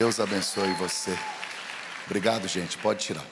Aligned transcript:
Deus 0.00 0.20
abençoe 0.20 0.72
você. 0.74 1.10
Obrigado, 2.06 2.46
gente. 2.46 2.78
Pode 2.78 3.04
tirar. 3.04 3.24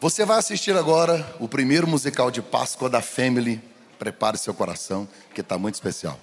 Você 0.00 0.24
vai 0.24 0.36
assistir 0.36 0.76
agora 0.76 1.24
o 1.38 1.46
primeiro 1.46 1.86
musical 1.86 2.28
de 2.28 2.42
Páscoa 2.42 2.90
da 2.90 3.00
Family. 3.00 3.62
Prepare 4.00 4.36
seu 4.36 4.52
coração, 4.52 5.08
que 5.32 5.42
está 5.42 5.56
muito 5.56 5.76
especial. 5.76 6.18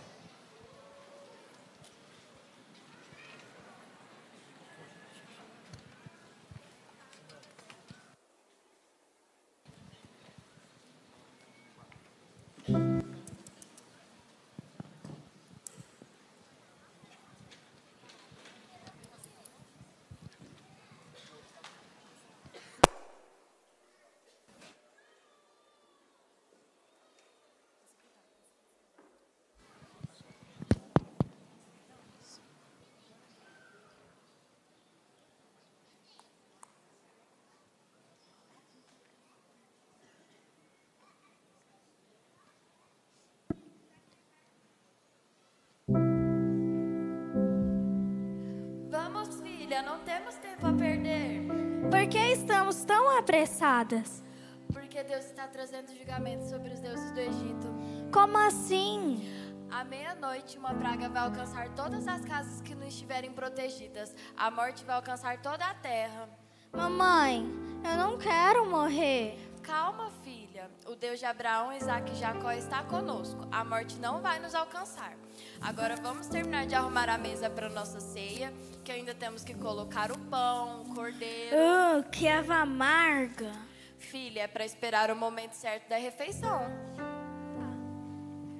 Apressadas? 53.19 54.23
Porque 54.71 55.03
Deus 55.03 55.25
está 55.25 55.45
trazendo 55.47 55.93
julgamento 55.95 56.45
sobre 56.45 56.73
os 56.73 56.79
deuses 56.79 57.11
do 57.11 57.19
Egito. 57.19 57.67
Como 58.11 58.37
assim? 58.37 59.21
À 59.69 59.83
meia-noite, 59.83 60.57
uma 60.57 60.73
praga 60.73 61.09
vai 61.09 61.23
alcançar 61.23 61.69
todas 61.69 62.07
as 62.07 62.23
casas 62.25 62.61
que 62.61 62.73
não 62.73 62.87
estiverem 62.87 63.31
protegidas. 63.31 64.15
A 64.37 64.49
morte 64.49 64.83
vai 64.85 64.95
alcançar 64.95 65.41
toda 65.41 65.65
a 65.65 65.73
terra. 65.75 66.29
Mamãe, 66.71 67.45
eu 67.83 67.97
não 67.97 68.17
quero 68.17 68.69
morrer. 68.69 69.37
Calma, 69.61 70.09
filha. 70.23 70.38
O 70.85 70.95
Deus 70.95 71.19
de 71.19 71.25
Abraão, 71.25 71.71
Isaac 71.73 72.11
e 72.11 72.15
Jacó 72.15 72.51
está 72.51 72.83
conosco. 72.83 73.47
A 73.51 73.63
morte 73.63 73.97
não 73.97 74.21
vai 74.21 74.39
nos 74.39 74.55
alcançar. 74.55 75.13
Agora 75.61 75.95
vamos 75.95 76.27
terminar 76.27 76.65
de 76.65 76.75
arrumar 76.75 77.09
a 77.09 77.17
mesa 77.17 77.49
para 77.49 77.69
nossa 77.69 77.99
ceia, 77.99 78.53
que 78.83 78.91
ainda 78.91 79.13
temos 79.13 79.43
que 79.43 79.53
colocar 79.53 80.11
o 80.11 80.17
pão, 80.17 80.81
o 80.81 80.95
cordeiro. 80.95 81.55
Uh, 81.55 82.09
que 82.09 82.27
ava 82.27 82.55
amarga. 82.55 83.51
Filha, 83.97 84.41
é 84.41 84.47
para 84.47 84.65
esperar 84.65 85.11
o 85.11 85.15
momento 85.15 85.53
certo 85.53 85.89
da 85.89 85.97
refeição. 85.97 86.61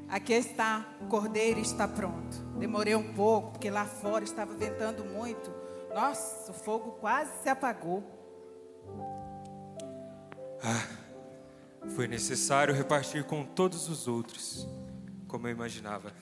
Aqui 0.09 0.33
está, 0.33 0.85
o 1.01 1.07
cordeiro 1.07 1.59
está 1.59 1.87
pronto. 1.87 2.37
Demorei 2.57 2.95
um 2.95 3.13
pouco, 3.13 3.51
porque 3.51 3.69
lá 3.69 3.85
fora 3.85 4.23
estava 4.23 4.53
ventando 4.53 5.05
muito. 5.05 5.51
Nossa, 5.93 6.51
o 6.51 6.53
fogo 6.53 6.91
quase 6.99 7.31
se 7.41 7.49
apagou. 7.49 8.03
Foi 11.87 12.07
necessário 12.07 12.73
repartir 12.73 13.23
com 13.23 13.43
todos 13.43 13.89
os 13.89 14.07
outros, 14.07 14.67
como 15.27 15.47
eu 15.47 15.51
imaginava. 15.51 16.13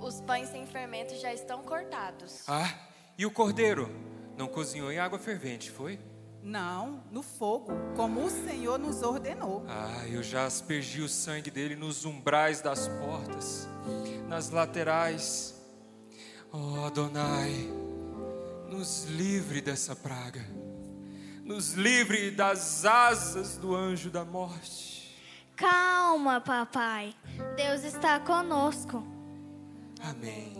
Os 0.00 0.20
pães 0.20 0.48
sem 0.48 0.66
fermento 0.66 1.14
já 1.16 1.32
estão 1.32 1.62
cortados. 1.62 2.42
Ah, 2.46 2.72
e 3.18 3.24
o 3.24 3.30
cordeiro? 3.30 3.90
Não 4.36 4.46
cozinhou 4.46 4.92
em 4.92 4.98
água 4.98 5.18
fervente, 5.18 5.70
foi? 5.70 5.98
Não, 6.42 7.02
no 7.10 7.22
fogo, 7.22 7.72
como 7.96 8.24
o 8.24 8.30
Senhor 8.30 8.78
nos 8.78 9.02
ordenou. 9.02 9.64
Ah, 9.66 10.06
eu 10.06 10.22
já 10.22 10.44
aspergi 10.46 11.00
o 11.00 11.08
sangue 11.08 11.50
dele 11.50 11.74
nos 11.74 12.04
umbrais 12.04 12.60
das 12.60 12.86
portas, 12.86 13.66
nas 14.28 14.50
laterais. 14.50 15.60
Oh, 16.52 16.84
Adonai, 16.84 17.68
nos 18.68 19.06
livre 19.06 19.60
dessa 19.60 19.96
praga. 19.96 20.44
Nos 21.46 21.74
livre 21.74 22.32
das 22.32 22.84
asas 22.84 23.56
do 23.56 23.72
anjo 23.72 24.10
da 24.10 24.24
morte. 24.24 25.16
Calma, 25.54 26.40
papai. 26.40 27.14
Deus 27.54 27.84
está 27.84 28.18
conosco. 28.18 29.06
Amém. 30.00 30.56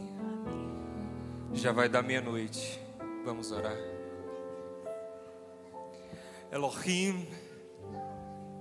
Já 1.52 1.72
vai 1.72 1.88
dar 1.88 2.04
meia-noite. 2.04 2.80
Vamos 3.24 3.50
orar. 3.50 3.76
Elohim, 6.52 7.26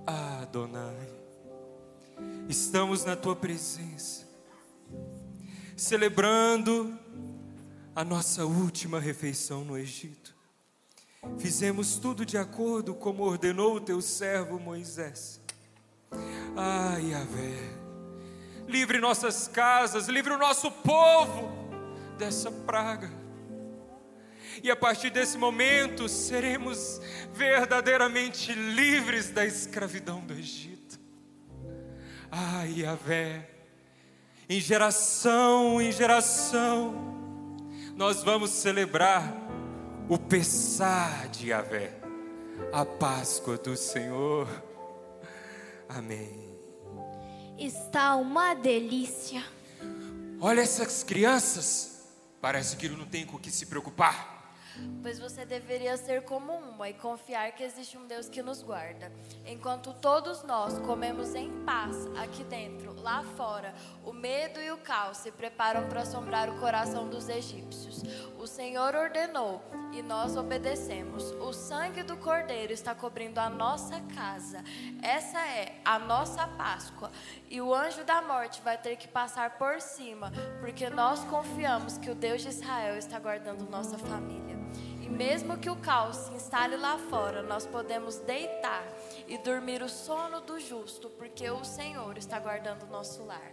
Adonai, 0.04 1.08
estamos 2.48 3.04
na 3.04 3.14
tua 3.14 3.36
presença, 3.36 4.26
celebrando 5.76 6.98
a 7.94 8.02
nossa 8.02 8.44
última 8.44 8.98
refeição 8.98 9.64
no 9.64 9.78
Egito. 9.78 10.35
Fizemos 11.38 11.96
tudo 11.96 12.24
de 12.24 12.38
acordo 12.38 12.94
como 12.94 13.22
ordenou 13.22 13.76
o 13.76 13.80
teu 13.80 14.00
servo 14.00 14.58
Moisés. 14.58 15.40
Ah, 16.56 16.96
Yahvé, 16.98 17.58
livre 18.66 18.98
nossas 18.98 19.46
casas, 19.46 20.08
livre 20.08 20.32
o 20.32 20.38
nosso 20.38 20.70
povo 20.70 21.50
dessa 22.16 22.50
praga. 22.50 23.10
E 24.62 24.70
a 24.70 24.76
partir 24.76 25.10
desse 25.10 25.36
momento 25.36 26.08
seremos 26.08 27.00
verdadeiramente 27.32 28.52
livres 28.54 29.30
da 29.30 29.44
escravidão 29.44 30.20
do 30.20 30.32
Egito. 30.32 30.98
Ah, 32.30 32.64
Yahvé, 32.64 33.48
em 34.48 34.60
geração 34.60 35.80
em 35.80 35.92
geração, 35.92 36.94
nós 37.96 38.22
vamos 38.22 38.50
celebrar 38.50 39.45
o 40.08 40.16
Pessá 40.18 41.26
de 41.32 41.48
Yahvé, 41.48 41.92
a 42.72 42.84
Páscoa 42.84 43.56
do 43.56 43.76
Senhor. 43.76 44.48
Amém. 45.88 46.56
Está 47.58 48.14
uma 48.16 48.54
delícia. 48.54 49.42
Olha 50.40 50.60
essas 50.60 51.02
crianças, 51.02 52.06
parece 52.40 52.76
que 52.76 52.88
não 52.88 53.06
tem 53.06 53.26
com 53.26 53.36
o 53.36 53.40
que 53.40 53.50
se 53.50 53.66
preocupar. 53.66 54.35
Pois 55.02 55.18
você 55.18 55.44
deveria 55.44 55.96
ser 55.96 56.22
como 56.22 56.52
uma 56.52 56.88
e 56.88 56.94
confiar 56.94 57.52
que 57.52 57.62
existe 57.62 57.96
um 57.96 58.06
Deus 58.06 58.28
que 58.28 58.42
nos 58.42 58.62
guarda. 58.62 59.12
Enquanto 59.46 59.92
todos 59.94 60.42
nós 60.42 60.78
comemos 60.80 61.34
em 61.34 61.50
paz 61.64 61.96
aqui 62.16 62.42
dentro, 62.44 63.00
lá 63.00 63.22
fora, 63.36 63.74
o 64.04 64.12
medo 64.12 64.60
e 64.60 64.70
o 64.70 64.78
caos 64.78 65.18
se 65.18 65.30
preparam 65.30 65.88
para 65.88 66.02
assombrar 66.02 66.48
o 66.50 66.58
coração 66.58 67.08
dos 67.08 67.28
egípcios. 67.28 68.02
O 68.38 68.46
Senhor 68.46 68.94
ordenou 68.94 69.62
e 69.92 70.02
nós 70.02 70.36
obedecemos. 70.36 71.30
O 71.40 71.52
sangue 71.52 72.02
do 72.02 72.16
Cordeiro 72.16 72.72
está 72.72 72.94
cobrindo 72.94 73.40
a 73.40 73.48
nossa 73.48 74.00
casa. 74.14 74.62
Essa 75.02 75.38
é 75.38 75.80
a 75.84 75.98
nossa 75.98 76.46
Páscoa. 76.46 77.10
E 77.48 77.60
o 77.60 77.74
anjo 77.74 78.04
da 78.04 78.20
morte 78.22 78.60
vai 78.62 78.76
ter 78.76 78.96
que 78.96 79.08
passar 79.08 79.58
por 79.58 79.80
cima, 79.80 80.32
porque 80.60 80.90
nós 80.90 81.20
confiamos 81.24 81.98
que 81.98 82.10
o 82.10 82.14
Deus 82.14 82.42
de 82.42 82.48
Israel 82.48 82.96
está 82.96 83.18
guardando 83.18 83.70
nossa 83.70 83.96
família. 83.98 84.65
E 85.06 85.08
mesmo 85.08 85.56
que 85.56 85.70
o 85.70 85.76
caos 85.76 86.16
se 86.16 86.34
instale 86.34 86.76
lá 86.76 86.98
fora, 86.98 87.40
nós 87.40 87.64
podemos 87.64 88.18
deitar 88.18 88.84
e 89.28 89.38
dormir 89.38 89.80
o 89.80 89.88
sono 89.88 90.40
do 90.40 90.58
justo, 90.58 91.08
porque 91.10 91.48
o 91.48 91.64
Senhor 91.64 92.18
está 92.18 92.40
guardando 92.40 92.82
o 92.82 92.90
nosso 92.90 93.22
lar. 93.24 93.52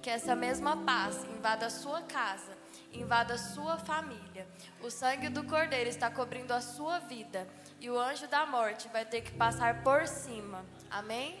Que 0.00 0.08
essa 0.08 0.36
mesma 0.36 0.76
paz 0.84 1.24
invada 1.24 1.66
a 1.66 1.70
sua 1.70 2.02
casa, 2.02 2.56
invada 2.92 3.34
a 3.34 3.38
sua 3.38 3.76
família. 3.76 4.46
O 4.80 4.88
sangue 4.88 5.28
do 5.28 5.42
Cordeiro 5.42 5.90
está 5.90 6.08
cobrindo 6.08 6.54
a 6.54 6.60
sua 6.60 7.00
vida 7.00 7.48
e 7.80 7.90
o 7.90 7.98
anjo 7.98 8.28
da 8.28 8.46
morte 8.46 8.88
vai 8.92 9.04
ter 9.04 9.22
que 9.22 9.32
passar 9.32 9.82
por 9.82 10.06
cima. 10.06 10.64
Amém? 10.88 11.36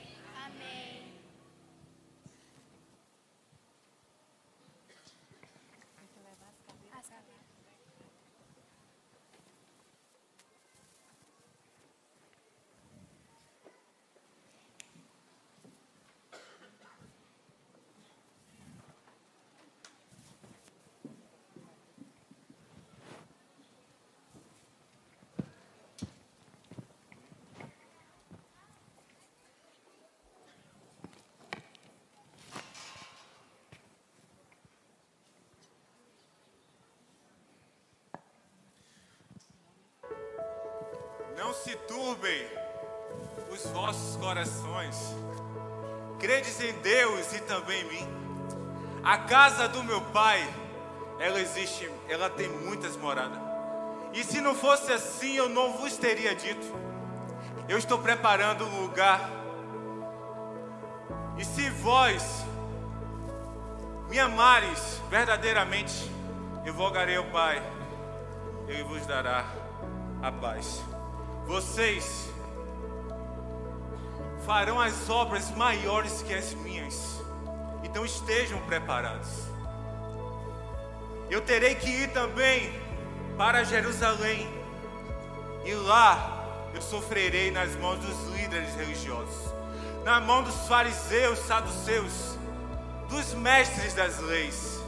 Se 41.62 41.76
turbem 41.76 42.46
os 43.50 43.64
vossos 43.70 44.16
corações. 44.16 44.96
Credes 46.18 46.60
em 46.60 46.72
Deus 46.74 47.32
e 47.32 47.40
também 47.40 47.80
em 47.82 47.84
mim. 47.84 48.24
A 49.02 49.18
casa 49.18 49.68
do 49.68 49.82
meu 49.84 50.00
pai, 50.00 50.42
ela 51.18 51.40
existe, 51.40 51.90
ela 52.08 52.30
tem 52.30 52.48
muitas 52.48 52.96
moradas. 52.96 53.38
E 54.12 54.22
se 54.24 54.40
não 54.40 54.54
fosse 54.54 54.92
assim, 54.92 55.34
eu 55.34 55.48
não 55.48 55.72
vos 55.72 55.96
teria 55.96 56.34
dito. 56.34 56.66
Eu 57.68 57.78
estou 57.78 57.98
preparando 57.98 58.64
um 58.64 58.82
lugar. 58.82 59.30
E 61.36 61.44
se 61.44 61.68
vós 61.70 62.44
me 64.08 64.18
amares 64.18 65.00
verdadeiramente, 65.10 66.10
eu 66.64 66.72
rogarei 66.74 67.16
ao 67.16 67.24
Pai, 67.24 67.62
Ele 68.68 68.84
vos 68.84 69.04
dará 69.06 69.44
a 70.22 70.30
paz. 70.30 70.93
Vocês 71.46 72.28
farão 74.44 74.80
as 74.80 75.08
obras 75.08 75.50
maiores 75.50 76.22
que 76.22 76.34
as 76.34 76.52
minhas, 76.54 77.20
então 77.82 78.04
estejam 78.04 78.58
preparados. 78.62 79.28
Eu 81.30 81.40
terei 81.40 81.74
que 81.74 81.88
ir 81.88 82.12
também 82.12 82.72
para 83.36 83.64
Jerusalém, 83.64 84.48
e 85.64 85.74
lá 85.74 86.44
eu 86.74 86.82
sofrerei 86.82 87.50
nas 87.50 87.74
mãos 87.76 87.98
dos 87.98 88.36
líderes 88.36 88.74
religiosos, 88.74 89.52
na 90.04 90.20
mão 90.20 90.42
dos 90.42 90.66
fariseus, 90.66 91.38
saduceus, 91.40 92.38
dos 93.08 93.32
mestres 93.34 93.94
das 93.94 94.18
leis. 94.18 94.80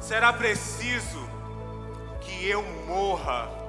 Será 0.00 0.32
preciso 0.32 1.28
que 2.20 2.48
eu 2.48 2.62
morra, 2.86 3.59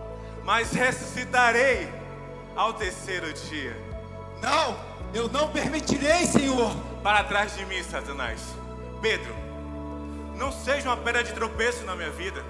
mas 0.44 0.72
ressuscitarei 0.72 1.92
ao 2.56 2.74
terceiro 2.74 3.32
dia. 3.34 3.76
Não, 4.42 4.78
eu 5.14 5.28
não 5.30 5.50
permitirei, 5.50 6.26
Senhor. 6.26 6.76
Para 7.04 7.24
trás 7.24 7.56
de 7.56 7.66
mim, 7.66 7.82
Satanás. 7.84 8.42
Pedro, 9.02 9.34
não 10.36 10.52
seja 10.52 10.90
uma 10.90 10.98
pedra 10.98 11.24
de 11.24 11.34
tropeço 11.34 11.84
na 11.86 11.96
minha 11.96 12.12
vida. 12.12 12.44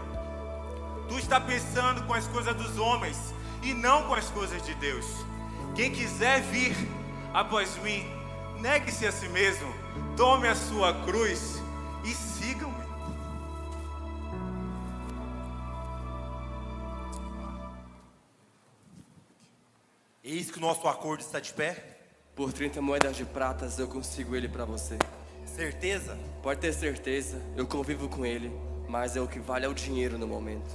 Tu 1.07 1.17
está 1.17 1.39
pensando 1.39 2.03
com 2.03 2.13
as 2.13 2.27
coisas 2.27 2.55
dos 2.55 2.77
homens 2.77 3.33
e 3.61 3.73
não 3.73 4.03
com 4.03 4.13
as 4.13 4.29
coisas 4.29 4.61
de 4.63 4.73
Deus. 4.75 5.05
Quem 5.75 5.91
quiser 5.91 6.41
vir 6.41 6.75
após 7.33 7.77
mim, 7.77 8.09
negue-se 8.59 9.05
a 9.05 9.11
si 9.11 9.27
mesmo, 9.29 9.73
tome 10.15 10.47
a 10.47 10.55
sua 10.55 10.93
cruz 11.05 11.60
Eis 20.23 20.51
que 20.51 20.59
o 20.59 20.61
nosso 20.61 20.87
acordo 20.87 21.21
está 21.21 21.39
de 21.39 21.51
pé. 21.51 21.97
Por 22.35 22.53
30 22.53 22.79
moedas 22.79 23.17
de 23.17 23.25
pratas 23.25 23.79
eu 23.79 23.87
consigo 23.87 24.35
ele 24.35 24.47
para 24.47 24.65
você. 24.65 24.95
Certeza? 25.45 26.15
Pode 26.43 26.59
ter 26.59 26.73
certeza, 26.73 27.41
eu 27.57 27.65
convivo 27.65 28.07
com 28.07 28.23
ele, 28.23 28.51
mas 28.87 29.15
é 29.15 29.21
o 29.21 29.27
que 29.27 29.39
vale 29.39 29.65
é 29.65 29.67
o 29.67 29.73
dinheiro 29.73 30.19
no 30.19 30.27
momento. 30.27 30.69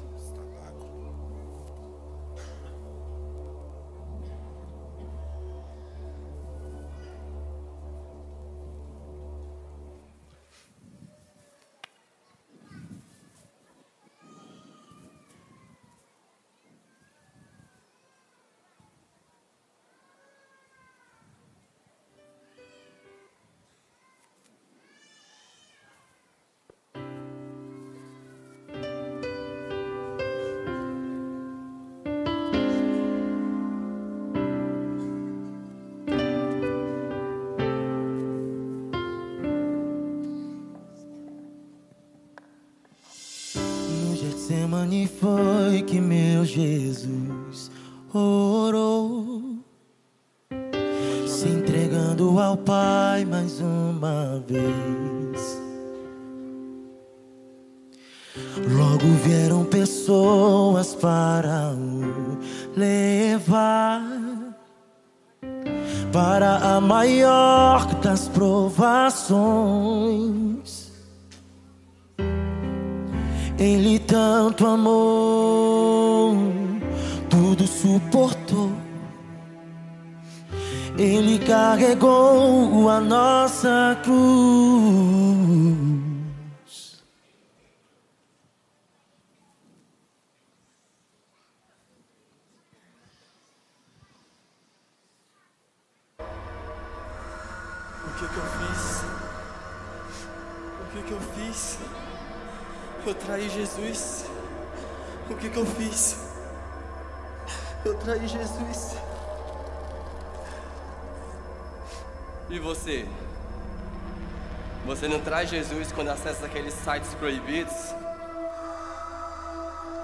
Você 114.97 115.09
não 115.09 115.21
traz 115.21 115.51
Jesus 115.51 115.93
quando 115.93 116.09
acessa 116.09 116.47
aqueles 116.47 116.73
sites 116.73 117.13
proibidos? 117.17 117.75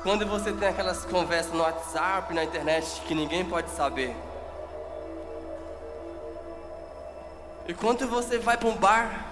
Quando 0.03 0.27
você 0.27 0.53
tem 0.53 0.69
aquelas 0.69 1.03
conversas 1.07 1.51
no 1.51 1.61
WhatsApp, 1.61 2.35
na 2.35 2.45
internet 2.45 3.01
que 3.07 3.15
ninguém 3.15 3.43
pode 3.43 3.71
saber? 3.71 4.15
E 7.67 7.73
quando 7.73 8.07
você 8.07 8.39
vai 8.39 8.59
para 8.59 8.69
um 8.69 8.77
bar, 8.77 9.25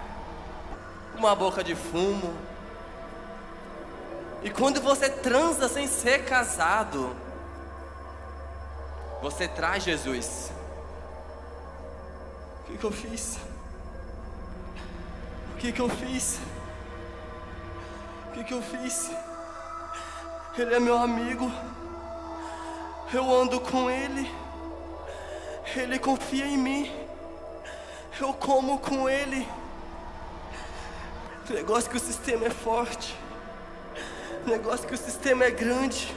uma 1.15 1.37
boca 1.37 1.63
de 1.63 1.75
fumo, 1.75 2.35
e 4.43 4.49
quando 4.49 4.81
você 4.81 5.11
transa 5.11 5.69
sem 5.69 5.87
ser 5.87 6.25
casado, 6.25 7.15
você 9.21 9.47
traz 9.47 9.83
Jesus. 9.83 10.51
O 12.61 12.65
que, 12.65 12.79
que 12.79 12.85
eu 12.85 12.91
fiz? 12.91 13.50
Que, 15.61 15.73
que 15.73 15.81
eu 15.81 15.91
fiz? 15.91 16.41
O 18.29 18.33
que, 18.33 18.45
que 18.45 18.55
eu 18.55 18.63
fiz? 18.63 19.11
Ele 20.57 20.75
é 20.75 20.81
meu 20.81 20.97
amigo, 20.97 21.53
eu 23.13 23.31
ando 23.31 23.61
com 23.61 23.91
ele, 23.91 24.31
ele 25.77 25.99
confia 25.99 26.47
em 26.47 26.57
mim. 26.57 26.91
Eu 28.19 28.33
como 28.33 28.79
com 28.79 29.07
ele. 29.07 29.47
Negócio 31.51 31.91
que 31.91 31.99
o 31.99 32.01
sistema 32.01 32.47
é 32.47 32.51
forte. 32.51 33.15
Negócio 34.47 34.89
que 34.89 34.95
o 34.95 34.99
sistema 34.99 35.45
é 35.45 35.51
grande. 35.51 36.15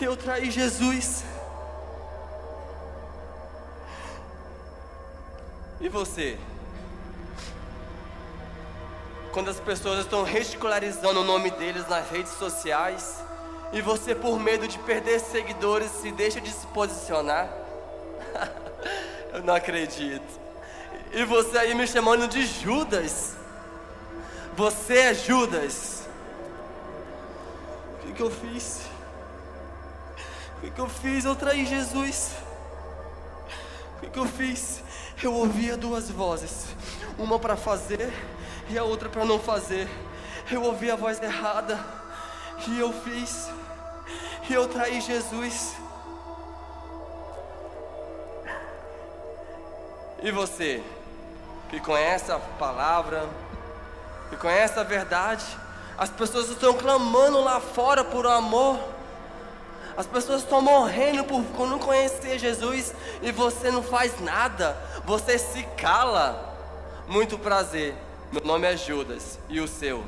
Eu 0.00 0.16
traí 0.16 0.52
Jesus. 0.52 1.24
E 5.80 5.88
você? 5.88 6.38
Quando 9.36 9.50
as 9.50 9.60
pessoas 9.60 9.98
estão 9.98 10.22
ridicularizando 10.22 11.20
o 11.20 11.22
nome 11.22 11.50
deles 11.50 11.86
nas 11.88 12.08
redes 12.08 12.32
sociais 12.32 13.22
e 13.70 13.82
você, 13.82 14.14
por 14.14 14.40
medo 14.40 14.66
de 14.66 14.78
perder 14.78 15.20
seguidores, 15.20 15.90
se 15.90 16.10
deixa 16.10 16.40
de 16.40 16.50
se 16.50 16.66
posicionar? 16.68 17.46
Eu 19.34 19.42
não 19.42 19.54
acredito. 19.54 20.40
E 21.12 21.22
você 21.26 21.58
aí 21.58 21.74
me 21.74 21.86
chamando 21.86 22.26
de 22.26 22.46
Judas. 22.46 23.34
Você 24.56 25.00
é 25.00 25.12
Judas. 25.12 26.08
O 27.92 28.06
que, 28.06 28.12
que 28.14 28.22
eu 28.22 28.30
fiz? 28.30 28.86
O 30.56 30.60
que, 30.62 30.70
que 30.70 30.80
eu 30.80 30.88
fiz? 30.88 31.26
Eu 31.26 31.36
traí 31.36 31.66
Jesus. 31.66 32.30
O 33.98 34.00
que, 34.00 34.06
que 34.08 34.18
eu 34.18 34.24
fiz? 34.24 34.82
Eu 35.22 35.34
ouvia 35.34 35.76
duas 35.76 36.10
vozes, 36.10 36.64
uma 37.18 37.38
para 37.38 37.54
fazer 37.54 38.10
e 38.68 38.78
a 38.78 38.84
outra 38.84 39.08
para 39.08 39.24
não 39.24 39.38
fazer. 39.38 39.88
Eu 40.50 40.62
ouvi 40.62 40.90
a 40.90 40.96
voz 40.96 41.20
errada 41.22 41.78
e 42.68 42.78
eu 42.78 42.92
fiz, 42.92 43.48
e 44.48 44.54
eu 44.54 44.68
traí 44.68 45.00
Jesus. 45.00 45.74
E 50.22 50.30
você, 50.30 50.82
que 51.68 51.78
conhece 51.80 52.32
a 52.32 52.38
palavra, 52.38 53.28
que 54.30 54.36
conhece 54.36 54.78
a 54.78 54.82
verdade, 54.82 55.44
as 55.98 56.10
pessoas 56.10 56.48
estão 56.48 56.74
clamando 56.74 57.40
lá 57.42 57.60
fora 57.60 58.04
por 58.04 58.26
amor. 58.26 58.78
As 59.96 60.06
pessoas 60.06 60.42
estão 60.42 60.60
morrendo 60.60 61.24
por 61.24 61.66
não 61.66 61.78
conhecer 61.78 62.38
Jesus 62.38 62.92
e 63.22 63.32
você 63.32 63.70
não 63.70 63.82
faz 63.82 64.20
nada, 64.20 64.76
você 65.04 65.38
se 65.38 65.62
cala. 65.76 66.54
Muito 67.08 67.38
prazer, 67.38 67.94
meu 68.36 68.44
nome 68.44 68.66
é 68.66 68.76
Judas 68.76 69.38
e 69.48 69.60
o 69.60 69.66
seu? 69.66 70.04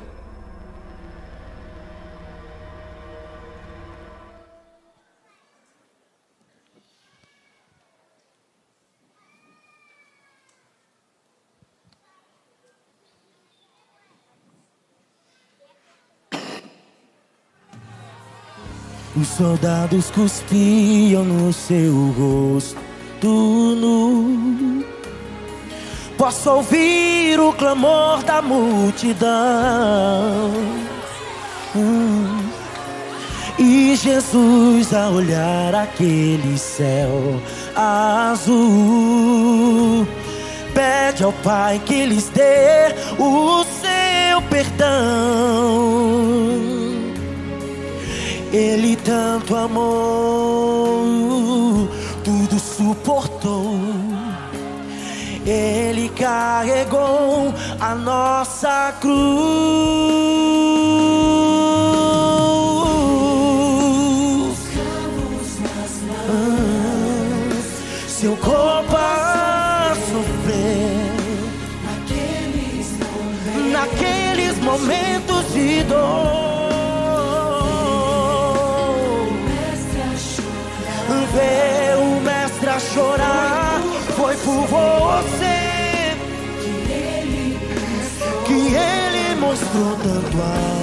Os 19.17 19.27
soldados 19.27 20.11
cuspiam 20.11 21.25
no 21.25 21.53
seu 21.53 21.93
rosto 22.11 23.27
nu. 23.27 24.98
Posso 26.19 26.51
ouvir 26.51 27.39
o 27.39 27.53
clamor 27.53 28.25
da 28.25 28.43
multidão. 28.43 29.31
Hum. 31.77 32.51
E 33.57 33.95
Jesus 33.97 34.93
a 34.93 35.09
olhar 35.11 35.75
aquele 35.75 36.59
céu 36.59 37.41
azul 37.75 38.49
pede 40.75 41.23
ao 41.25 41.33
Pai 41.33 41.81
que 41.85 42.07
lhes 42.07 42.29
dê 42.31 42.95
o 43.19 43.65
seu 43.65 44.43
perdão. 44.51 44.89
Ele 48.53 48.97
tanto 48.97 49.55
amou, 49.55 50.99
tudo 52.25 52.59
suportou. 52.59 53.78
Ele 55.51 56.11
carregou 56.11 57.55
a 57.81 57.95
nossa 57.95 58.95
cruz. 59.01 59.19
Ah, 66.29 67.53
seu 68.07 68.37
corpo 68.37 68.95
a 68.95 69.97
sofrer 70.11 71.09
naqueles 73.73 74.59
momentos 74.59 75.51
de 75.55 75.83
dor. 75.85 76.49
Ver 81.33 81.97
o 81.97 82.21
mestre 82.21 82.69
a 82.69 82.79
chorar 82.79 83.81
foi 84.17 84.37
por 84.39 84.67
você 84.67 85.38
ele 89.59 89.65
mostrou 89.65 89.97
tanto 89.97 90.78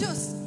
estão 0.00 0.45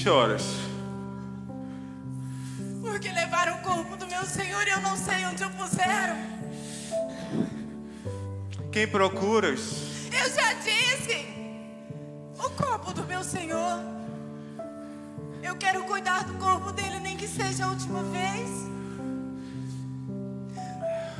20 0.00 0.08
horas. 0.08 0.42
Porque 2.80 3.10
levaram 3.10 3.56
o 3.56 3.58
corpo 3.58 3.96
do 3.98 4.06
meu 4.06 4.24
Senhor 4.24 4.66
e 4.66 4.70
eu 4.70 4.80
não 4.80 4.96
sei 4.96 5.26
onde 5.26 5.44
o 5.44 5.50
puseram. 5.50 6.16
Quem 8.72 8.88
procuras? 8.88 10.08
Eu 10.10 10.32
já 10.32 10.54
disse. 10.54 11.26
O 12.38 12.48
corpo 12.50 12.94
do 12.94 13.04
meu 13.04 13.22
Senhor. 13.22 13.78
Eu 15.42 15.56
quero 15.56 15.84
cuidar 15.84 16.24
do 16.24 16.32
corpo 16.34 16.72
dele, 16.72 16.98
nem 17.00 17.16
que 17.16 17.28
seja 17.28 17.66
a 17.66 17.68
última 17.68 18.02
vez. 18.04 18.48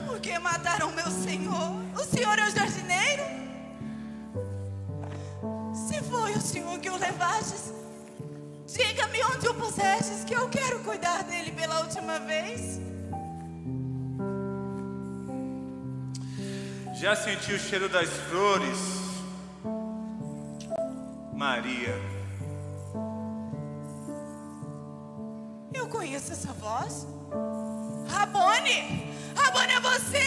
Porque 0.06 0.38
mataram 0.38 0.90
meu 0.92 1.10
Senhor. 1.10 1.49
Diga-me 8.72 9.22
onde 9.24 9.48
o 9.48 9.54
pusestes, 9.54 10.24
que 10.24 10.34
eu 10.34 10.48
quero 10.48 10.80
cuidar 10.80 11.22
dele 11.24 11.52
pela 11.52 11.80
última 11.80 12.18
vez. 12.20 12.80
Já 16.94 17.16
sentiu 17.16 17.56
o 17.56 17.58
cheiro 17.58 17.88
das 17.88 18.08
flores? 18.28 18.78
Maria. 21.32 21.98
Eu 25.72 25.88
conheço 25.88 26.32
essa 26.32 26.52
voz. 26.52 27.06
Rabone! 28.08 29.10
Rabone, 29.34 29.72
é 29.72 29.80
você? 29.80 30.24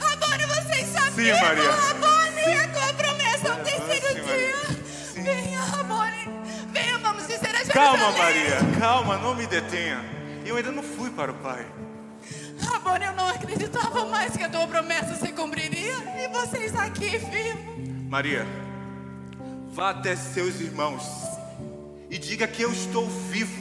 Rabone, 0.00 0.46
você 0.46 0.80
está 0.80 1.02
Sim! 1.12 1.30
Maria. 1.40 1.70
Rabone, 1.70 2.40
é 2.40 2.64
a 2.64 2.68
tua 2.72 2.92
promessa 2.94 3.48
é 3.48 3.99
Calma, 7.72 8.10
Maria, 8.12 8.58
calma, 8.78 9.16
não 9.18 9.34
me 9.34 9.46
detenha. 9.46 10.04
Eu 10.44 10.56
ainda 10.56 10.72
não 10.72 10.82
fui 10.82 11.10
para 11.10 11.30
o 11.30 11.34
Pai. 11.34 11.64
Rabone, 12.60 13.04
eu 13.04 13.12
não 13.12 13.28
acreditava 13.28 14.04
mais 14.06 14.36
que 14.36 14.42
a 14.42 14.48
tua 14.48 14.66
promessa 14.66 15.14
se 15.14 15.32
cumpriria 15.32 15.94
e 16.22 16.28
você 16.28 16.58
está 16.64 16.84
aqui 16.84 17.18
vivo. 17.18 18.08
Maria, 18.08 18.46
vá 19.72 19.90
até 19.90 20.16
seus 20.16 20.60
irmãos 20.60 21.02
e 22.10 22.18
diga 22.18 22.46
que 22.46 22.62
eu 22.62 22.72
estou 22.72 23.08
vivo, 23.08 23.56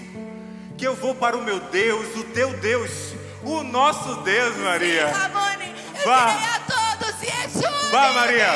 que 0.78 0.86
eu 0.86 0.96
vou 0.96 1.13
para 1.16 1.38
o 1.38 1.42
meu 1.44 1.60
Deus, 1.60 2.16
o 2.16 2.24
teu 2.25 2.51
Deus, 2.60 3.13
o 3.44 3.63
nosso 3.63 4.16
Deus, 4.24 4.58
Maria. 4.58 5.08
Sim, 5.08 5.20
Rabone, 5.20 5.75
eu 5.96 6.06
Vá. 6.06 6.25
a 6.25 6.60
todos, 6.60 7.22
Yeshua 7.22 7.89
Vá. 7.92 8.12
Maria. 8.13 8.48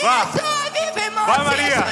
Vá. 0.00 0.24
Yeshua 0.24 0.70
vive, 0.72 1.06
irmãos, 1.06 1.26
Vai, 1.26 1.44
Maria. 1.44 1.84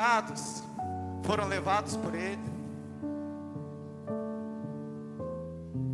Pecados 0.00 0.62
foram 1.24 1.46
levados 1.46 1.94
por 1.94 2.14
Ele? 2.14 2.40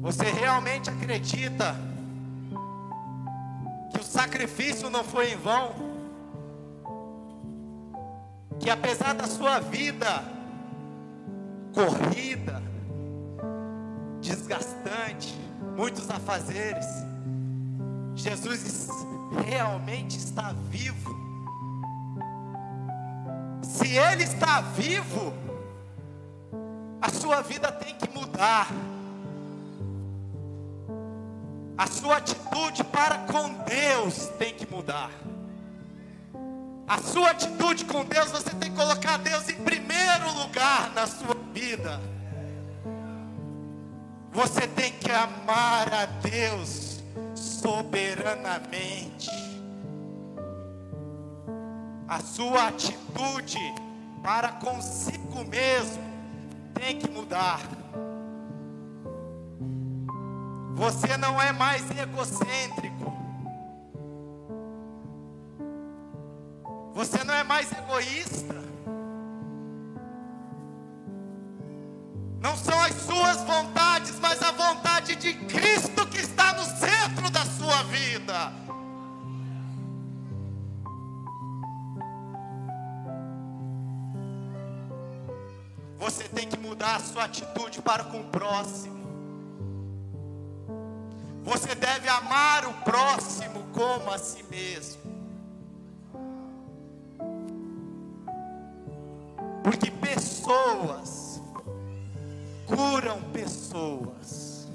Você 0.00 0.30
realmente 0.30 0.88
acredita 0.88 1.74
que 3.90 4.00
o 4.00 4.04
sacrifício 4.04 4.88
não 4.88 5.02
foi 5.02 5.32
em 5.32 5.36
vão? 5.36 5.74
Que 8.60 8.70
apesar 8.70 9.12
da 9.12 9.26
sua 9.26 9.58
vida 9.58 10.22
corrida, 11.74 12.62
desgastante, 14.20 15.36
muitos 15.76 16.08
afazeres, 16.08 16.86
Jesus 18.14 18.88
realmente 19.44 20.16
está 20.16 20.54
vivo. 20.70 21.25
Se 23.76 23.96
Ele 23.96 24.24
está 24.24 24.62
vivo, 24.62 25.32
a 27.00 27.08
sua 27.10 27.42
vida 27.42 27.70
tem 27.70 27.94
que 27.94 28.08
mudar. 28.08 28.68
A 31.76 31.86
sua 31.86 32.16
atitude 32.16 32.82
para 32.84 33.18
com 33.18 33.52
Deus 33.64 34.28
tem 34.38 34.54
que 34.54 34.66
mudar. 34.66 35.10
A 36.88 36.98
sua 36.98 37.30
atitude 37.30 37.84
com 37.84 38.04
Deus, 38.04 38.30
você 38.30 38.50
tem 38.50 38.70
que 38.70 38.76
colocar 38.76 39.18
Deus 39.18 39.48
em 39.50 39.56
primeiro 39.56 40.32
lugar 40.38 40.92
na 40.94 41.06
sua 41.06 41.34
vida. 41.52 42.00
Você 44.32 44.66
tem 44.68 44.92
que 44.92 45.10
amar 45.10 45.92
a 45.92 46.06
Deus 46.06 47.02
soberanamente. 47.34 49.55
A 52.08 52.20
sua 52.20 52.68
atitude 52.68 53.58
para 54.22 54.52
consigo 54.52 55.44
mesmo 55.44 56.04
tem 56.74 56.98
que 56.98 57.10
mudar. 57.10 57.60
Você 60.74 61.16
não 61.16 61.40
é 61.40 61.52
mais 61.52 61.82
egocêntrico. 61.90 63.12
Você 66.94 67.24
não 67.24 67.34
é 67.34 67.42
mais 67.42 67.72
egoísta. 67.72 68.54
Não 72.40 72.56
são 72.56 72.78
as 72.80 72.94
suas 72.94 73.15
mudar 86.76 86.96
a 86.96 87.00
sua 87.00 87.24
atitude 87.24 87.80
para 87.80 88.04
com 88.04 88.20
o 88.20 88.24
próximo. 88.24 88.94
Você 91.42 91.74
deve 91.74 92.06
amar 92.06 92.66
o 92.66 92.74
próximo 92.84 93.64
como 93.72 94.10
a 94.10 94.18
si 94.18 94.42
mesmo. 94.42 95.00
Porque 99.64 99.90
pessoas 99.90 101.40
curam 102.66 103.22
pessoas. 103.32 104.68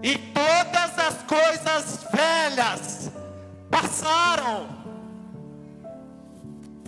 E 0.00 0.16
todas 0.16 0.98
as 0.98 1.22
coisas 1.24 2.06
velhas 2.12 3.10
passaram. 3.68 4.68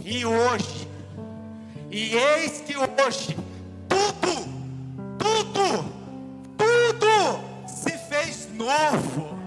E 0.04 0.24
hoje, 0.24 0.87
e 1.90 2.14
eis 2.16 2.60
que 2.60 2.76
hoje, 2.76 3.36
tudo, 3.88 4.48
tudo, 5.18 5.84
tudo 6.58 7.66
se 7.66 7.96
fez 8.08 8.48
novo. 8.52 9.38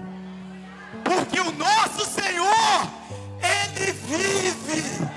Porque 1.04 1.38
o 1.38 1.52
nosso 1.52 2.04
Senhor, 2.04 2.90
Ele 3.40 3.92
vive, 3.92 5.08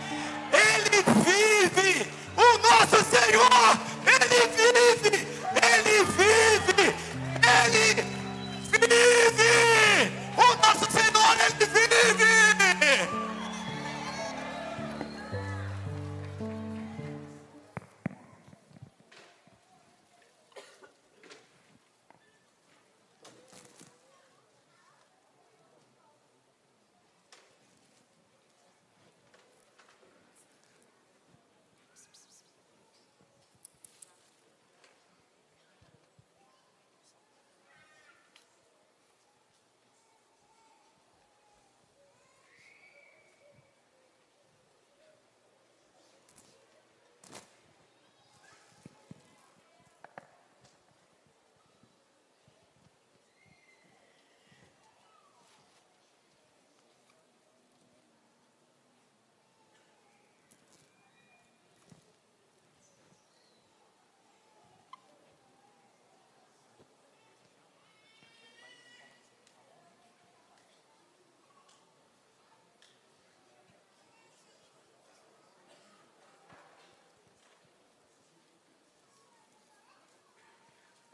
Ele 0.54 1.04
vive, 1.24 2.08
o 2.38 2.58
nosso 2.60 3.04
Senhor, 3.10 3.75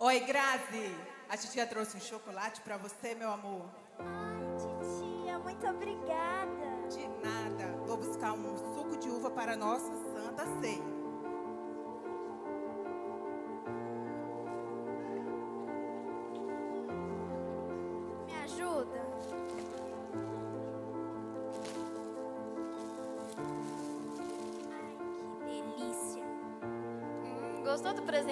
Oi, 0.03 0.19
Grazi. 0.21 0.97
A 1.29 1.37
titia 1.37 1.63
trouxe 1.67 1.95
um 1.95 1.99
chocolate 1.99 2.59
para 2.61 2.75
você, 2.75 3.13
meu 3.13 3.31
amor. 3.31 3.69
Ai, 3.99 4.57
titia, 4.57 5.37
muito 5.37 5.67
obrigada. 5.67 6.87
De 6.89 7.07
nada. 7.23 7.77
Vou 7.85 7.97
buscar 7.97 8.33
um 8.33 8.57
suco 8.73 8.97
de 8.97 9.07
uva 9.07 9.29
para 9.29 9.53
a 9.53 9.55
nossa 9.55 9.93
santa 10.11 10.43
ceia. 10.59 11.00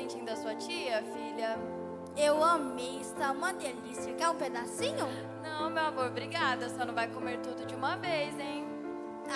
Presentinho 0.09 0.25
da 0.25 0.35
sua 0.35 0.55
tia, 0.55 1.03
filha? 1.13 1.57
Eu 2.17 2.43
amei, 2.43 2.99
está 2.99 3.31
uma 3.31 3.53
delícia. 3.53 4.13
Quer 4.15 4.29
um 4.29 4.35
pedacinho? 4.35 5.07
Não, 5.43 5.69
meu 5.69 5.83
amor, 5.83 6.07
obrigada. 6.07 6.67
Só 6.69 6.83
não 6.83 6.93
vai 6.93 7.07
comer 7.07 7.39
tudo 7.39 7.65
de 7.65 7.75
uma 7.75 7.95
vez, 7.95 8.37
hein? 8.39 8.67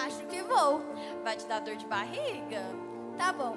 Acho 0.05 0.25
que 0.25 0.41
vou. 0.41 0.81
Vai 1.23 1.37
te 1.37 1.45
dar 1.45 1.59
dor 1.59 1.75
de 1.75 1.85
barriga? 1.85 2.63
Tá 3.17 3.31
bom, 3.31 3.55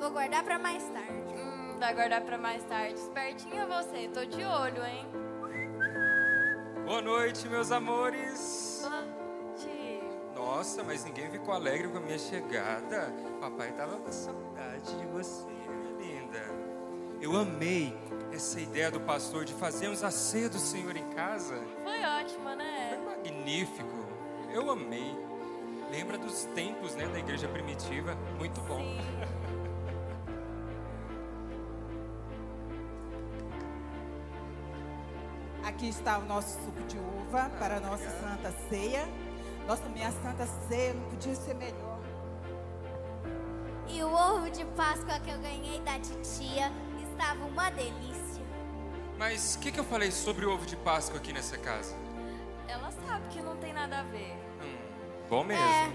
vou 0.00 0.10
guardar 0.10 0.42
para 0.42 0.58
mais 0.58 0.82
tarde. 0.88 1.34
Hum, 1.34 1.76
vai 1.78 1.94
guardar 1.94 2.22
pra 2.22 2.36
mais 2.36 2.64
tarde. 2.64 2.94
Espertinha 2.94 3.66
você, 3.66 4.08
tô 4.12 4.24
de 4.24 4.44
olho, 4.44 4.84
hein? 4.84 5.06
Boa 6.84 7.00
noite, 7.00 7.48
meus 7.48 7.70
amores. 7.70 8.84
Gente, 9.56 10.02
Nossa, 10.34 10.82
mas 10.82 11.04
ninguém 11.04 11.30
ficou 11.30 11.54
alegre 11.54 11.88
com 11.88 11.98
a 11.98 12.00
minha 12.00 12.18
chegada. 12.18 13.12
Papai 13.40 13.72
tava 13.72 13.96
com 13.98 14.10
saudade 14.10 14.96
de 14.98 15.06
você. 15.06 15.55
Eu 17.26 17.36
amei 17.36 17.92
essa 18.32 18.60
ideia 18.60 18.88
do 18.88 19.00
pastor 19.00 19.44
de 19.44 19.52
fazermos 19.52 20.04
a 20.04 20.12
ceia 20.12 20.48
do 20.48 20.60
Senhor 20.60 20.96
em 20.96 21.10
casa. 21.10 21.60
Foi 21.82 22.00
ótima, 22.04 22.54
né? 22.54 22.90
Foi 22.90 23.04
magnífico. 23.04 24.06
Eu 24.52 24.70
amei. 24.70 25.12
Lembra 25.90 26.18
dos 26.18 26.44
tempos, 26.54 26.94
né, 26.94 27.04
da 27.08 27.18
igreja 27.18 27.48
primitiva? 27.48 28.14
Muito 28.38 28.60
bom. 28.60 28.78
Sim. 28.78 29.00
Aqui 35.64 35.88
está 35.88 36.18
o 36.18 36.26
nosso 36.26 36.60
suco 36.64 36.80
de 36.86 36.96
uva 36.96 37.50
para 37.58 37.78
a 37.78 37.80
nossa 37.80 38.08
santa 38.08 38.54
ceia. 38.68 39.04
Nossa, 39.66 39.88
minha 39.88 40.12
santa 40.12 40.46
ceia 40.68 40.94
não 40.94 41.02
podia 41.10 41.34
ser 41.34 41.56
melhor. 41.56 41.98
E 43.88 44.00
o 44.00 44.12
ovo 44.12 44.48
de 44.48 44.64
Páscoa 44.64 45.18
que 45.18 45.30
eu 45.30 45.38
ganhei 45.40 45.80
da 45.80 45.98
titia 45.98 46.70
estava 47.16 47.44
uma 47.46 47.70
delícia. 47.70 48.44
Mas 49.18 49.54
o 49.54 49.58
que, 49.60 49.72
que 49.72 49.80
eu 49.80 49.84
falei 49.84 50.10
sobre 50.10 50.44
o 50.44 50.52
ovo 50.52 50.66
de 50.66 50.76
Páscoa 50.76 51.16
aqui 51.16 51.32
nessa 51.32 51.56
casa? 51.56 51.96
Ela 52.68 52.92
sabe 53.06 53.28
que 53.30 53.40
não 53.40 53.56
tem 53.56 53.72
nada 53.72 54.00
a 54.00 54.02
ver. 54.02 54.36
Hum, 54.62 54.76
bom 55.30 55.42
mesmo. 55.42 55.64
É, 55.64 55.92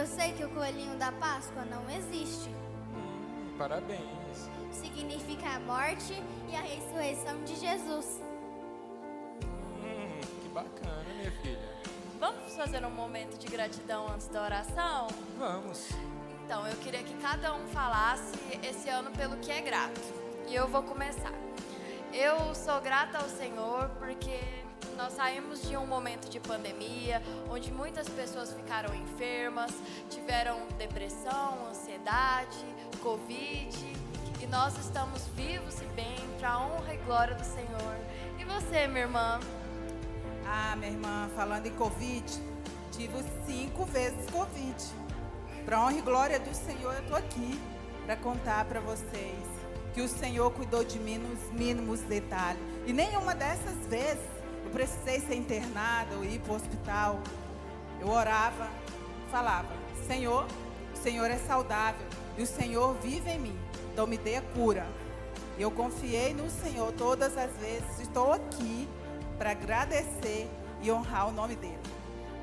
eu 0.00 0.06
sei 0.06 0.32
que 0.32 0.42
o 0.42 0.48
coelhinho 0.48 0.96
da 0.96 1.12
Páscoa 1.12 1.64
não 1.66 1.88
existe. 1.90 2.48
Hum, 2.48 3.54
parabéns. 3.58 4.00
Significa 4.72 5.50
a 5.50 5.60
morte 5.60 6.14
e 6.48 6.56
a 6.56 6.60
ressurreição 6.60 7.44
de 7.44 7.56
Jesus. 7.56 8.22
Hum, 9.82 10.20
que 10.42 10.48
bacana, 10.48 11.04
minha 11.16 11.30
filha. 11.42 11.74
Vamos 12.18 12.56
fazer 12.56 12.82
um 12.86 12.90
momento 12.90 13.38
de 13.38 13.46
gratidão 13.46 14.08
antes 14.08 14.28
da 14.28 14.42
oração? 14.42 15.08
Vamos. 15.38 15.90
Então, 16.44 16.66
eu 16.66 16.76
queria 16.76 17.02
que 17.02 17.14
cada 17.16 17.54
um 17.54 17.66
falasse 17.68 18.32
esse 18.62 18.88
ano 18.88 19.10
pelo 19.10 19.36
que 19.36 19.52
é 19.52 19.60
grato. 19.60 20.23
E 20.48 20.54
eu 20.54 20.68
vou 20.68 20.82
começar. 20.82 21.32
Eu 22.12 22.54
sou 22.54 22.80
grata 22.80 23.18
ao 23.18 23.28
Senhor 23.28 23.88
porque 23.98 24.38
nós 24.96 25.14
saímos 25.14 25.62
de 25.62 25.76
um 25.76 25.86
momento 25.86 26.28
de 26.28 26.38
pandemia 26.38 27.22
onde 27.50 27.72
muitas 27.72 28.08
pessoas 28.08 28.52
ficaram 28.52 28.94
enfermas, 28.94 29.72
tiveram 30.10 30.66
depressão, 30.78 31.66
ansiedade, 31.68 32.64
Covid. 33.02 33.76
E 34.40 34.46
nós 34.46 34.76
estamos 34.78 35.26
vivos 35.28 35.80
e 35.80 35.86
bem 35.86 36.16
para 36.38 36.50
a 36.50 36.60
honra 36.60 36.94
e 36.94 36.98
glória 36.98 37.34
do 37.34 37.44
Senhor. 37.44 37.96
E 38.38 38.44
você, 38.44 38.86
minha 38.86 39.06
irmã? 39.06 39.40
Ah, 40.46 40.76
minha 40.76 40.92
irmã, 40.92 41.30
falando 41.34 41.66
em 41.66 41.74
Covid, 41.74 42.24
tive 42.92 43.24
cinco 43.46 43.84
vezes 43.86 44.30
Covid. 44.30 44.84
Para 45.64 45.80
honra 45.80 45.98
e 45.98 46.02
glória 46.02 46.38
do 46.38 46.54
Senhor, 46.54 46.92
eu 46.92 47.00
estou 47.00 47.16
aqui 47.16 47.58
para 48.04 48.16
contar 48.16 48.66
para 48.66 48.80
vocês 48.80 49.53
que 49.94 50.02
o 50.02 50.08
Senhor 50.08 50.50
cuidou 50.50 50.84
de 50.84 50.98
mim 50.98 51.18
nos 51.18 51.50
mínimos 51.52 52.00
detalhes. 52.00 52.60
E 52.84 52.92
nenhuma 52.92 53.34
dessas 53.34 53.86
vezes 53.86 54.28
eu 54.64 54.70
precisei 54.70 55.20
ser 55.20 55.36
internada 55.36 56.16
ou 56.16 56.24
ir 56.24 56.40
para 56.40 56.52
o 56.52 56.56
hospital. 56.56 57.20
Eu 58.00 58.08
orava, 58.08 58.68
falava: 59.30 59.68
Senhor, 60.06 60.46
o 60.92 60.96
Senhor 60.96 61.30
é 61.30 61.38
saudável 61.38 62.06
e 62.36 62.42
o 62.42 62.46
Senhor 62.46 62.94
vive 62.94 63.30
em 63.30 63.38
mim. 63.38 63.58
Então 63.92 64.06
me 64.06 64.18
dê 64.18 64.36
a 64.36 64.42
cura. 64.42 64.84
E 65.56 65.62
eu 65.62 65.70
confiei 65.70 66.34
no 66.34 66.50
Senhor 66.50 66.92
todas 66.92 67.38
as 67.38 67.52
vezes. 67.58 68.00
Estou 68.00 68.32
aqui 68.32 68.88
para 69.38 69.52
agradecer 69.52 70.50
e 70.82 70.90
honrar 70.90 71.28
o 71.28 71.32
nome 71.32 71.54
dele. 71.54 71.78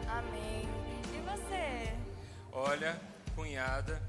Amém. 0.08 0.70
E 1.14 1.20
você? 1.20 1.94
Olha, 2.54 3.00
cunhada, 3.36 4.02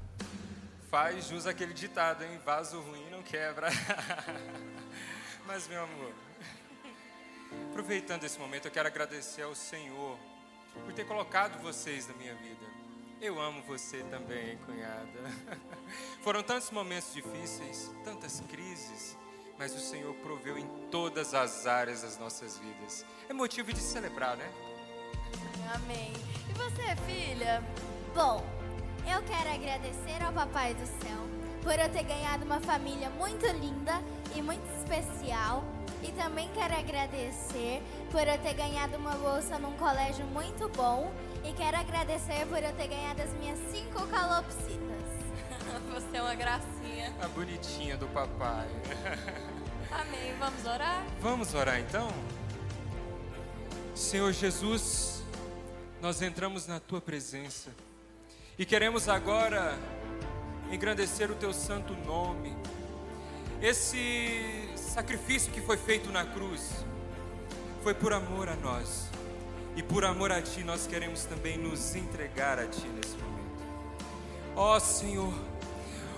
faz 0.89 1.27
jus 1.27 1.45
aquele 1.45 1.73
ditado, 1.73 2.23
hein? 2.23 2.39
Vaso 2.45 2.79
ruim 2.79 3.02
não 3.13 3.21
quebra. 3.21 3.67
Mas, 5.45 5.67
meu 5.67 5.83
amor, 5.83 6.11
aproveitando 7.69 8.23
esse 8.23 8.39
momento, 8.39 8.67
eu 8.67 8.71
quero 8.71 8.87
agradecer 8.87 9.43
ao 9.43 9.53
Senhor 9.53 10.17
por 10.83 10.93
ter 10.93 11.05
colocado 11.05 11.61
vocês 11.61 12.07
na 12.07 12.15
minha 12.15 12.33
vida. 12.35 12.65
Eu 13.21 13.39
amo 13.39 13.61
você 13.63 14.03
também, 14.03 14.57
cunhada. 14.65 15.19
Foram 16.23 16.41
tantos 16.41 16.71
momentos 16.71 17.13
difíceis, 17.13 17.91
tantas 18.03 18.41
crises, 18.49 19.17
mas 19.57 19.73
o 19.75 19.79
Senhor 19.79 20.13
proveu 20.15 20.57
em 20.57 20.67
todas 20.89 21.33
as 21.33 21.67
áreas 21.67 22.01
das 22.01 22.17
nossas 22.17 22.57
vidas. 22.57 23.05
É 23.29 23.33
motivo 23.33 23.71
de 23.71 23.79
celebrar, 23.79 24.35
né? 24.35 24.51
Amém. 25.73 26.13
E 26.49 26.53
você, 26.53 26.95
filha? 27.05 27.63
Bom, 28.13 28.43
eu 29.09 29.21
quero 29.23 29.49
agradecer 29.53 30.21
ao 30.23 30.33
Papai 30.33 30.73
do 30.73 30.85
Céu 30.85 31.42
por 31.63 31.79
eu 31.79 31.89
ter 31.89 32.03
ganhado 32.03 32.43
uma 32.43 32.59
família 32.59 33.09
muito 33.09 33.45
linda 33.47 34.01
e 34.35 34.41
muito 34.41 34.63
especial. 34.77 35.63
E 36.01 36.11
também 36.11 36.49
quero 36.53 36.77
agradecer 36.77 37.81
por 38.11 38.27
eu 38.27 38.37
ter 38.39 38.53
ganhado 38.53 38.97
uma 38.97 39.11
bolsa 39.11 39.57
num 39.57 39.71
colégio 39.77 40.25
muito 40.27 40.67
bom. 40.69 41.11
E 41.43 41.53
quero 41.53 41.77
agradecer 41.77 42.45
por 42.47 42.61
eu 42.61 42.73
ter 42.73 42.87
ganhado 42.87 43.21
as 43.21 43.33
minhas 43.35 43.57
cinco 43.71 44.05
calopsitas. 44.07 44.73
Você 45.93 46.17
é 46.17 46.21
uma 46.21 46.35
gracinha. 46.35 47.13
A 47.21 47.27
bonitinha 47.29 47.95
do 47.95 48.07
papai. 48.07 48.67
Amém. 49.89 50.35
Vamos 50.37 50.65
orar? 50.65 51.05
Vamos 51.21 51.53
orar 51.53 51.79
então? 51.79 52.11
Senhor 53.95 54.31
Jesus, 54.33 55.23
nós 56.01 56.21
entramos 56.21 56.67
na 56.67 56.79
tua 56.79 56.99
presença 56.99 57.69
e 58.57 58.65
queremos 58.65 59.07
agora 59.07 59.77
engrandecer 60.71 61.29
o 61.31 61.35
teu 61.35 61.53
santo 61.53 61.93
nome. 62.05 62.55
Esse 63.61 64.69
sacrifício 64.75 65.51
que 65.51 65.61
foi 65.61 65.77
feito 65.77 66.11
na 66.11 66.25
cruz 66.25 66.85
foi 67.81 67.93
por 67.93 68.13
amor 68.13 68.49
a 68.49 68.55
nós. 68.55 69.09
E 69.75 69.81
por 69.81 70.05
amor 70.05 70.31
a 70.31 70.41
ti, 70.41 70.63
nós 70.63 70.85
queremos 70.85 71.25
também 71.25 71.57
nos 71.57 71.95
entregar 71.95 72.59
a 72.59 72.67
ti 72.67 72.87
nesse 72.87 73.15
momento. 73.17 73.63
Ó 74.55 74.79
Senhor, 74.79 75.33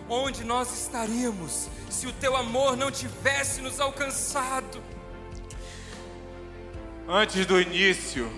onde 0.10 0.43
nós 0.43 0.73
estaríamos 0.77 1.69
se 1.89 2.05
o 2.05 2.13
teu 2.13 2.36
amor 2.36 2.75
não 2.75 2.91
tivesse 2.91 3.62
nos 3.62 3.79
alcançado? 3.79 4.84
Antes 7.08 7.45
do 7.45 7.62
início, 7.62 8.29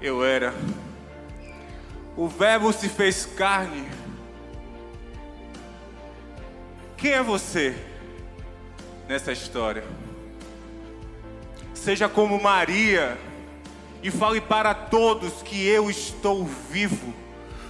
eu 0.00 0.24
era. 0.24 0.54
O 2.16 2.28
Verbo 2.28 2.72
se 2.72 2.88
fez 2.88 3.26
carne. 3.26 3.88
Quem 7.04 7.12
é 7.12 7.22
você 7.22 7.76
nessa 9.06 9.30
história? 9.30 9.84
Seja 11.74 12.08
como 12.08 12.40
Maria 12.40 13.18
e 14.02 14.10
fale 14.10 14.40
para 14.40 14.72
todos 14.72 15.42
que 15.42 15.66
eu 15.66 15.90
estou 15.90 16.46
vivo. 16.46 17.12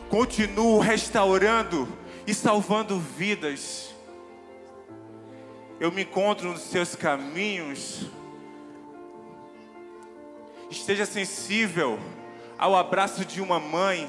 Continuo 0.09 0.79
restaurando 0.79 1.88
e 2.25 2.33
salvando 2.33 2.97
vidas. 3.01 3.92
Eu 5.81 5.90
me 5.90 6.03
encontro 6.03 6.53
nos 6.53 6.61
seus 6.61 6.94
caminhos. 6.94 8.07
Esteja 10.70 11.05
sensível 11.05 11.99
ao 12.57 12.77
abraço 12.77 13.25
de 13.25 13.40
uma 13.40 13.59
mãe, 13.59 14.09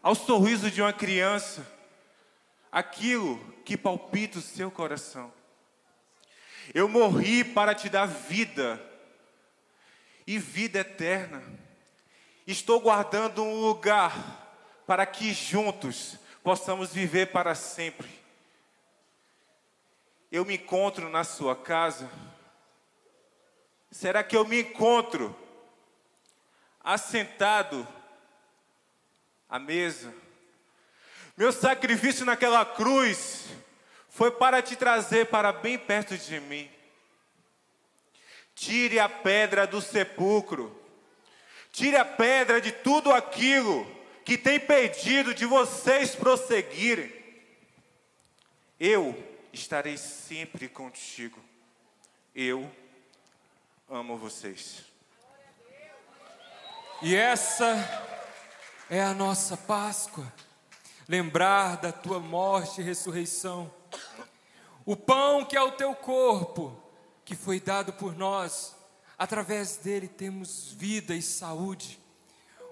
ao 0.00 0.14
sorriso 0.14 0.70
de 0.70 0.80
uma 0.80 0.92
criança, 0.92 1.66
aquilo 2.70 3.55
que 3.66 3.76
palpita 3.76 4.38
o 4.38 4.42
seu 4.42 4.70
coração. 4.70 5.32
Eu 6.72 6.88
morri 6.88 7.42
para 7.42 7.74
te 7.74 7.88
dar 7.88 8.06
vida 8.06 8.80
e 10.24 10.38
vida 10.38 10.78
eterna. 10.78 11.42
Estou 12.46 12.80
guardando 12.80 13.42
um 13.42 13.60
lugar 13.60 14.14
para 14.86 15.04
que 15.04 15.34
juntos 15.34 16.16
possamos 16.44 16.94
viver 16.94 17.32
para 17.32 17.56
sempre. 17.56 18.08
Eu 20.30 20.44
me 20.44 20.54
encontro 20.54 21.10
na 21.10 21.24
sua 21.24 21.56
casa? 21.56 22.08
Será 23.90 24.22
que 24.22 24.36
eu 24.36 24.46
me 24.46 24.60
encontro 24.60 25.36
assentado 26.84 27.86
à 29.48 29.58
mesa? 29.58 30.14
Meu 31.36 31.52
sacrifício 31.52 32.24
naquela 32.24 32.64
cruz 32.64 33.44
foi 34.08 34.30
para 34.30 34.62
te 34.62 34.74
trazer 34.74 35.26
para 35.26 35.52
bem 35.52 35.78
perto 35.78 36.16
de 36.16 36.40
mim. 36.40 36.70
Tire 38.54 38.98
a 38.98 39.06
pedra 39.06 39.66
do 39.66 39.82
sepulcro. 39.82 40.74
Tire 41.70 41.96
a 41.96 42.06
pedra 42.06 42.58
de 42.58 42.72
tudo 42.72 43.12
aquilo 43.12 43.86
que 44.24 44.38
tem 44.38 44.56
impedido 44.56 45.34
de 45.34 45.44
vocês 45.44 46.14
prosseguirem. 46.14 47.12
Eu 48.80 49.14
estarei 49.52 49.98
sempre 49.98 50.70
contigo. 50.70 51.38
Eu 52.34 52.70
amo 53.90 54.16
vocês. 54.16 54.86
E 57.02 57.14
essa 57.14 57.76
é 58.88 59.02
a 59.02 59.12
nossa 59.12 59.54
Páscoa. 59.54 60.32
Lembrar 61.08 61.76
da 61.76 61.92
tua 61.92 62.18
morte 62.18 62.80
e 62.80 62.84
ressurreição. 62.84 63.72
O 64.84 64.96
pão 64.96 65.44
que 65.44 65.56
é 65.56 65.62
o 65.62 65.72
teu 65.72 65.94
corpo, 65.94 66.76
que 67.24 67.34
foi 67.34 67.60
dado 67.60 67.92
por 67.92 68.16
nós, 68.16 68.76
através 69.18 69.76
dele 69.76 70.08
temos 70.08 70.72
vida 70.72 71.14
e 71.14 71.22
saúde. 71.22 71.98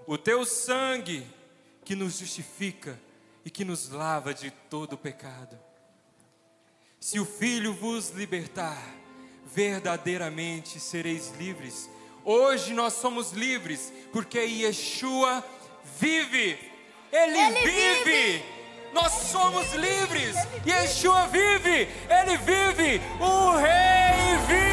O 0.07 0.19
teu 0.19 0.45
sangue, 0.45 1.27
que 1.85 1.95
nos 1.95 2.19
justifica 2.19 2.99
e 3.45 3.51
que 3.51 3.65
nos 3.65 3.91
lava 3.91 4.33
de 4.33 4.51
todo 4.51 4.97
pecado. 4.97 5.59
Se 6.99 7.21
o 7.21 7.25
Filho 7.25 7.75
vos 7.75 8.11
libertar, 8.11 8.83
verdadeiramente 9.45 10.81
sereis 10.81 11.33
livres. 11.39 11.89
Hoje 12.25 12.73
nós 12.73 12.95
somos 12.95 13.33
livres 13.33 13.93
porque 14.13 14.39
Yeshua 14.39 15.45
vive. 15.99 16.74
Ele, 17.15 17.39
Ele 17.39 17.61
vive. 17.61 18.05
vive. 18.05 18.45
Nós 18.93 19.13
somos 19.13 19.73
livres. 19.75 20.37
Yeshua 20.67 21.29
vive. 21.29 21.89
Ele 22.11 22.37
vive. 22.39 23.01
O 23.21 23.53
Rei 23.53 24.37
vive. 24.49 24.64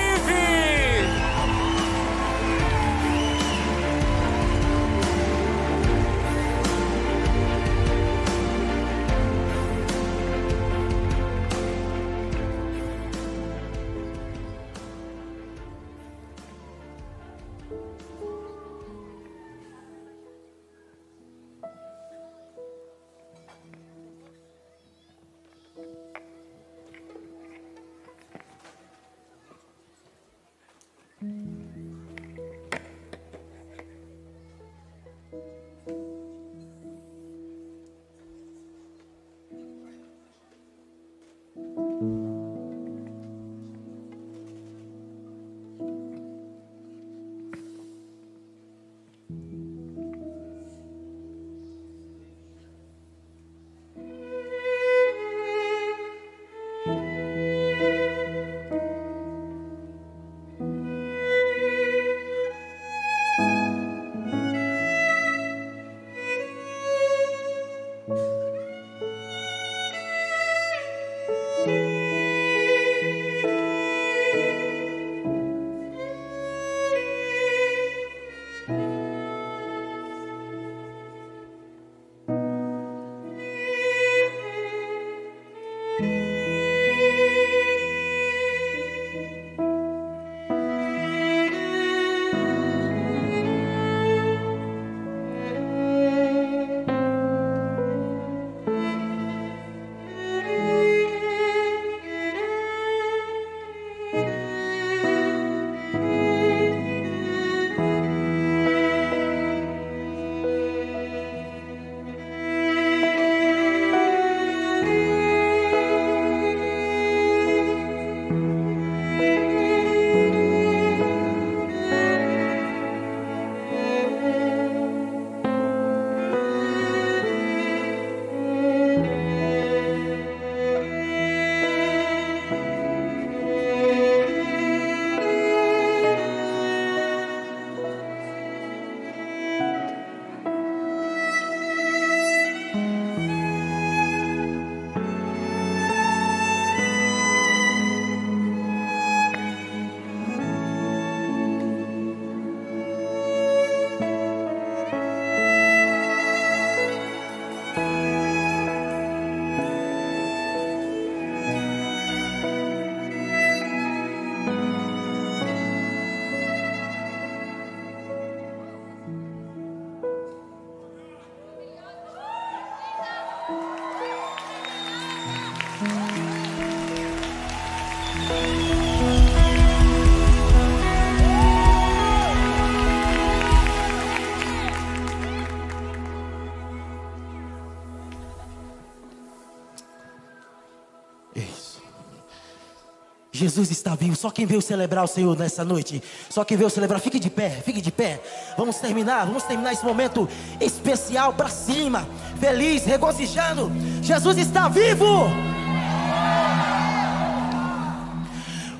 Jesus 193.41 193.71
está 193.71 193.95
vivo. 193.95 194.15
Só 194.15 194.29
quem 194.29 194.45
veio 194.45 194.61
celebrar 194.61 195.03
o 195.03 195.07
Senhor 195.07 195.35
nessa 195.35 195.65
noite. 195.65 196.01
Só 196.29 196.43
quem 196.43 196.55
veio 196.55 196.69
celebrar. 196.69 196.99
Fique 196.99 197.19
de 197.19 197.29
pé, 197.29 197.49
fique 197.49 197.81
de 197.81 197.91
pé. 197.91 198.21
Vamos 198.55 198.77
terminar, 198.77 199.25
vamos 199.25 199.43
terminar 199.43 199.73
esse 199.73 199.83
momento 199.83 200.29
especial 200.59 201.33
para 201.33 201.49
cima. 201.49 202.07
Feliz, 202.39 202.85
regozijando. 202.85 203.71
Jesus 204.03 204.37
está 204.37 204.69
vivo. 204.69 205.27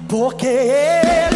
Porque 0.07 1.30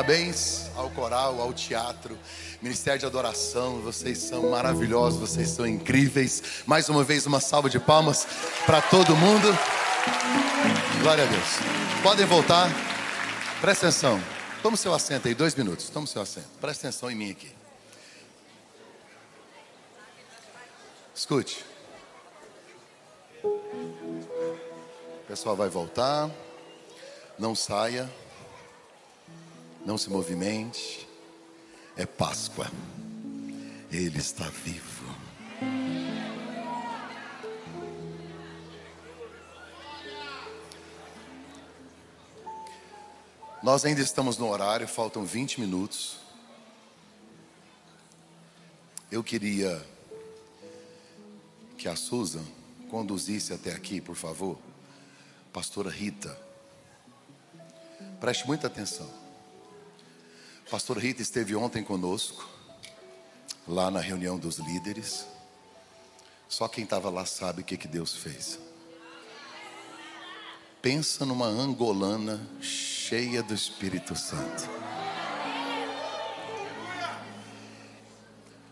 Parabéns 0.00 0.70
ao 0.76 0.88
coral, 0.88 1.42
ao 1.42 1.52
teatro, 1.52 2.18
Ministério 2.62 2.98
de 2.98 3.04
Adoração. 3.04 3.82
Vocês 3.82 4.16
são 4.16 4.48
maravilhosos, 4.48 5.20
vocês 5.20 5.50
são 5.50 5.66
incríveis. 5.66 6.62
Mais 6.64 6.88
uma 6.88 7.04
vez, 7.04 7.26
uma 7.26 7.38
salva 7.38 7.68
de 7.68 7.78
palmas 7.78 8.26
para 8.64 8.80
todo 8.80 9.14
mundo. 9.14 9.46
Glória 11.02 11.24
a 11.24 11.26
Deus. 11.26 11.48
Podem 12.02 12.24
voltar. 12.24 12.70
Presta 13.60 13.88
atenção. 13.88 14.18
Toma 14.62 14.74
o 14.74 14.78
seu 14.78 14.94
assento 14.94 15.28
aí, 15.28 15.34
dois 15.34 15.54
minutos. 15.54 15.90
Toma 15.90 16.06
o 16.06 16.08
seu 16.08 16.22
assento. 16.22 16.48
Presta 16.58 16.88
atenção 16.88 17.10
em 17.10 17.14
mim 17.14 17.30
aqui. 17.32 17.52
Escute. 21.14 21.62
O 23.44 25.26
pessoal 25.28 25.54
vai 25.54 25.68
voltar. 25.68 26.30
Não 27.38 27.54
saia. 27.54 28.10
Não 29.84 29.96
se 29.96 30.10
movimente. 30.10 31.08
É 31.96 32.06
Páscoa. 32.06 32.70
Ele 33.90 34.18
está 34.18 34.44
vivo. 34.48 35.04
Nós 43.62 43.84
ainda 43.84 44.00
estamos 44.00 44.38
no 44.38 44.48
horário, 44.48 44.88
faltam 44.88 45.24
20 45.24 45.60
minutos. 45.60 46.18
Eu 49.10 49.22
queria 49.22 49.84
que 51.76 51.86
a 51.86 51.94
Susan 51.94 52.44
conduzisse 52.88 53.52
até 53.52 53.72
aqui, 53.72 54.00
por 54.00 54.16
favor. 54.16 54.58
Pastora 55.52 55.90
Rita. 55.90 56.38
Preste 58.18 58.46
muita 58.46 58.66
atenção. 58.66 59.19
Pastora 60.70 61.00
Rita 61.00 61.20
esteve 61.20 61.56
ontem 61.56 61.82
conosco, 61.82 62.48
lá 63.66 63.90
na 63.90 63.98
reunião 63.98 64.38
dos 64.38 64.58
líderes. 64.58 65.26
Só 66.48 66.68
quem 66.68 66.84
estava 66.84 67.10
lá 67.10 67.26
sabe 67.26 67.62
o 67.62 67.64
que, 67.64 67.76
que 67.76 67.88
Deus 67.88 68.14
fez. 68.14 68.56
Pensa 70.80 71.26
numa 71.26 71.46
angolana 71.46 72.40
cheia 72.60 73.42
do 73.42 73.52
Espírito 73.52 74.14
Santo. 74.14 74.70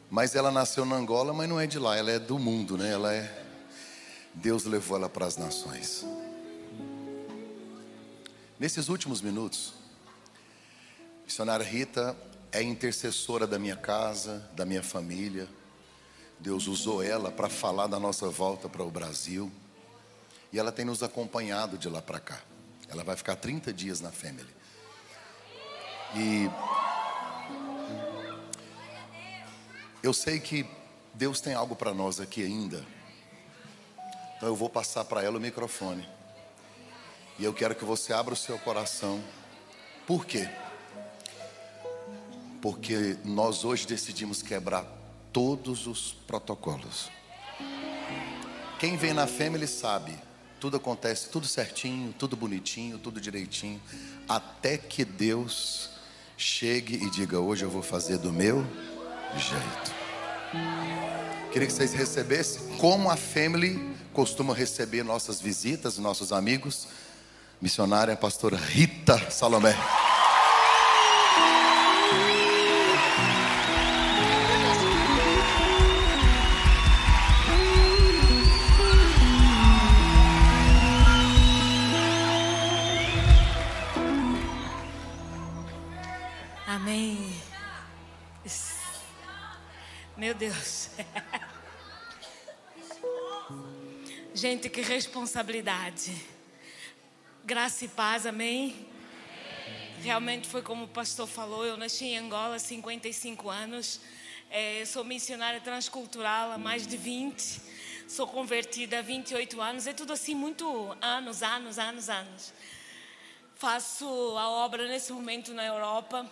Mas 0.08 0.36
ela 0.36 0.52
nasceu 0.52 0.84
na 0.84 0.94
Angola, 0.94 1.32
mas 1.32 1.48
não 1.48 1.58
é 1.58 1.66
de 1.66 1.80
lá, 1.80 1.96
ela 1.96 2.12
é 2.12 2.18
do 2.20 2.38
mundo, 2.38 2.78
né? 2.78 2.92
Ela 2.92 3.12
é 3.12 3.44
Deus 4.32 4.64
levou 4.64 4.96
ela 4.96 5.08
para 5.08 5.26
as 5.26 5.36
nações. 5.36 6.06
Nesses 8.56 8.88
últimos 8.88 9.20
minutos, 9.20 9.74
missionária 11.28 11.64
Rita 11.64 12.16
é 12.50 12.62
intercessora 12.62 13.46
da 13.46 13.58
minha 13.58 13.76
casa, 13.76 14.48
da 14.54 14.64
minha 14.64 14.82
família. 14.82 15.46
Deus 16.40 16.66
usou 16.66 17.02
ela 17.02 17.30
para 17.30 17.50
falar 17.50 17.86
da 17.86 18.00
nossa 18.00 18.30
volta 18.30 18.66
para 18.66 18.82
o 18.82 18.90
Brasil. 18.90 19.52
E 20.50 20.58
ela 20.58 20.72
tem 20.72 20.86
nos 20.86 21.02
acompanhado 21.02 21.76
de 21.76 21.86
lá 21.86 22.00
para 22.00 22.18
cá. 22.18 22.40
Ela 22.88 23.04
vai 23.04 23.14
ficar 23.14 23.36
30 23.36 23.74
dias 23.74 24.00
na 24.00 24.10
Family. 24.10 24.48
E 26.16 26.48
eu 30.02 30.14
sei 30.14 30.40
que 30.40 30.66
Deus 31.12 31.42
tem 31.42 31.52
algo 31.52 31.76
para 31.76 31.92
nós 31.92 32.20
aqui 32.20 32.42
ainda. 32.42 32.82
Então 34.38 34.48
eu 34.48 34.56
vou 34.56 34.70
passar 34.70 35.04
para 35.04 35.22
ela 35.22 35.36
o 35.36 35.40
microfone. 35.40 36.08
E 37.38 37.44
eu 37.44 37.52
quero 37.52 37.74
que 37.74 37.84
você 37.84 38.14
abra 38.14 38.32
o 38.32 38.36
seu 38.36 38.58
coração. 38.58 39.22
Por 40.06 40.24
quê? 40.24 40.48
Porque 42.60 43.16
nós 43.24 43.64
hoje 43.64 43.86
decidimos 43.86 44.42
quebrar 44.42 44.84
todos 45.32 45.86
os 45.86 46.16
protocolos. 46.26 47.10
Quem 48.78 48.96
vem 48.96 49.12
na 49.12 49.26
Family 49.26 49.66
sabe, 49.66 50.12
tudo 50.60 50.76
acontece 50.76 51.28
tudo 51.28 51.46
certinho, 51.46 52.12
tudo 52.12 52.36
bonitinho, 52.36 52.98
tudo 52.98 53.20
direitinho, 53.20 53.80
até 54.28 54.76
que 54.76 55.04
Deus 55.04 55.90
chegue 56.36 56.94
e 56.96 57.10
diga: 57.10 57.38
Hoje 57.38 57.64
eu 57.64 57.70
vou 57.70 57.82
fazer 57.82 58.18
do 58.18 58.32
meu 58.32 58.64
jeito. 59.36 59.94
Queria 61.52 61.66
que 61.66 61.72
vocês 61.72 61.92
recebessem 61.92 62.76
como 62.76 63.10
a 63.10 63.16
Family 63.16 63.96
costuma 64.12 64.54
receber 64.54 65.02
nossas 65.02 65.40
visitas, 65.40 65.98
nossos 65.98 66.32
amigos. 66.32 66.88
Missionária 67.60 68.16
pastora 68.16 68.56
Rita 68.56 69.30
Salomé. 69.30 69.74
Amém. 86.80 87.34
Meu 90.16 90.32
Deus. 90.32 90.90
Gente, 94.32 94.70
que 94.70 94.80
responsabilidade. 94.80 96.14
Graça 97.44 97.84
e 97.84 97.88
paz, 97.88 98.26
amém? 98.26 98.86
Realmente 100.02 100.46
foi 100.46 100.62
como 100.62 100.84
o 100.84 100.88
pastor 100.88 101.26
falou, 101.26 101.66
eu 101.66 101.76
nasci 101.76 102.04
em 102.04 102.18
Angola 102.18 102.54
há 102.54 102.58
55 102.60 103.50
anos, 103.50 104.00
é, 104.48 104.84
sou 104.84 105.02
missionária 105.02 105.60
transcultural 105.60 106.52
há 106.52 106.58
mais 106.58 106.86
de 106.86 106.96
20, 106.96 107.60
sou 108.06 108.28
convertida 108.28 109.00
há 109.00 109.02
28 109.02 109.60
anos, 109.60 109.88
é 109.88 109.92
tudo 109.92 110.12
assim 110.12 110.36
muito 110.36 110.96
anos, 111.00 111.42
anos, 111.42 111.76
anos, 111.76 112.08
anos. 112.08 112.52
Faço 113.58 114.06
a 114.38 114.48
obra 114.50 114.86
nesse 114.86 115.12
momento 115.12 115.52
na 115.52 115.66
Europa, 115.66 116.24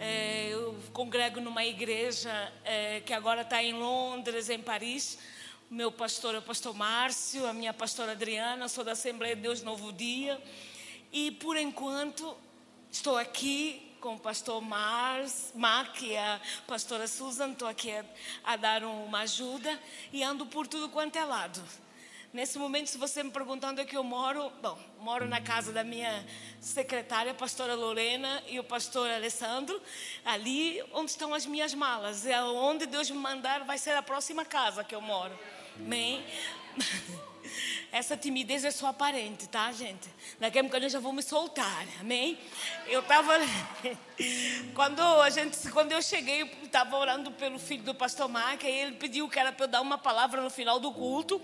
é, 0.00 0.48
eu 0.48 0.76
congrego 0.92 1.40
numa 1.40 1.64
igreja 1.64 2.52
é, 2.64 3.00
que 3.02 3.12
agora 3.12 3.42
está 3.42 3.62
em 3.62 3.72
Londres, 3.72 4.50
em 4.50 4.60
Paris, 4.60 5.16
o 5.70 5.74
meu 5.74 5.92
pastor 5.92 6.34
é 6.34 6.38
o 6.38 6.42
pastor 6.42 6.74
Márcio, 6.74 7.46
a 7.46 7.52
minha 7.52 7.72
pastora 7.72 8.10
Adriana, 8.10 8.66
sou 8.66 8.82
da 8.82 8.92
Assembleia 8.92 9.36
de 9.36 9.42
Deus 9.42 9.62
Novo 9.62 9.92
Dia. 9.92 10.42
E 11.12 11.30
por 11.30 11.56
enquanto 11.56 12.36
estou 12.90 13.16
aqui 13.16 13.94
com 14.00 14.16
o 14.16 14.18
pastor 14.18 14.60
Mars, 14.60 15.52
Mac 15.54 16.02
e 16.02 16.16
a 16.16 16.40
pastora 16.66 17.06
Susan, 17.06 17.52
estou 17.52 17.68
aqui 17.68 17.92
a, 17.92 18.04
a 18.42 18.56
dar 18.56 18.82
uma 18.82 19.20
ajuda 19.20 19.80
e 20.12 20.20
ando 20.20 20.44
por 20.44 20.66
tudo 20.66 20.88
quanto 20.88 21.14
é 21.14 21.24
lado. 21.24 21.62
Nesse 22.36 22.58
momento, 22.58 22.88
se 22.88 22.98
você 22.98 23.22
me 23.22 23.30
perguntar 23.30 23.70
onde 23.70 23.80
é 23.80 23.84
que 23.86 23.96
eu 23.96 24.04
moro, 24.04 24.52
bom, 24.60 24.78
moro 25.00 25.26
na 25.26 25.40
casa 25.40 25.72
da 25.72 25.82
minha 25.82 26.22
secretária, 26.60 27.32
a 27.32 27.34
pastora 27.34 27.74
Lorena 27.74 28.42
e 28.46 28.60
o 28.60 28.62
pastor 28.62 29.10
Alessandro, 29.10 29.80
ali 30.22 30.84
onde 30.92 31.12
estão 31.12 31.32
as 31.32 31.46
minhas 31.46 31.72
malas. 31.72 32.26
É 32.26 32.38
onde 32.42 32.84
Deus 32.84 33.10
me 33.10 33.16
mandar, 33.16 33.64
vai 33.64 33.78
ser 33.78 33.92
a 33.92 34.02
próxima 34.02 34.44
casa 34.44 34.84
que 34.84 34.94
eu 34.94 35.00
moro. 35.00 35.32
Amém? 35.80 36.22
Essa 37.92 38.16
timidez 38.16 38.64
é 38.64 38.70
só 38.70 38.88
aparente, 38.88 39.48
tá, 39.48 39.70
gente? 39.72 40.08
Daqui 40.38 40.58
a 40.58 40.62
pouco 40.62 40.76
eu 40.76 40.88
já 40.88 41.00
vou 41.00 41.12
me 41.12 41.22
soltar, 41.22 41.86
amém? 42.00 42.38
Eu 42.86 43.00
estava. 43.00 43.34
Quando, 44.74 45.02
quando 45.72 45.92
eu 45.92 46.00
cheguei, 46.00 46.42
estava 46.62 46.96
orando 46.96 47.30
pelo 47.32 47.58
filho 47.58 47.82
do 47.82 47.94
pastor 47.94 48.28
Mark, 48.28 48.64
aí 48.64 48.74
ele 48.74 48.92
pediu 48.92 49.28
que 49.28 49.38
era 49.38 49.52
para 49.52 49.64
eu 49.64 49.68
dar 49.68 49.82
uma 49.82 49.98
palavra 49.98 50.40
no 50.40 50.48
final 50.48 50.80
do 50.80 50.90
culto. 50.90 51.40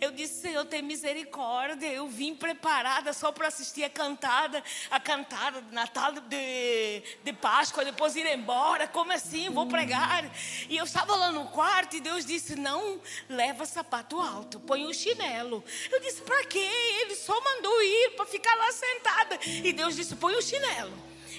Eu 0.00 0.10
disse, 0.10 0.40
Senhor, 0.40 0.64
tem 0.64 0.80
misericórdia. 0.80 1.86
Eu 1.86 2.08
vim 2.08 2.34
preparada 2.34 3.12
só 3.12 3.30
para 3.30 3.48
assistir 3.48 3.84
a 3.84 3.90
cantada, 3.90 4.62
a 4.90 4.98
cantada 4.98 5.60
de 5.60 5.74
Natal, 5.74 6.12
de, 6.12 7.02
de 7.22 7.32
Páscoa, 7.34 7.84
depois 7.84 8.16
ir 8.16 8.26
embora. 8.26 8.88
Como 8.88 9.12
assim? 9.12 9.50
Vou 9.50 9.66
pregar. 9.66 10.24
E 10.68 10.76
eu 10.76 10.84
estava 10.84 11.14
lá 11.16 11.30
no 11.30 11.46
quarto 11.46 11.96
e 11.96 12.00
Deus 12.00 12.24
disse: 12.24 12.56
Não 12.56 13.00
leva 13.28 13.66
sapato 13.66 14.18
alto, 14.18 14.58
põe 14.60 14.86
o 14.86 14.94
chinelo. 14.94 15.43
Eu 15.90 16.00
disse: 16.00 16.22
Para 16.22 16.44
quê? 16.44 16.68
Ele 17.02 17.14
só 17.14 17.38
mandou 17.40 17.82
ir 17.82 18.10
para 18.16 18.26
ficar 18.26 18.54
lá 18.56 18.72
sentada. 18.72 19.38
E 19.46 19.72
Deus 19.72 19.96
disse: 19.96 20.16
Põe 20.16 20.34
o 20.34 20.42
chinelo. 20.42 20.92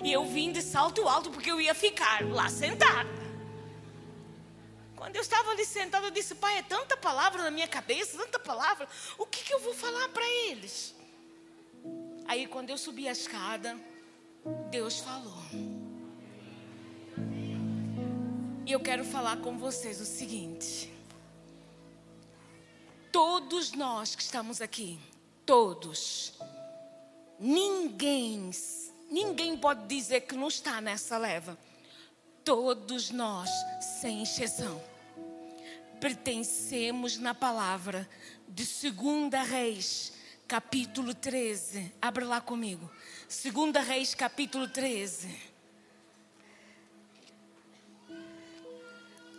E 0.03 0.11
eu 0.11 0.25
vim 0.25 0.51
de 0.51 0.61
salto 0.61 1.07
alto 1.07 1.29
porque 1.31 1.51
eu 1.51 1.59
ia 1.61 1.73
ficar 1.73 2.25
lá 2.25 2.49
sentada. 2.49 3.25
Quando 4.95 5.15
eu 5.15 5.21
estava 5.21 5.51
ali 5.51 5.65
sentada, 5.65 6.07
eu 6.07 6.11
disse: 6.11 6.35
Pai, 6.35 6.57
é 6.57 6.61
tanta 6.63 6.97
palavra 6.97 7.43
na 7.43 7.51
minha 7.51 7.67
cabeça, 7.67 8.17
tanta 8.17 8.39
palavra. 8.39 8.87
O 9.17 9.25
que, 9.25 9.43
que 9.43 9.53
eu 9.53 9.59
vou 9.59 9.73
falar 9.73 10.09
para 10.09 10.27
eles? 10.49 10.95
Aí, 12.27 12.47
quando 12.47 12.69
eu 12.71 12.77
subi 12.77 13.07
a 13.07 13.11
escada, 13.11 13.77
Deus 14.71 14.99
falou. 14.99 15.43
E 18.65 18.71
eu 18.71 18.79
quero 18.79 19.05
falar 19.05 19.37
com 19.37 19.59
vocês 19.59 20.01
o 20.01 20.05
seguinte. 20.05 20.94
Todos 23.15 23.71
nós 23.71 24.13
que 24.13 24.21
estamos 24.21 24.59
aqui, 24.59 24.99
todos, 25.45 26.33
ninguém, 27.39 28.51
ninguém 29.09 29.57
pode 29.57 29.87
dizer 29.87 30.19
que 30.27 30.35
não 30.35 30.49
está 30.49 30.81
nessa 30.81 31.17
leva. 31.17 31.57
Todos 32.43 33.11
nós, 33.11 33.49
sem 34.01 34.21
exceção, 34.21 34.83
pertencemos 36.01 37.17
na 37.17 37.33
palavra 37.33 38.05
de 38.49 38.65
2 38.91 39.47
Reis, 39.49 40.11
capítulo 40.45 41.15
13. 41.15 41.93
Abre 42.01 42.25
lá 42.25 42.41
comigo. 42.41 42.91
2 43.29 43.87
Reis, 43.87 44.13
capítulo 44.13 44.67
13. 44.67 45.39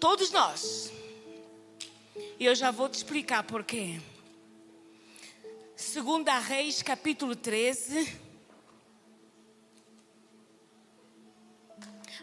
Todos 0.00 0.30
nós. 0.30 0.90
E 2.38 2.44
eu 2.44 2.54
já 2.54 2.70
vou 2.70 2.88
te 2.88 2.94
explicar 2.94 3.42
porquê. 3.42 4.00
2 5.76 6.44
Reis, 6.46 6.82
capítulo 6.82 7.36
13. 7.36 8.26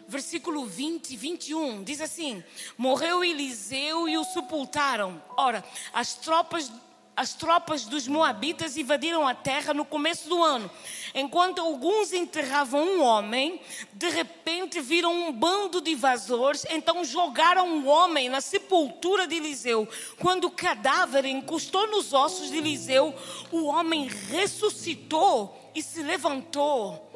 Versículo 0.06 0.66
20 0.66 1.10
e 1.10 1.16
21 1.16 1.82
diz 1.82 2.00
assim: 2.00 2.42
Morreu 2.76 3.24
Eliseu 3.24 4.08
e 4.08 4.18
o 4.18 4.24
sepultaram. 4.24 5.22
Ora, 5.36 5.64
as 5.92 6.14
tropas 6.14 6.70
as 7.16 7.34
tropas 7.34 7.84
dos 7.84 8.08
Moabitas 8.08 8.76
invadiram 8.76 9.26
a 9.26 9.34
terra 9.34 9.72
no 9.72 9.84
começo 9.84 10.28
do 10.28 10.42
ano. 10.42 10.70
Enquanto 11.14 11.60
alguns 11.60 12.12
enterravam 12.12 12.82
um 12.82 13.02
homem, 13.02 13.60
de 13.92 14.08
repente 14.08 14.80
viram 14.80 15.12
um 15.12 15.32
bando 15.32 15.80
de 15.80 15.92
invasores, 15.92 16.66
então 16.70 17.04
jogaram 17.04 17.68
um 17.68 17.88
homem 17.88 18.28
na 18.28 18.40
sepultura 18.40 19.26
de 19.26 19.36
Eliseu. 19.36 19.88
Quando 20.18 20.46
o 20.46 20.50
cadáver 20.50 21.24
encostou 21.24 21.86
nos 21.86 22.12
ossos 22.12 22.50
de 22.50 22.58
Eliseu, 22.58 23.14
o 23.52 23.64
homem 23.66 24.08
ressuscitou 24.08 25.70
e 25.74 25.82
se 25.82 26.02
levantou. 26.02 27.10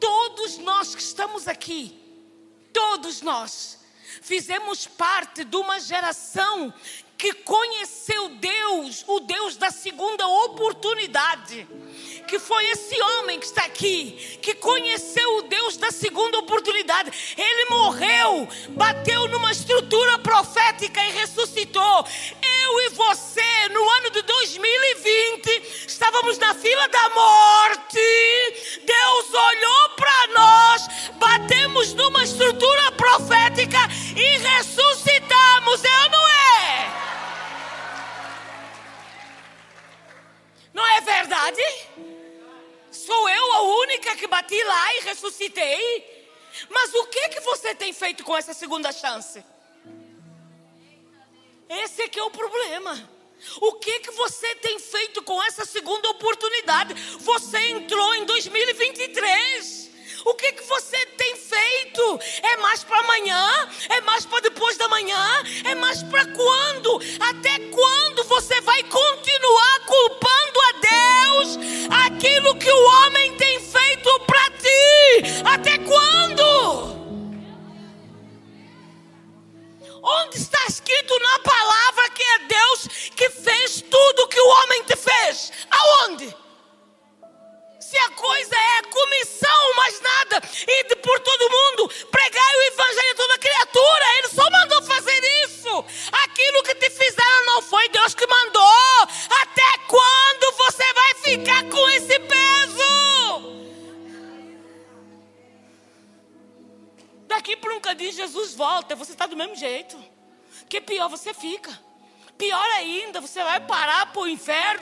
Todos 0.00 0.58
nós 0.58 0.94
que 0.94 1.02
estamos 1.02 1.46
aqui, 1.46 1.96
todos 2.72 3.22
nós, 3.22 3.84
fizemos 4.20 4.86
parte 4.86 5.44
de 5.44 5.56
uma 5.56 5.78
geração 5.78 6.72
que 7.24 7.32
conheceu 7.32 8.28
Deus, 8.28 9.02
o 9.06 9.18
Deus 9.18 9.56
da 9.56 9.70
segunda 9.70 10.28
oportunidade. 10.28 11.66
Que 12.28 12.38
foi 12.38 12.66
esse 12.66 13.00
homem 13.00 13.40
que 13.40 13.46
está 13.46 13.64
aqui, 13.64 14.38
que 14.42 14.54
conheceu 14.56 15.38
o 15.38 15.42
Deus 15.42 15.78
da 15.78 15.90
segunda 15.90 16.38
oportunidade. 16.38 17.10
Ele 17.34 17.70
morreu, 17.70 18.46
bateu 18.72 19.26
numa 19.28 19.52
estrutura 19.52 20.18
profética 20.18 21.02
e 21.02 21.12
ressuscitou. 21.12 22.06
Eu 22.62 22.80
e 22.80 22.88
você, 22.90 23.68
no 23.70 23.88
ano 23.88 24.10
de 24.10 24.20
2020, 24.20 25.86
estávamos 25.88 26.36
na 26.36 26.52
fila 26.52 26.88
da 26.88 27.08
morte. 27.08 28.80
Deus 28.84 29.32
olhou 29.32 29.88
para 29.96 30.26
nós, 30.34 30.88
batemos 31.14 31.94
numa 31.94 32.22
estrutura 32.22 32.92
profética 32.92 33.78
e 34.14 34.38
ressuscitamos. 34.40 35.82
Eu 35.84 36.10
não 36.10 36.28
é? 36.28 37.13
Não 40.74 40.84
é 40.84 41.00
verdade? 41.00 41.62
Sou 42.90 43.28
eu 43.28 43.52
a 43.52 43.62
única 43.62 44.16
que 44.16 44.26
bati 44.26 44.60
lá 44.64 44.94
e 44.96 45.00
ressuscitei? 45.04 46.12
Mas 46.68 46.92
o 46.94 47.06
que 47.06 47.28
que 47.28 47.40
você 47.40 47.74
tem 47.74 47.92
feito 47.92 48.24
com 48.24 48.36
essa 48.36 48.52
segunda 48.52 48.90
chance? 48.92 49.42
Esse 51.68 52.02
é 52.02 52.08
que 52.08 52.18
é 52.18 52.24
o 52.24 52.30
problema. 52.30 53.08
O 53.60 53.74
que 53.74 54.00
que 54.00 54.10
você 54.10 54.54
tem 54.56 54.78
feito 54.78 55.22
com 55.22 55.40
essa 55.44 55.64
segunda 55.64 56.08
oportunidade? 56.10 56.94
Você 57.20 57.58
entrou 57.68 58.14
em 58.14 58.24
2023. 58.24 59.84
O 60.24 60.34
que, 60.34 60.52
que 60.52 60.62
você 60.62 61.04
tem 61.06 61.36
feito? 61.36 62.20
É 62.42 62.56
mais 62.56 62.82
para 62.82 62.98
amanhã? 63.00 63.68
É 63.90 64.00
mais 64.00 64.24
para 64.24 64.40
depois 64.40 64.78
da 64.78 64.88
manhã? 64.88 65.42
É 65.64 65.74
mais 65.74 66.02
para 66.02 66.24
quando? 66.26 66.98
Até 67.20 67.58
quando 67.70 68.24
você 68.24 68.58
vai 68.62 68.82
continuar 68.84 69.43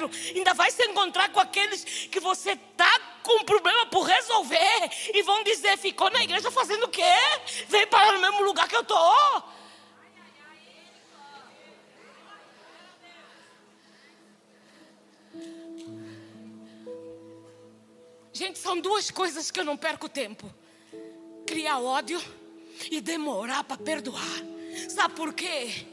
inferno, 0.06 0.10
ainda 0.34 0.54
vai 0.54 0.70
se 0.70 0.82
encontrar 0.84 1.30
com 1.30 1.40
aqueles 1.40 1.84
que 1.84 2.20
você 2.20 2.52
está 2.52 3.00
com 3.22 3.40
um 3.40 3.44
problema 3.44 3.86
por 3.86 4.02
resolver 4.02 4.90
e 5.14 5.22
vão 5.22 5.42
dizer: 5.44 5.76
ficou 5.78 6.10
na 6.10 6.22
igreja 6.22 6.50
fazendo 6.50 6.84
o 6.84 6.88
quê? 6.88 7.02
Vem 7.68 7.86
parar 7.86 8.12
no 8.12 8.20
mesmo 8.20 8.42
lugar 8.42 8.68
que 8.68 8.76
eu 8.76 8.80
estou. 8.80 9.42
Gente, 18.32 18.58
são 18.58 18.80
duas 18.80 19.10
coisas 19.10 19.50
que 19.50 19.60
eu 19.60 19.64
não 19.64 19.76
perco 19.76 20.08
tempo: 20.08 20.52
criar 21.46 21.80
ódio 21.80 22.20
e 22.90 23.00
demorar 23.00 23.64
para 23.64 23.76
perdoar. 23.76 24.52
Sabe 24.88 25.14
por 25.14 25.34
quê? 25.34 25.86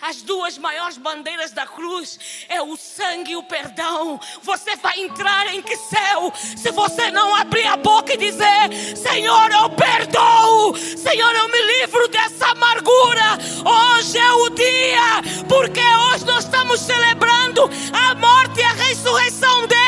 As 0.00 0.20
duas 0.20 0.58
maiores 0.58 0.98
bandeiras 0.98 1.52
da 1.52 1.66
cruz 1.66 2.18
é 2.48 2.60
o 2.60 2.76
sangue 2.76 3.32
e 3.32 3.36
o 3.36 3.42
perdão. 3.42 4.20
Você 4.42 4.76
vai 4.76 5.00
entrar 5.00 5.46
em 5.54 5.62
que 5.62 5.74
céu 5.76 6.32
se 6.34 6.70
você 6.70 7.10
não 7.10 7.34
abrir 7.34 7.66
a 7.66 7.76
boca 7.76 8.12
e 8.12 8.16
dizer: 8.16 8.96
Senhor, 8.96 9.50
eu 9.50 9.70
perdoo. 9.70 10.76
Senhor, 10.76 11.34
eu 11.34 11.48
me 11.48 11.62
livro 11.78 12.08
dessa 12.08 12.46
amargura. 12.48 13.38
Hoje 13.64 14.18
é 14.18 14.32
o 14.32 14.50
dia, 14.50 15.44
porque 15.48 15.80
hoje 15.80 16.26
nós 16.26 16.44
estamos 16.44 16.80
celebrando 16.80 17.62
a 17.92 18.14
morte 18.14 18.60
e 18.60 18.64
a 18.64 18.72
ressurreição 18.72 19.66
dele. 19.66 19.85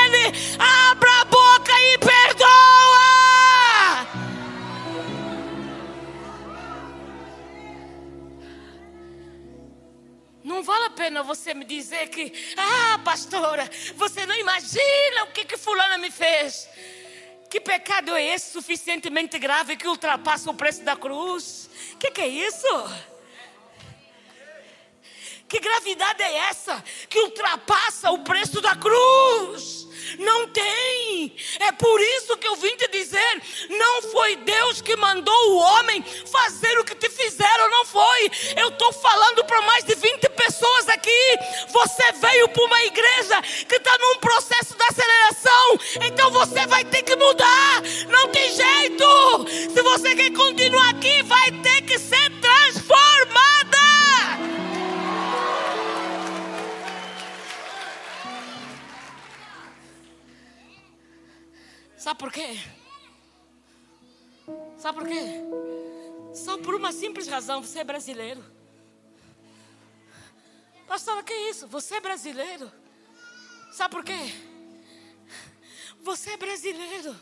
Vale 10.69 10.85
a 10.85 10.91
pena 10.91 11.23
você 11.23 11.55
me 11.55 11.65
dizer 11.65 12.11
que, 12.11 12.31
ah, 12.59 13.01
pastora, 13.03 13.69
você 13.95 14.27
não 14.27 14.35
imagina 14.35 15.25
o 15.25 15.33
que 15.33 15.47
que 15.47 15.57
fulana 15.57 15.97
me 15.97 16.11
fez. 16.11 16.69
Que 17.49 17.59
pecado 17.59 18.15
é 18.15 18.23
esse 18.23 18.53
suficientemente 18.53 19.39
grave 19.39 19.79
que 19.79 19.89
ultrapassa 19.89 20.51
o 20.51 20.55
preço 20.55 20.85
da 20.85 20.95
cruz? 20.95 21.71
O 21.95 21.97
que, 21.97 22.11
que 22.11 22.21
é 22.21 22.29
isso? 22.29 22.67
Que 25.49 25.59
gravidade 25.59 26.23
é 26.23 26.37
essa 26.51 26.85
que 27.09 27.19
ultrapassa 27.21 28.11
o 28.11 28.19
preço 28.19 28.61
da 28.61 28.77
cruz? 28.77 29.89
Não 30.19 30.49
tem. 30.49 31.37
É 31.61 31.73
por 31.73 32.01
isso 32.01 32.37
que 32.37 32.47
eu 32.47 32.57
vim 32.57 32.75
te 32.77 32.89
dizer: 32.89 33.43
não 33.69 34.03
foi 34.03 34.37
Deus 34.37 34.81
que 34.81 34.97
mandou 34.97 35.51
o 35.51 35.57
homem 35.57 36.03
fazer 36.03 36.79
o 36.79 36.85
que 36.85 36.95
te 36.95 37.11
fizeram, 37.11 37.71
não 37.71 37.85
foi. 37.85 38.31
Eu 38.57 38.69
estou 38.69 38.93
falando 38.93 39.45
para 39.45 39.61
mais 39.63 39.85
de 39.85 39.95
20 39.95 40.01
pessoas 40.01 40.18
aqui. 40.18 40.18
Você 41.89 42.13
veio 42.13 42.47
para 42.51 42.65
uma 42.65 42.83
igreja 42.85 43.41
que 43.67 43.77
está 43.77 43.97
num 43.99 44.21
processo 44.21 44.77
de 44.77 44.83
aceleração, 44.85 45.79
então 46.07 46.31
você 46.31 46.67
vai 46.67 46.85
ter 46.85 47.03
que 47.03 47.17
mudar. 47.17 47.83
Não 48.11 48.29
tem 48.29 48.53
jeito. 48.53 49.49
Se 49.49 49.83
você 49.83 50.15
quer 50.15 50.31
continuar 50.35 50.91
aqui, 50.91 51.23
vai 51.23 51.51
ter 51.63 51.81
que 51.83 51.99
ser 51.99 52.31
transformada. 52.41 53.79
Sabe 61.97 62.19
por 62.19 62.31
quê? 62.31 62.59
Sabe 64.77 64.99
por 64.99 65.09
quê? 65.09 65.25
Só 66.35 66.59
por 66.59 66.75
uma 66.75 66.93
simples 66.93 67.27
razão: 67.29 67.63
você 67.63 67.79
é 67.79 67.85
brasileiro. 67.85 68.58
Pastor, 70.89 71.19
o 71.19 71.23
que 71.23 71.33
é 71.33 71.51
isso? 71.51 71.69
Você 71.69 71.97
é 71.97 72.01
brasileiro. 72.01 72.73
Sabe 73.71 73.95
por 73.95 74.03
quê? 74.03 74.19
Você 76.01 76.31
é 76.31 76.37
brasileiro. 76.39 77.15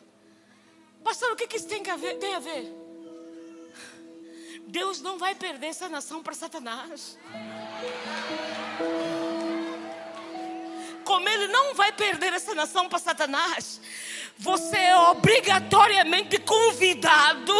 Pastor, 1.02 1.32
o 1.32 1.36
que, 1.36 1.48
que 1.48 1.56
isso 1.56 1.66
tem 1.66 1.88
a 1.90 1.96
ver? 1.96 2.14
Tem 2.18 2.34
a 2.34 2.38
ver? 2.38 2.72
Deus 4.68 5.00
não 5.00 5.18
vai 5.18 5.34
perder 5.34 5.66
essa 5.68 5.88
nação 5.88 6.22
para 6.22 6.34
Satanás. 6.34 7.18
Como 11.06 11.28
ele 11.28 11.46
não 11.46 11.72
vai 11.72 11.92
perder 11.92 12.32
essa 12.32 12.52
nação 12.52 12.88
para 12.88 12.98
Satanás, 12.98 13.80
você 14.36 14.76
é 14.76 14.96
obrigatoriamente 14.96 16.36
convidado 16.38 17.54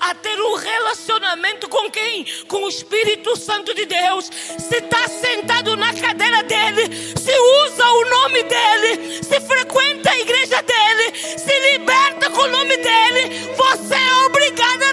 a 0.00 0.16
ter 0.16 0.36
um 0.42 0.56
relacionamento 0.56 1.68
com 1.68 1.88
quem? 1.92 2.26
Com 2.48 2.64
o 2.64 2.68
Espírito 2.68 3.36
Santo 3.36 3.72
de 3.72 3.86
Deus. 3.86 4.28
Se 4.58 4.78
está 4.78 5.06
sentado 5.06 5.76
na 5.76 5.94
cadeira 5.94 6.42
dele, 6.42 6.92
se 7.16 7.38
usa 7.66 7.88
o 7.88 8.04
nome 8.04 8.42
dele, 8.42 9.22
se 9.22 9.40
frequenta 9.42 10.10
a 10.10 10.18
igreja 10.18 10.60
dele, 10.60 11.16
se 11.16 11.70
liberta 11.70 12.28
com 12.30 12.42
o 12.42 12.48
nome 12.48 12.76
dele, 12.78 13.54
você 13.56 13.94
é 13.94 14.26
obrigado 14.26 14.87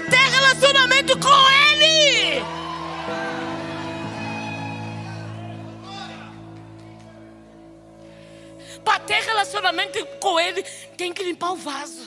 Para 8.86 9.00
ter 9.00 9.20
relacionamento 9.20 10.06
com 10.20 10.38
ele, 10.38 10.62
tem 10.96 11.12
que 11.12 11.24
limpar 11.24 11.50
o 11.50 11.56
vaso. 11.56 12.06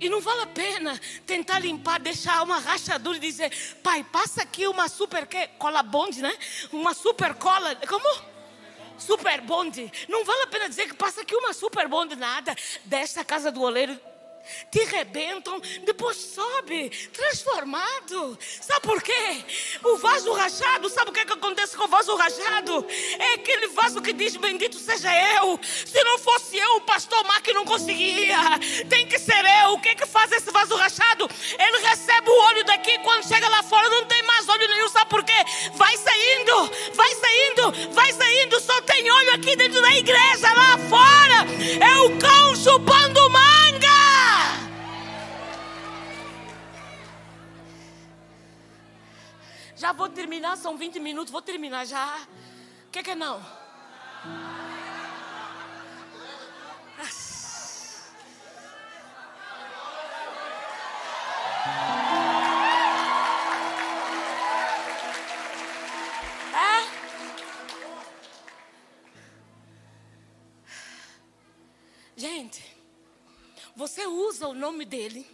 E 0.00 0.08
não 0.08 0.18
vale 0.18 0.44
a 0.44 0.46
pena 0.46 0.98
tentar 1.26 1.58
limpar, 1.58 2.00
deixar 2.00 2.42
uma 2.42 2.58
rachadura 2.58 3.18
e 3.18 3.20
dizer, 3.20 3.52
pai, 3.82 4.02
passa 4.02 4.44
aqui 4.44 4.66
uma 4.66 4.88
super 4.88 5.26
que, 5.26 5.46
cola 5.58 5.82
bonde, 5.82 6.22
né? 6.22 6.34
Uma 6.72 6.94
super 6.94 7.34
cola. 7.34 7.76
Como? 7.86 8.22
Super 8.96 9.42
bonde. 9.42 9.92
Não 10.08 10.24
vale 10.24 10.44
a 10.44 10.46
pena 10.46 10.70
dizer 10.70 10.88
que 10.88 10.94
passa 10.94 11.20
aqui 11.20 11.36
uma 11.36 11.52
super 11.52 11.86
bonde, 11.86 12.16
nada. 12.16 12.56
Desce 12.86 13.20
a 13.20 13.24
casa 13.24 13.52
do 13.52 13.60
oleiro 13.60 14.00
te 14.70 14.84
rebentam, 14.84 15.60
depois 15.84 16.16
sobe, 16.16 16.90
transformado. 17.12 18.38
Sabe 18.60 18.80
por 18.80 19.02
quê? 19.02 19.44
O 19.84 19.96
vaso 19.96 20.32
rachado, 20.32 20.88
sabe 20.88 21.10
o 21.10 21.12
que, 21.12 21.20
é 21.20 21.24
que 21.24 21.32
acontece 21.32 21.76
com 21.76 21.84
o 21.84 21.88
vaso 21.88 22.14
rachado? 22.16 22.86
É 23.18 23.34
aquele 23.34 23.68
vaso 23.68 24.00
que 24.02 24.12
diz: 24.12 24.36
Bendito 24.36 24.76
seja 24.76 25.10
eu. 25.36 25.58
Se 25.62 26.02
não 26.04 26.18
fosse 26.18 26.56
eu, 26.56 26.76
o 26.76 26.80
pastor 26.82 27.24
Mark 27.24 27.46
não 27.48 27.64
conseguia. 27.64 28.38
Tem 28.88 29.06
que 29.06 29.18
ser 29.18 29.44
eu. 29.64 29.72
O 29.72 29.80
que, 29.80 29.90
é 29.90 29.94
que 29.94 30.06
faz 30.06 30.30
esse 30.32 30.50
vaso 30.50 30.74
rachado? 30.76 31.28
Ele 31.58 31.78
recebe 31.78 32.30
o 32.30 32.40
óleo 32.42 32.64
daqui, 32.64 32.98
quando 33.00 33.26
chega 33.26 33.48
lá 33.48 33.62
fora, 33.62 33.88
não 33.88 34.04
tem 34.06 34.22
mais 34.22 34.48
óleo 34.48 34.68
nenhum. 34.68 34.88
Sabe 34.88 35.10
por 35.10 35.24
quê? 35.24 35.44
Vai 35.74 35.96
saindo, 35.96 36.70
vai 36.94 37.14
saindo, 37.14 37.92
vai 37.92 38.12
saindo. 38.12 38.60
Só 38.60 38.80
tem 38.82 39.10
óleo 39.10 39.34
aqui 39.34 39.56
dentro 39.56 39.80
da 39.80 39.94
igreja, 39.94 40.52
lá 40.54 40.78
fora. 40.88 41.46
É 41.80 42.00
o 42.00 42.18
cão 42.18 42.56
chupando 42.56 43.30
manga. 43.30 43.97
Já 49.78 49.92
vou 49.92 50.08
terminar, 50.08 50.56
são 50.56 50.76
20 50.76 50.98
minutos, 50.98 51.30
vou 51.30 51.40
terminar 51.40 51.84
já. 51.84 52.26
O 52.88 52.90
que, 52.90 53.00
que 53.00 53.12
é 53.12 53.14
não? 53.14 53.40
É? 66.52 66.88
Gente, 72.16 72.76
você 73.76 74.08
usa 74.08 74.48
o 74.48 74.54
nome 74.54 74.84
dele, 74.84 75.24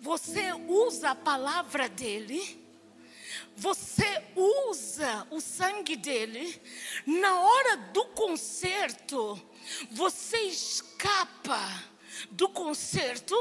você 0.00 0.54
usa 0.54 1.10
a 1.10 1.14
palavra 1.14 1.86
dele 1.86 2.63
você 3.56 4.22
usa 4.34 5.26
o 5.30 5.40
sangue 5.40 5.96
dele, 5.96 6.60
na 7.06 7.40
hora 7.40 7.76
do 7.76 8.04
concerto, 8.06 9.40
você 9.90 10.38
escapa 10.42 11.84
do 12.30 12.48
concerto, 12.48 13.36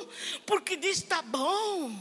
porque 0.45 0.75
diz: 0.75 1.01
tá 1.01 1.21
bom, 1.21 1.91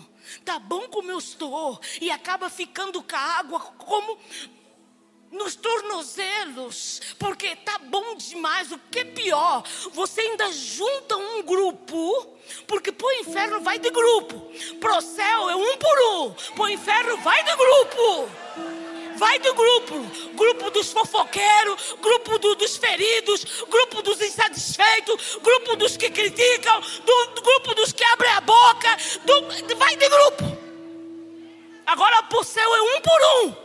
tá 0.45 0.59
bom 0.59 0.89
como 0.89 1.11
eu 1.11 1.19
estou, 1.19 1.81
e 2.01 2.11
acaba 2.11 2.49
ficando 2.51 3.03
com 3.03 3.17
a 3.17 3.39
água 3.39 3.61
como 3.61 4.19
nos 5.33 5.57
tornozelos, 5.57 7.01
porque 7.19 7.57
tá 7.57 7.79
bom 7.79 8.15
demais. 8.17 8.71
O 8.71 8.79
que 8.91 9.01
é 9.01 9.05
pior, 9.05 9.65
você 9.93 10.21
ainda 10.21 10.53
junta 10.53 11.17
um 11.17 11.43
grupo, 11.43 12.37
porque 12.67 12.93
pro 12.93 13.11
inferno 13.15 13.61
vai 13.61 13.79
de 13.79 13.91
grupo, 13.91 14.39
pro 14.79 15.01
céu 15.01 15.51
é 15.51 15.57
um 15.57 15.77
por 15.79 15.99
um, 16.17 16.31
pro 16.55 16.69
inferno 16.69 17.17
vai 17.19 17.43
de 17.43 17.57
grupo. 17.57 18.29
Vai 19.15 19.39
do 19.39 19.55
grupo, 19.55 20.01
grupo 20.35 20.71
dos 20.71 20.91
fofoqueiros, 20.91 21.95
grupo 22.01 22.39
do, 22.39 22.57
dos 22.57 22.77
feridos, 22.77 23.45
grupo 23.69 24.03
dos 24.03 24.21
insatisfeitos, 24.21 25.37
grupo 25.37 25.77
dos 25.77 25.97
que 25.97 26.11
criticam, 26.11 26.81
do 26.81 27.41
grupo 27.41 27.73
dos 27.75 27.93
que 27.93 28.03
abrem 28.03 28.33
a 28.33 28.41
boca, 28.41 28.97
do, 29.25 29.77
vai 29.77 29.97
de 29.97 30.09
grupo. 30.09 30.59
Agora 31.87 32.23
pro 32.25 32.43
céu 32.43 32.75
é 32.75 32.83
um 32.83 33.01
por 33.01 33.23
um. 33.45 33.62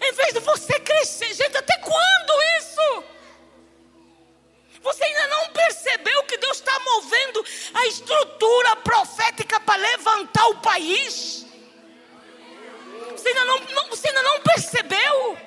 Em 0.00 0.12
vez 0.12 0.32
de 0.32 0.40
você 0.40 0.80
crescer, 0.80 1.34
gente, 1.34 1.56
até 1.56 1.76
quando 1.78 2.42
isso? 2.58 3.04
Você 4.82 5.04
ainda 5.04 5.26
não 5.28 5.48
percebeu 5.50 6.22
que 6.24 6.38
Deus 6.38 6.56
está 6.56 6.78
movendo 6.80 7.44
a 7.74 7.86
estrutura 7.86 8.76
profética 8.76 9.60
para 9.60 9.76
levantar 9.76 10.46
o 10.48 10.60
país? 10.60 11.46
Você 13.10 13.28
ainda 13.28 13.44
não, 13.44 13.58
não, 13.58 13.88
você 13.88 14.08
ainda 14.08 14.22
não 14.22 14.40
percebeu? 14.40 15.38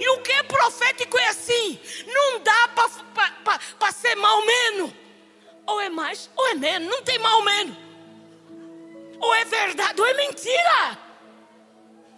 E 0.00 0.08
o 0.10 0.22
que 0.22 0.32
é 0.32 0.42
profético 0.44 1.18
é 1.18 1.28
assim: 1.28 1.80
não 2.06 2.40
dá 2.40 2.68
para 3.78 3.92
ser 3.92 4.14
mal 4.14 4.44
menos. 4.44 4.92
Ou 5.66 5.80
é 5.82 5.90
mais, 5.90 6.30
ou 6.34 6.48
é 6.48 6.54
menos, 6.54 6.88
não 6.88 7.02
tem 7.02 7.18
mal 7.18 7.42
menos. 7.42 7.76
Ou 9.20 9.34
é 9.34 9.44
verdade, 9.44 10.00
ou 10.00 10.06
é 10.06 10.14
mentira. 10.14 11.07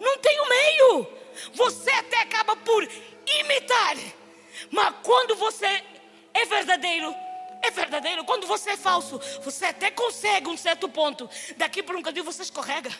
Não 0.01 0.17
tem 0.17 0.41
o 0.41 0.49
meio. 0.49 1.07
Você 1.53 1.91
até 1.91 2.21
acaba 2.21 2.55
por 2.55 2.83
imitar. 2.83 3.95
Mas 4.71 4.95
quando 5.03 5.35
você 5.35 5.83
é 6.33 6.45
verdadeiro, 6.45 7.13
é 7.61 7.69
verdadeiro. 7.69 8.25
Quando 8.25 8.47
você 8.47 8.71
é 8.71 8.77
falso, 8.77 9.21
você 9.43 9.65
até 9.65 9.91
consegue 9.91 10.49
um 10.49 10.57
certo 10.57 10.89
ponto. 10.89 11.29
Daqui 11.55 11.83
por 11.83 11.95
um 11.95 11.99
bocadinho 11.99 12.25
você 12.25 12.41
escorrega. 12.41 12.91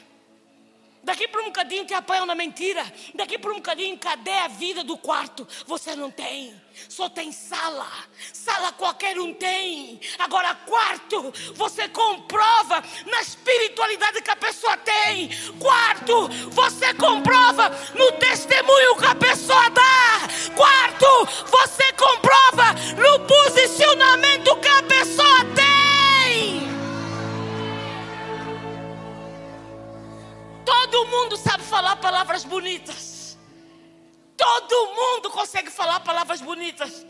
Daqui 1.03 1.27
por 1.27 1.41
um 1.41 1.45
bocadinho 1.45 1.85
te 1.85 1.93
apanham 1.93 2.25
na 2.25 2.35
mentira. 2.35 2.85
Daqui 3.15 3.37
por 3.39 3.51
um 3.51 3.55
bocadinho, 3.55 3.97
cadê 3.97 4.31
a 4.31 4.47
vida 4.47 4.83
do 4.83 4.97
quarto? 4.97 5.47
Você 5.65 5.95
não 5.95 6.11
tem. 6.11 6.59
Só 6.87 7.09
tem 7.09 7.31
sala. 7.31 7.87
Sala 8.31 8.71
qualquer 8.73 9.19
um 9.19 9.33
tem. 9.33 9.99
Agora, 10.19 10.53
quarto, 10.53 11.33
você 11.55 11.89
comprova 11.89 12.83
na 13.07 13.21
espiritualidade 13.21 14.21
que 14.21 14.29
a 14.29 14.35
pessoa 14.35 14.77
tem. 14.77 15.29
Quarto, 15.59 16.29
você 16.51 16.93
comprova 16.93 17.69
no 17.95 18.11
testemunho 18.13 18.97
que 18.97 19.05
a 19.05 19.15
pessoa 19.15 19.69
dá. 19.71 20.21
Quarto, 20.55 21.25
você 21.49 21.91
comprova 21.93 22.73
no 22.95 23.25
posicionamento 23.25 24.55
que 24.57 24.67
a 24.67 24.83
pessoa 24.83 25.00
Todo 30.65 31.05
mundo 31.05 31.37
sabe 31.37 31.63
falar 31.63 31.95
palavras 31.97 32.43
bonitas. 32.43 33.37
Todo 34.37 34.93
mundo 34.93 35.29
consegue 35.29 35.69
falar 35.69 35.99
palavras 35.99 36.41
bonitas. 36.41 37.05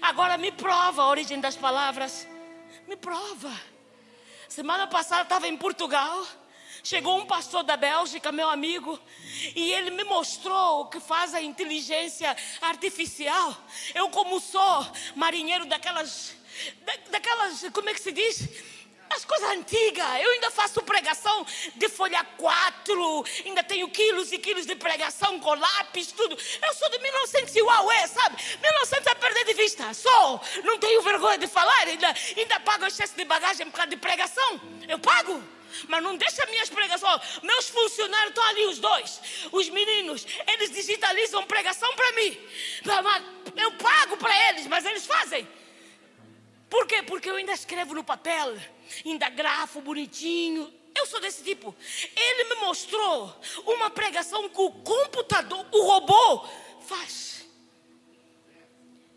Agora 0.00 0.38
me 0.38 0.50
prova 0.52 1.02
a 1.02 1.08
origem 1.08 1.40
das 1.40 1.56
palavras. 1.56 2.26
Me 2.86 2.96
prova. 2.96 3.52
Semana 4.48 4.86
passada 4.86 5.22
estava 5.22 5.46
em 5.46 5.56
Portugal. 5.56 6.26
Chegou 6.82 7.18
um 7.18 7.26
pastor 7.26 7.62
da 7.62 7.76
Bélgica, 7.76 8.32
meu 8.32 8.48
amigo, 8.48 8.98
e 9.54 9.70
ele 9.72 9.90
me 9.90 10.02
mostrou 10.04 10.80
o 10.80 10.86
que 10.86 10.98
faz 10.98 11.34
a 11.34 11.42
inteligência 11.42 12.34
artificial. 12.62 13.54
Eu, 13.94 14.08
como 14.08 14.40
sou 14.40 14.86
marinheiro 15.14 15.66
daquelas, 15.66 16.34
daquelas, 17.10 17.66
como 17.74 17.90
é 17.90 17.94
que 17.94 18.00
se 18.00 18.12
diz? 18.12 18.48
As 19.10 19.24
coisas 19.24 19.50
antigas, 19.50 20.06
eu 20.22 20.30
ainda 20.30 20.50
faço 20.52 20.80
pregação 20.82 21.44
de 21.74 21.88
folha 21.88 22.24
4, 22.38 23.24
ainda 23.44 23.62
tenho 23.64 23.88
quilos 23.88 24.32
e 24.32 24.38
quilos 24.38 24.66
de 24.66 24.76
pregação 24.76 25.40
com 25.40 25.52
lápis, 25.54 26.12
tudo. 26.12 26.38
Eu 26.62 26.74
sou 26.74 26.88
de 26.90 26.98
1900 26.98 27.56
e 27.56 27.62
uaué, 27.62 28.06
sabe? 28.06 28.36
1900 28.62 29.06
a 29.08 29.14
perder 29.16 29.44
de 29.46 29.54
vista. 29.54 29.92
Sou, 29.94 30.40
não 30.62 30.78
tenho 30.78 31.02
vergonha 31.02 31.38
de 31.38 31.48
falar, 31.48 31.88
ainda, 31.88 32.14
ainda 32.36 32.60
pago 32.60 32.86
excesso 32.86 33.16
de 33.16 33.24
bagagem 33.24 33.66
por 33.68 33.76
causa 33.76 33.90
de 33.90 33.96
pregação. 33.96 34.60
Eu 34.88 34.98
pago. 34.98 35.42
Mas 35.88 36.02
não 36.02 36.16
deixa 36.16 36.44
minhas 36.46 36.68
pregações. 36.68 37.20
Meus 37.42 37.68
funcionários 37.68 38.30
estão 38.30 38.44
ali, 38.44 38.66
os 38.66 38.78
dois. 38.78 39.20
Os 39.52 39.68
meninos, 39.68 40.26
eles 40.46 40.70
digitalizam 40.70 41.44
pregação 41.46 41.94
para 41.94 42.12
mim. 42.12 42.38
Eu 43.56 43.72
pago 43.72 44.16
para 44.16 44.50
eles, 44.50 44.66
mas 44.66 44.84
eles 44.84 45.06
fazem. 45.06 45.46
Por 46.70 46.86
quê? 46.86 47.02
Porque 47.02 47.28
eu 47.28 47.34
ainda 47.34 47.52
escrevo 47.52 47.94
no 47.94 48.04
papel, 48.04 48.56
ainda 49.04 49.28
grafo 49.28 49.80
bonitinho. 49.80 50.72
Eu 50.94 51.04
sou 51.04 51.20
desse 51.20 51.42
tipo. 51.42 51.74
Ele 52.16 52.44
me 52.44 52.54
mostrou 52.60 53.34
uma 53.66 53.90
pregação 53.90 54.48
que 54.48 54.60
o 54.60 54.70
computador, 54.70 55.66
o 55.72 55.82
robô, 55.82 56.48
faz. 56.86 57.44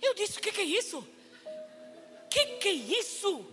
Eu 0.02 0.16
disse: 0.16 0.40
o 0.40 0.42
que, 0.42 0.52
que 0.52 0.62
é 0.62 0.66
isso? 0.66 0.98
O 0.98 2.28
que, 2.30 2.46
que 2.58 2.70
é 2.70 2.74
isso? 2.74 3.46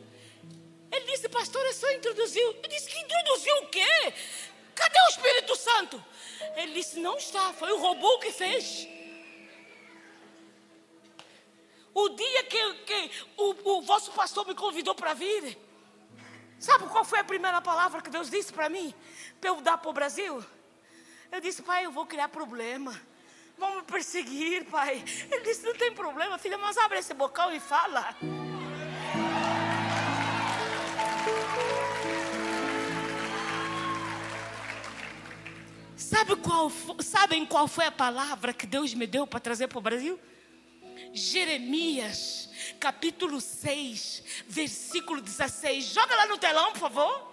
Ele 0.90 1.04
disse, 1.04 1.28
pastor, 1.28 1.64
é 1.66 1.72
só 1.72 1.90
introduzir. 1.92 2.42
Eu 2.42 2.68
disse, 2.68 2.90
que 2.90 2.98
introduziu 2.98 3.56
o 3.58 3.66
quê? 3.68 4.14
Cadê 4.74 4.98
o 4.98 5.10
Espírito 5.10 5.56
Santo? 5.56 6.04
Ele 6.56 6.72
disse, 6.72 6.98
não 6.98 7.16
está, 7.16 7.52
foi 7.52 7.70
o 7.72 7.78
robô 7.78 8.18
que 8.18 8.32
fez. 8.32 8.88
O 11.92 12.08
dia 12.10 12.44
que, 12.44 12.74
que 12.74 13.10
o, 13.36 13.78
o 13.78 13.82
vosso 13.82 14.12
pastor 14.12 14.46
me 14.46 14.54
convidou 14.54 14.94
para 14.94 15.12
vir, 15.12 15.58
sabe 16.58 16.86
qual 16.86 17.04
foi 17.04 17.18
a 17.18 17.24
primeira 17.24 17.60
palavra 17.60 18.00
que 18.00 18.10
Deus 18.10 18.30
disse 18.30 18.52
para 18.52 18.68
mim? 18.68 18.94
Para 19.40 19.50
eu 19.50 19.60
dar 19.60 19.78
para 19.78 19.90
o 19.90 19.92
Brasil? 19.92 20.44
Eu 21.32 21.40
disse, 21.40 21.62
pai, 21.62 21.86
eu 21.86 21.92
vou 21.92 22.06
criar 22.06 22.28
problema. 22.28 22.98
Vão 23.58 23.76
me 23.76 23.82
perseguir, 23.82 24.64
pai. 24.66 25.04
Ele 25.30 25.42
disse, 25.42 25.64
não 25.66 25.74
tem 25.74 25.92
problema, 25.92 26.38
filha, 26.38 26.58
mas 26.58 26.76
abre 26.78 26.98
esse 26.98 27.12
bocal 27.12 27.52
e 27.52 27.60
fala. 27.60 28.16
Sabe 35.96 36.36
qual, 36.36 36.70
sabem 37.00 37.46
qual 37.46 37.68
foi 37.68 37.86
a 37.86 37.92
palavra 37.92 38.52
que 38.52 38.66
Deus 38.66 38.94
me 38.94 39.06
deu 39.06 39.26
para 39.26 39.38
trazer 39.38 39.68
para 39.68 39.78
o 39.78 39.82
Brasil? 39.82 40.18
Jeremias, 41.12 42.48
capítulo 42.78 43.40
6, 43.40 44.22
versículo 44.46 45.20
16. 45.20 45.84
Joga 45.84 46.14
lá 46.14 46.26
no 46.26 46.38
telão, 46.38 46.72
por 46.72 46.80
favor. 46.80 47.30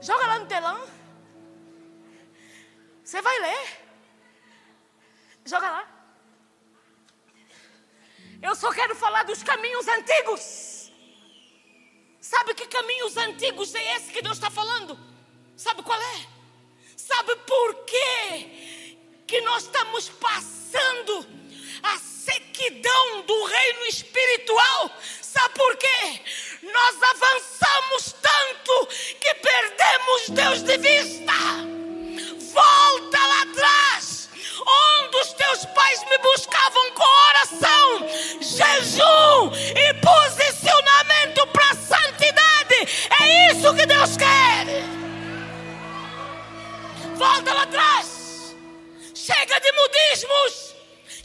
Joga 0.00 0.26
lá 0.26 0.38
no 0.38 0.46
telão. 0.46 0.86
Você 3.02 3.22
vai 3.22 3.38
ler. 3.40 3.80
Joga 5.44 5.70
lá. 5.70 5.94
Eu 8.42 8.54
só 8.54 8.70
quero 8.70 8.94
falar 8.94 9.24
dos 9.24 9.42
caminhos 9.42 9.88
antigos. 9.88 10.92
Sabe 12.20 12.54
que 12.54 12.66
caminhos 12.66 13.16
antigos 13.16 13.74
é 13.74 13.96
esse 13.96 14.12
que 14.12 14.20
Deus 14.20 14.36
está 14.36 14.50
falando? 14.50 14.98
Sabe 15.56 15.82
qual 15.82 16.00
é? 16.00 16.26
Sabe 16.96 17.34
por 17.36 17.84
quê 17.84 18.98
que 19.26 19.40
nós 19.40 19.64
estamos 19.64 20.08
passando 20.10 21.37
a 21.82 21.98
sequidão 21.98 23.22
do 23.22 23.44
reino 23.44 23.86
espiritual? 23.86 24.90
Sabe 25.20 25.54
por 25.54 25.76
quê? 25.76 26.20
Nós 26.62 26.96
avançamos 27.02 28.14
tanto 28.20 28.86
que 29.20 29.34
perdemos 29.34 30.28
Deus 30.30 30.62
de 30.62 30.78
vista. 30.78 31.32
Volta 32.52 33.18
lá 33.18 33.42
atrás, 33.42 34.28
onde 34.66 35.16
os 35.18 35.32
teus 35.34 35.64
pais 35.66 36.04
me 36.08 36.18
buscavam 36.18 36.90
com 36.92 37.04
oração, 37.28 38.08
jejum 38.40 39.52
e 39.76 39.94
posicionamento 39.94 41.46
para 41.52 41.70
a 41.70 41.76
santidade. 41.76 42.88
É 43.20 43.52
isso 43.52 43.74
que 43.74 43.86
Deus 43.86 44.16
quer. 44.16 44.66
Volta 47.16 47.52
lá 47.52 47.62
atrás. 47.62 48.56
Chega 49.14 49.60
de 49.60 49.72
mudismos. 49.72 50.77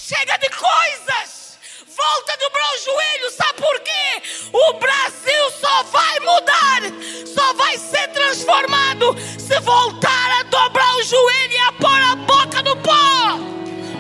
Chega 0.06 0.38
de 0.38 0.50
coisas. 0.50 1.58
Volta 1.88 2.38
dobrar 2.38 2.74
o 2.74 2.78
joelho. 2.78 3.32
Sabe 3.32 3.54
por 3.54 3.80
quê? 3.80 4.22
O 4.52 4.74
Brasil 4.74 5.52
só 5.62 5.84
vai 5.84 6.20
mudar. 6.20 6.82
Só 7.26 7.54
vai 7.54 7.78
ser 7.78 8.10
transformado 8.10 9.16
se 9.40 9.58
voltar 9.62 10.40
a 10.42 10.44
dobrar 10.44 10.94
o 10.98 11.04
joelho 11.04 11.54
e 11.54 11.58
a 11.58 11.72
pôr 11.72 12.02
a 12.02 12.16
boca 12.18 12.62
no 12.64 12.76
pó. 12.82 13.38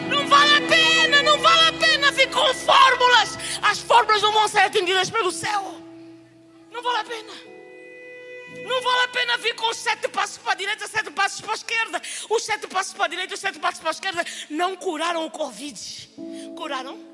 Não 0.10 0.28
vale 0.28 0.58
a 0.58 0.68
pena, 0.68 1.22
não 1.22 1.40
vale 1.40 1.70
a 1.70 1.80
pena 1.80 2.12
vir 2.12 2.30
com 2.30 2.54
fórmulas. 2.54 3.38
As 3.62 3.80
fórmulas 3.80 4.22
não 4.22 4.34
vão 4.34 4.50
ser 4.50 4.60
atendidas 4.60 5.10
pelo 5.10 5.32
céu. 5.32 5.74
Não 6.70 6.84
vale 6.84 6.98
a 6.98 7.04
pena. 7.06 7.53
Não 8.66 8.82
vale 8.82 9.04
a 9.04 9.08
pena 9.08 9.38
vir 9.38 9.56
com 9.56 9.74
sete 9.74 10.08
passos 10.08 10.38
para 10.38 10.52
a 10.52 10.56
direita, 10.56 10.88
sete 10.88 11.12
passos 11.12 11.42
para 11.42 11.52
a 11.52 11.56
esquerda. 11.56 12.02
Os 12.30 12.44
sete 12.44 12.68
passos 12.68 12.94
para 12.94 13.06
a 13.06 13.08
direita, 13.08 13.34
os 13.34 13.40
sete 13.40 13.60
passos 13.60 13.80
para 13.80 13.90
a 13.90 13.92
esquerda 13.92 14.24
não 14.50 14.76
curaram 14.76 15.26
o 15.26 15.32
Covid. 15.32 16.10
Curaram? 16.56 17.14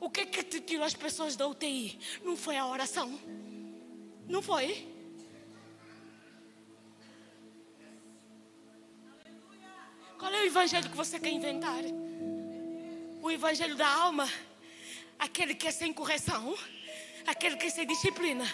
O 0.00 0.10
que 0.10 0.20
é 0.20 0.26
que 0.26 0.42
te 0.42 0.60
tirou 0.60 0.84
as 0.84 0.94
pessoas 0.94 1.34
da 1.34 1.46
UTI? 1.46 1.98
Não 2.22 2.36
foi 2.36 2.58
a 2.58 2.66
oração? 2.66 3.18
Não 4.28 4.42
foi? 4.42 4.86
Qual 10.18 10.32
é 10.32 10.42
o 10.42 10.46
evangelho 10.46 10.90
que 10.90 10.96
você 10.96 11.18
quer 11.18 11.30
inventar? 11.30 11.82
O 13.22 13.30
evangelho 13.30 13.76
da 13.76 13.88
alma? 13.88 14.28
Aquele 15.18 15.54
que 15.54 15.66
é 15.66 15.70
sem 15.70 15.92
correção? 15.92 16.54
Aquele 17.26 17.56
que 17.56 17.70
sem 17.70 17.86
disciplina. 17.86 18.44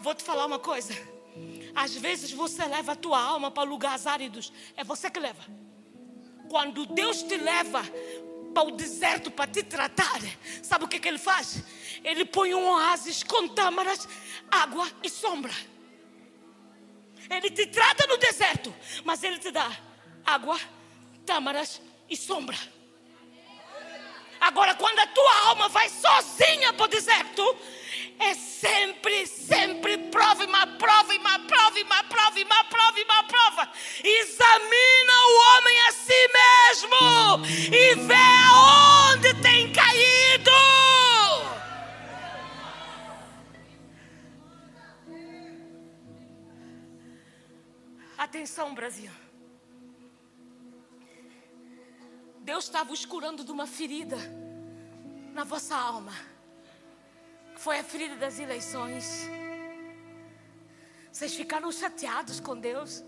Vou 0.00 0.14
te 0.14 0.22
falar 0.22 0.46
uma 0.46 0.58
coisa. 0.58 0.94
Às 1.74 1.96
vezes 1.96 2.32
você 2.32 2.64
leva 2.64 2.92
a 2.92 2.96
tua 2.96 3.20
alma 3.20 3.50
para 3.50 3.68
lugares 3.68 4.06
áridos. 4.06 4.52
É 4.76 4.84
você 4.84 5.10
que 5.10 5.18
leva. 5.18 5.44
Quando 6.48 6.86
Deus 6.86 7.22
te 7.22 7.36
leva 7.36 7.82
para 8.54 8.68
o 8.68 8.70
deserto 8.70 9.30
para 9.30 9.50
te 9.50 9.62
tratar, 9.62 10.20
sabe 10.62 10.84
o 10.84 10.88
que, 10.88 11.00
que 11.00 11.08
ele 11.08 11.18
faz? 11.18 11.64
Ele 12.04 12.24
põe 12.24 12.54
um 12.54 12.68
oásis 12.68 13.22
com 13.22 13.48
tâmaras, 13.48 14.08
água 14.50 14.88
e 15.02 15.08
sombra. 15.08 15.52
Ele 17.28 17.50
te 17.50 17.66
trata 17.66 18.06
no 18.06 18.16
deserto, 18.18 18.72
mas 19.04 19.22
ele 19.22 19.38
te 19.38 19.50
dá 19.50 19.70
água, 20.24 20.60
tâmaras 21.24 21.80
e 22.08 22.16
sombra. 22.16 22.56
Agora, 24.40 24.74
quando 24.74 24.98
a 24.98 25.06
tua 25.06 25.48
alma 25.48 25.68
vai 25.70 25.88
sozinha 25.88 26.72
para 26.74 26.84
o 26.84 26.88
deserto, 26.88 27.56
é 28.18 28.34
sempre, 28.34 29.26
sempre 29.26 29.98
prova 30.10 30.44
e 30.44 30.46
uma 30.46 30.66
prova 30.66 31.14
e 31.14 31.18
uma 31.18 31.38
prova 31.40 31.78
e 31.78 31.82
uma 31.82 32.04
prova 32.04 32.38
e 32.38 32.44
uma 32.44 32.64
prova 32.64 33.00
e 33.00 33.04
uma 33.04 33.22
prova. 33.24 33.72
Examina 34.02 35.12
o 35.26 35.58
homem 35.58 35.80
a 35.80 35.92
si 35.92 36.28
mesmo 36.40 37.46
e 37.74 37.94
vê 37.94 38.14
aonde 38.50 39.34
tem 39.42 39.72
caído. 39.72 40.50
Atenção, 48.16 48.74
Brasil. 48.74 49.10
Deus 52.40 52.64
estava 52.64 52.92
os 52.92 53.04
curando 53.04 53.44
de 53.44 53.50
uma 53.50 53.66
ferida 53.66 54.18
na 55.32 55.44
vossa 55.44 55.74
alma 55.74 56.33
foi 57.56 57.78
a 57.78 57.84
ferida 57.84 58.16
das 58.16 58.38
eleições. 58.38 59.28
Vocês 61.10 61.34
ficaram 61.34 61.70
chateados 61.70 62.40
com 62.40 62.58
Deus. 62.58 63.04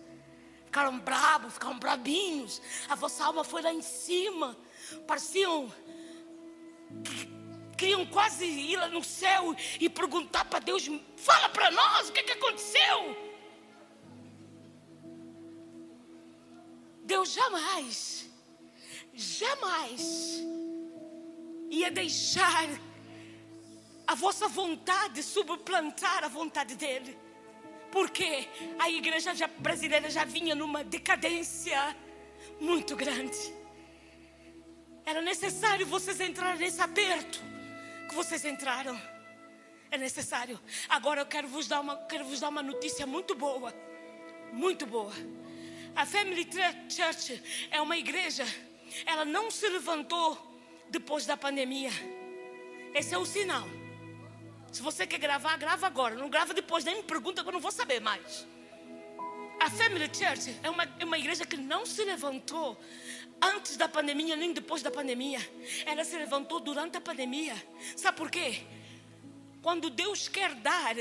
Ficaram 0.66 0.98
bravos, 0.98 1.54
ficaram 1.54 1.78
brabinhos. 1.78 2.60
A 2.88 2.94
vossa 2.94 3.24
alma 3.24 3.42
foi 3.42 3.62
lá 3.62 3.72
em 3.72 3.82
cima. 3.82 4.56
Pareciam. 5.06 5.72
Queriam 7.76 8.06
quase 8.06 8.44
ir 8.44 8.76
lá 8.76 8.88
no 8.88 9.02
céu 9.02 9.54
e 9.80 9.88
perguntar 9.88 10.44
para 10.44 10.60
Deus: 10.60 10.88
fala 11.16 11.48
para 11.48 11.70
nós 11.70 12.08
o 12.08 12.12
que, 12.12 12.22
que 12.22 12.32
aconteceu. 12.32 13.26
Deus 17.02 17.32
jamais, 17.32 18.28
jamais 19.14 20.42
ia 21.70 21.90
deixar 21.90 22.68
a 24.06 24.14
vossa 24.14 24.46
vontade 24.48 25.22
subplantar 25.22 26.24
a 26.24 26.28
vontade 26.28 26.76
dele. 26.76 27.18
Porque 27.90 28.48
a 28.78 28.90
igreja 28.90 29.32
brasileira 29.58 30.08
já 30.10 30.24
vinha 30.24 30.54
numa 30.54 30.84
decadência 30.84 31.96
muito 32.60 32.94
grande. 32.94 33.36
Era 35.04 35.20
necessário 35.22 35.86
vocês 35.86 36.20
entrarem 36.20 36.58
nesse 36.58 36.80
aperto 36.80 37.40
que 38.08 38.14
vocês 38.14 38.44
entraram. 38.44 39.00
É 39.90 39.96
necessário. 39.96 40.60
Agora 40.88 41.20
eu 41.20 41.26
quero 41.26 41.48
vos 41.48 41.68
dar 41.68 41.80
uma, 41.80 41.96
quero 42.06 42.24
vos 42.24 42.40
dar 42.40 42.48
uma 42.48 42.62
notícia 42.62 43.06
muito 43.06 43.34
boa. 43.34 43.72
Muito 44.52 44.84
boa. 44.86 45.12
A 45.94 46.04
Family 46.04 46.46
Church 46.88 47.42
é 47.70 47.80
uma 47.80 47.96
igreja. 47.96 48.44
Ela 49.04 49.24
não 49.24 49.50
se 49.50 49.68
levantou 49.68 50.60
depois 50.90 51.24
da 51.24 51.36
pandemia. 51.36 51.90
Esse 52.94 53.14
é 53.14 53.18
o 53.18 53.24
sinal. 53.24 53.66
Se 54.76 54.82
você 54.82 55.06
quer 55.06 55.16
gravar, 55.16 55.56
grava 55.56 55.86
agora. 55.86 56.14
Não 56.14 56.28
grava 56.28 56.52
depois, 56.52 56.84
nem 56.84 56.96
me 56.96 57.02
pergunta 57.02 57.42
que 57.42 57.48
eu 57.48 57.52
não 57.52 57.60
vou 57.60 57.72
saber 57.72 57.98
mais. 57.98 58.46
A 59.58 59.70
Family 59.70 60.04
Church 60.04 60.54
é 60.62 60.68
uma, 60.68 60.84
é 60.98 61.04
uma 61.06 61.18
igreja 61.18 61.46
que 61.46 61.56
não 61.56 61.86
se 61.86 62.04
levantou 62.04 62.78
antes 63.40 63.78
da 63.78 63.88
pandemia 63.88 64.36
nem 64.36 64.52
depois 64.52 64.82
da 64.82 64.90
pandemia. 64.90 65.40
Ela 65.86 66.04
se 66.04 66.14
levantou 66.18 66.60
durante 66.60 66.98
a 66.98 67.00
pandemia. 67.00 67.54
Sabe 67.96 68.18
por 68.18 68.30
quê? 68.30 68.66
Quando 69.62 69.88
Deus 69.88 70.28
quer 70.28 70.54
dar, 70.56 70.94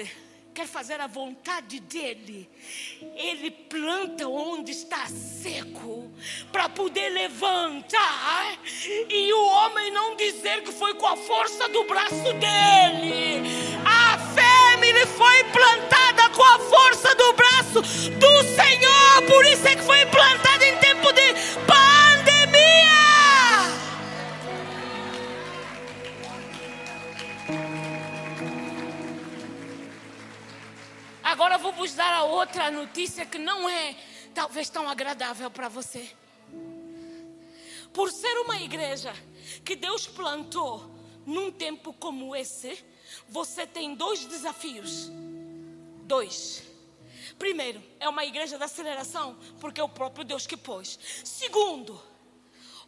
quer 0.55 0.67
fazer 0.67 1.01
a 1.01 1.07
vontade 1.07 1.81
dele, 1.81 2.49
ele 3.17 3.51
planta 3.51 4.25
onde 4.25 4.71
está 4.71 5.05
seco 5.07 6.09
para 6.49 6.69
poder 6.69 7.09
levantar 7.09 8.57
e 9.09 9.33
o 9.33 9.45
homem 9.47 9.91
não 9.91 10.15
dizer 10.15 10.63
que 10.63 10.71
foi 10.71 10.93
com 10.93 11.07
a 11.07 11.17
força 11.17 11.67
do 11.67 11.83
braço 11.83 12.33
dele. 12.35 13.43
A 13.85 14.17
família 14.17 15.05
foi 15.05 15.43
plantada 15.51 16.29
com 16.29 16.43
a 16.43 16.59
força 16.59 17.13
do 17.15 17.33
outra 32.45 32.69
notícia 32.69 33.25
que 33.25 33.39
não 33.39 33.67
é 33.67 33.95
talvez 34.33 34.69
tão 34.69 34.87
agradável 34.87 35.49
para 35.49 35.67
você. 35.67 36.07
Por 37.91 38.11
ser 38.11 38.37
uma 38.41 38.59
igreja 38.61 39.11
que 39.63 39.75
Deus 39.75 40.05
plantou 40.05 40.85
num 41.25 41.51
tempo 41.51 41.91
como 41.93 42.35
esse, 42.35 42.85
você 43.27 43.65
tem 43.65 43.95
dois 43.95 44.25
desafios. 44.25 45.09
Dois. 46.03 46.61
Primeiro, 47.39 47.81
é 47.99 48.07
uma 48.07 48.23
igreja 48.23 48.59
da 48.59 48.65
aceleração, 48.65 49.35
porque 49.59 49.81
é 49.81 49.83
o 49.83 49.89
próprio 49.89 50.23
Deus 50.23 50.45
que 50.45 50.55
pôs. 50.55 50.99
Segundo, 51.23 51.99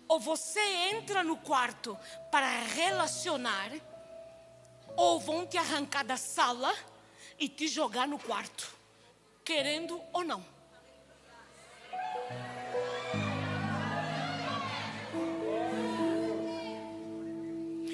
ou 0.07 0.19
você 0.19 0.61
entra 0.93 1.23
no 1.23 1.37
quarto 1.37 1.97
para 2.31 2.47
relacionar, 2.61 3.71
ou 4.95 5.19
vão 5.19 5.47
te 5.47 5.57
arrancar 5.57 6.03
da 6.03 6.15
sala 6.15 6.71
e 7.39 7.49
te 7.49 7.67
jogar 7.67 8.07
no 8.07 8.19
quarto, 8.19 8.76
querendo 9.47 10.03
ou 10.11 10.25
não. 10.25 10.45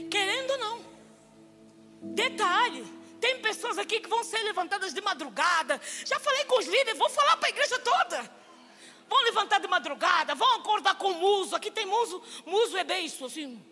Querendo 0.09 0.49
ou 0.49 0.57
não. 0.57 0.85
Detalhe, 2.01 2.83
tem 3.21 3.39
pessoas 3.39 3.77
aqui 3.77 3.99
que 3.99 4.09
vão 4.09 4.23
ser 4.23 4.39
levantadas 4.39 4.95
de 4.95 5.01
madrugada. 5.01 5.79
Já 6.03 6.19
falei 6.19 6.43
com 6.45 6.57
os 6.57 6.65
líderes, 6.65 6.97
vou 6.97 7.09
falar 7.11 7.37
para 7.37 7.49
a 7.49 7.51
igreja 7.51 7.77
toda. 7.77 8.31
Vão 9.07 9.21
levantar 9.21 9.59
de 9.59 9.67
madrugada, 9.67 10.33
vão 10.33 10.55
acordar 10.55 10.95
com 10.95 11.13
muso. 11.13 11.55
Aqui 11.55 11.69
tem 11.69 11.85
muso, 11.85 12.19
muso 12.47 12.75
é 12.75 12.83
beiço, 12.83 13.25
assim. 13.25 13.63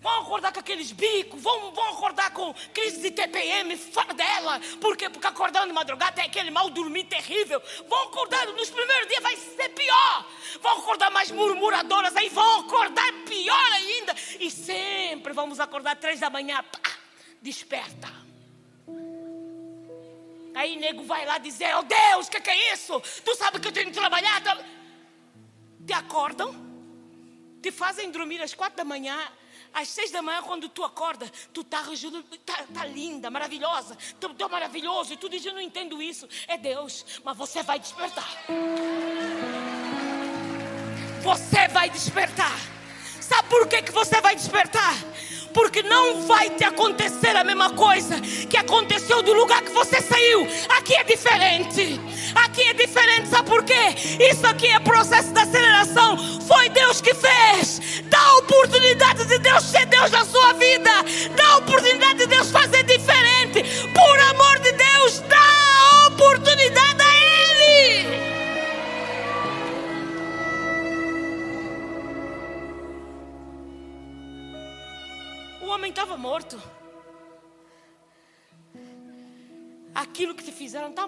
Vão 0.00 0.20
acordar 0.20 0.52
com 0.52 0.60
aqueles 0.60 0.92
bicos, 0.92 1.40
vão, 1.40 1.72
vão 1.72 1.88
acordar 1.90 2.30
com 2.30 2.54
crise 2.72 3.00
de 3.00 3.10
TPM 3.10 3.76
fora 3.76 4.12
dela. 4.12 4.60
Por 4.80 4.96
quê? 4.96 5.08
Porque 5.08 5.26
acordando 5.26 5.68
de 5.68 5.72
madrugada 5.72 6.12
tem 6.12 6.24
aquele 6.24 6.50
mal 6.50 6.68
dormir 6.68 7.04
terrível. 7.04 7.60
Vão 7.88 8.02
acordar, 8.04 8.46
nos 8.48 8.70
primeiros 8.70 9.08
dias 9.08 9.22
vai 9.22 9.36
ser 9.36 9.68
pior. 9.70 10.26
Vão 10.60 10.78
acordar 10.78 11.10
mais 11.10 11.30
murmuradoras, 11.30 12.14
aí 12.14 12.28
vão 12.28 12.60
acordar 12.60 13.10
pior 13.26 13.72
ainda. 13.72 14.14
E 14.38 14.50
sempre 14.50 15.32
vamos 15.32 15.58
acordar 15.58 15.96
três 15.96 16.20
da 16.20 16.28
manhã, 16.28 16.62
pá, 16.62 16.90
desperta. 17.40 18.26
Aí 20.54 20.76
nego 20.76 21.04
vai 21.04 21.26
lá 21.26 21.38
dizer, 21.38 21.74
oh 21.76 21.82
Deus, 21.82 22.28
o 22.28 22.30
que, 22.30 22.40
que 22.40 22.50
é 22.50 22.72
isso? 22.72 23.00
Tu 23.24 23.34
sabe 23.34 23.60
que 23.60 23.68
eu 23.68 23.72
tenho 23.72 23.86
que 23.86 23.92
trabalhar? 23.92 24.42
Te 25.86 25.92
acordam, 25.92 26.54
te 27.62 27.70
fazem 27.70 28.10
dormir 28.10 28.40
às 28.40 28.54
quatro 28.54 28.76
da 28.76 28.84
manhã 28.84 29.18
às 29.72 29.88
seis 29.88 30.10
da 30.10 30.22
manhã, 30.22 30.42
quando 30.42 30.68
tu 30.68 30.84
acorda, 30.84 31.30
tu 31.52 31.62
tá, 31.62 31.82
tá, 32.44 32.64
tá 32.72 32.84
linda, 32.84 33.30
maravilhosa, 33.30 33.96
tá 34.36 34.48
maravilhoso, 34.48 35.12
e 35.12 35.16
tu 35.16 35.28
diz, 35.28 35.44
eu 35.44 35.54
não 35.54 35.60
entendo 35.60 36.02
isso. 36.02 36.28
É 36.46 36.56
Deus, 36.56 37.20
mas 37.24 37.36
você 37.36 37.62
vai 37.62 37.78
despertar. 37.78 38.28
Você 41.22 41.68
vai 41.68 41.90
despertar. 41.90 42.56
Sabe 43.20 43.48
por 43.48 43.66
que, 43.66 43.82
que 43.82 43.92
você 43.92 44.20
vai 44.20 44.36
despertar? 44.36 44.94
Porque 45.56 45.82
não 45.82 46.26
vai 46.26 46.50
te 46.50 46.64
acontecer 46.64 47.34
a 47.34 47.42
mesma 47.42 47.70
coisa 47.70 48.20
que 48.20 48.58
aconteceu 48.58 49.22
do 49.22 49.32
lugar 49.32 49.62
que 49.62 49.70
você 49.70 50.02
saiu. 50.02 50.46
Aqui 50.76 50.94
é 50.94 51.02
diferente. 51.02 51.98
Aqui 52.34 52.60
é 52.60 52.74
diferente, 52.74 53.28
sabe 53.28 53.48
por 53.48 53.64
quê? 53.64 53.94
Isso 54.20 54.46
aqui 54.46 54.66
é 54.66 54.78
processo 54.80 55.32
de 55.32 55.40
aceleração. 55.40 56.18
Foi 56.42 56.68
Deus 56.68 57.00
que 57.00 57.14
fez. 57.14 58.02
Dá 58.04 58.20
a 58.20 58.36
oportunidade 58.36 59.24
de 59.24 59.38
Deus 59.38 59.64
ser 59.64 59.86
Deus 59.86 60.10
na 60.10 60.26
sua 60.26 60.52
vida. 60.52 60.90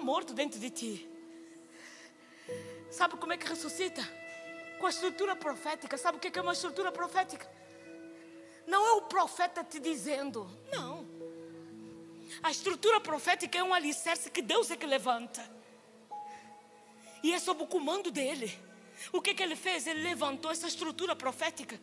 Morto 0.08 0.32
dentro 0.32 0.58
de 0.58 0.70
ti. 0.70 1.06
Sabe 2.90 3.18
como 3.18 3.34
é 3.34 3.36
que 3.36 3.46
ressuscita? 3.46 4.02
Com 4.78 4.86
a 4.86 4.88
estrutura 4.88 5.36
profética. 5.36 5.98
Sabe 5.98 6.16
o 6.16 6.20
que 6.20 6.38
é 6.38 6.40
uma 6.40 6.54
estrutura 6.54 6.90
profética? 6.90 7.46
Não 8.66 8.86
é 8.86 8.92
o 8.92 9.02
profeta 9.02 9.62
te 9.62 9.78
dizendo. 9.78 10.48
Não. 10.72 11.06
A 12.42 12.50
estrutura 12.50 12.98
profética 13.00 13.58
é 13.58 13.62
um 13.62 13.74
alicerce 13.74 14.30
que 14.30 14.40
Deus 14.40 14.70
é 14.70 14.76
que 14.76 14.86
levanta. 14.86 15.42
E 17.22 17.34
é 17.34 17.38
sob 17.38 17.62
o 17.62 17.66
comando 17.66 18.10
dele. 18.10 18.58
O 19.12 19.20
que, 19.20 19.34
que 19.34 19.42
ele 19.42 19.56
fez? 19.56 19.86
Ele 19.86 20.02
levantou 20.02 20.50
essa 20.50 20.68
estrutura 20.68 21.14
profética. 21.14 21.78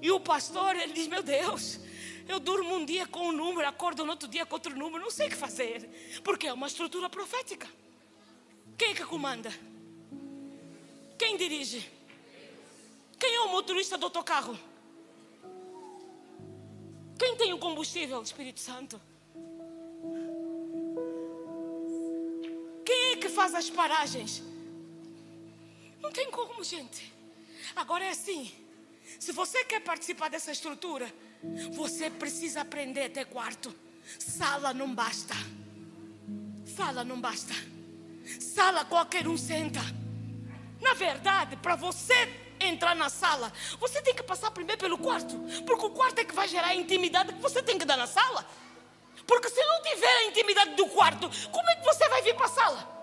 E 0.00 0.08
o 0.12 0.20
pastor, 0.20 0.76
ele 0.76 0.92
diz: 0.92 1.08
Meu 1.08 1.22
Deus, 1.22 1.80
eu 2.28 2.40
durmo 2.40 2.74
um 2.74 2.84
dia 2.84 3.06
com 3.06 3.28
um 3.28 3.32
número, 3.32 3.68
acordo 3.68 4.04
no 4.04 4.12
outro 4.12 4.28
dia 4.28 4.46
com 4.46 4.54
outro 4.54 4.76
número, 4.76 5.02
não 5.02 5.10
sei 5.10 5.26
o 5.26 5.30
que 5.30 5.36
fazer. 5.36 5.88
Porque 6.22 6.46
é 6.46 6.52
uma 6.52 6.66
estrutura 6.66 7.08
profética. 7.08 7.68
Quem 8.76 8.90
é 8.90 8.94
que 8.94 9.04
comanda? 9.04 9.52
Quem 11.18 11.36
dirige? 11.36 11.88
Quem 13.18 13.34
é 13.34 13.40
o 13.42 13.48
motorista 13.48 13.96
do 13.96 14.06
autocarro? 14.06 14.58
Quem 17.18 17.36
tem 17.36 17.52
o 17.52 17.58
combustível? 17.58 18.20
Espírito 18.22 18.60
Santo. 18.60 19.00
Quem 22.84 23.12
é 23.12 23.16
que 23.16 23.28
faz 23.28 23.54
as 23.54 23.70
paragens? 23.70 24.42
Não 26.00 26.10
tem 26.10 26.30
como, 26.30 26.62
gente. 26.64 27.12
Agora 27.74 28.04
é 28.04 28.10
assim. 28.10 28.52
Se 29.18 29.32
você 29.32 29.64
quer 29.64 29.80
participar 29.80 30.28
dessa 30.28 30.50
estrutura, 30.50 31.12
você 31.72 32.10
precisa 32.10 32.62
aprender 32.62 33.04
a 33.04 33.10
ter 33.10 33.26
quarto. 33.26 33.74
Sala 34.18 34.74
não 34.74 34.94
basta. 34.94 35.34
Sala 36.64 37.04
não 37.04 37.20
basta. 37.20 37.54
Sala 38.40 38.84
qualquer 38.84 39.26
um 39.28 39.36
senta. 39.36 39.80
Na 40.80 40.94
verdade, 40.94 41.56
para 41.56 41.76
você 41.76 42.14
entrar 42.60 42.94
na 42.94 43.08
sala, 43.08 43.52
você 43.78 44.00
tem 44.02 44.14
que 44.14 44.22
passar 44.22 44.50
primeiro 44.50 44.80
pelo 44.80 44.98
quarto. 44.98 45.36
Porque 45.66 45.86
o 45.86 45.90
quarto 45.90 46.18
é 46.18 46.24
que 46.24 46.34
vai 46.34 46.48
gerar 46.48 46.68
a 46.68 46.74
intimidade 46.74 47.32
que 47.32 47.40
você 47.40 47.62
tem 47.62 47.78
que 47.78 47.84
dar 47.84 47.96
na 47.96 48.06
sala. 48.06 48.46
Porque 49.26 49.48
se 49.48 49.64
não 49.64 49.82
tiver 49.82 50.06
a 50.06 50.24
intimidade 50.24 50.74
do 50.74 50.86
quarto, 50.88 51.30
como 51.50 51.70
é 51.70 51.76
que 51.76 51.84
você 51.84 52.08
vai 52.08 52.22
vir 52.22 52.34
para 52.34 52.46
a 52.46 52.50
sala? 52.50 52.93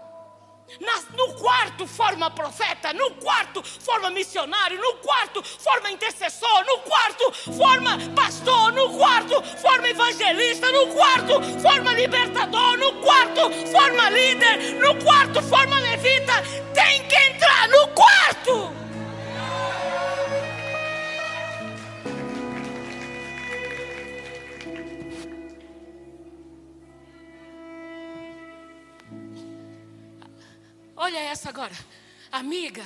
No 1.15 1.33
quarto 1.33 1.85
forma 1.85 2.29
profeta, 2.31 2.93
no 2.93 3.11
quarto 3.15 3.61
forma 3.63 4.09
missionário, 4.09 4.79
no 4.79 4.93
quarto 4.95 5.43
forma 5.43 5.91
intercessor, 5.91 6.65
no 6.65 6.79
quarto 6.79 7.31
forma 7.53 7.97
pastor, 8.15 8.71
no 8.73 8.89
quarto 8.97 9.41
forma 9.41 9.89
evangelista, 9.89 10.71
no 10.71 10.87
quarto 10.87 11.41
forma 11.61 11.93
libertador, 11.93 12.77
no 12.77 12.93
quarto 13.01 13.49
forma 13.71 14.09
líder, 14.09 14.75
no 14.79 14.95
quarto 15.03 15.41
forma 15.41 15.79
levita. 15.79 16.41
Tem 16.73 17.07
que 17.07 17.15
entrar 17.15 17.67
no 17.69 17.87
quarto. 17.89 18.90
Olha 31.03 31.17
essa 31.17 31.49
agora. 31.49 31.73
Amiga, 32.31 32.83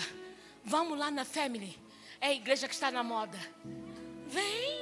vamos 0.64 0.98
lá 0.98 1.12
na 1.12 1.26
Family. 1.26 1.78
É 2.22 2.28
a 2.28 2.34
igreja 2.34 2.66
que 2.66 2.74
está 2.74 2.90
na 2.90 3.04
moda. 3.04 3.38
Vem. 4.26 4.80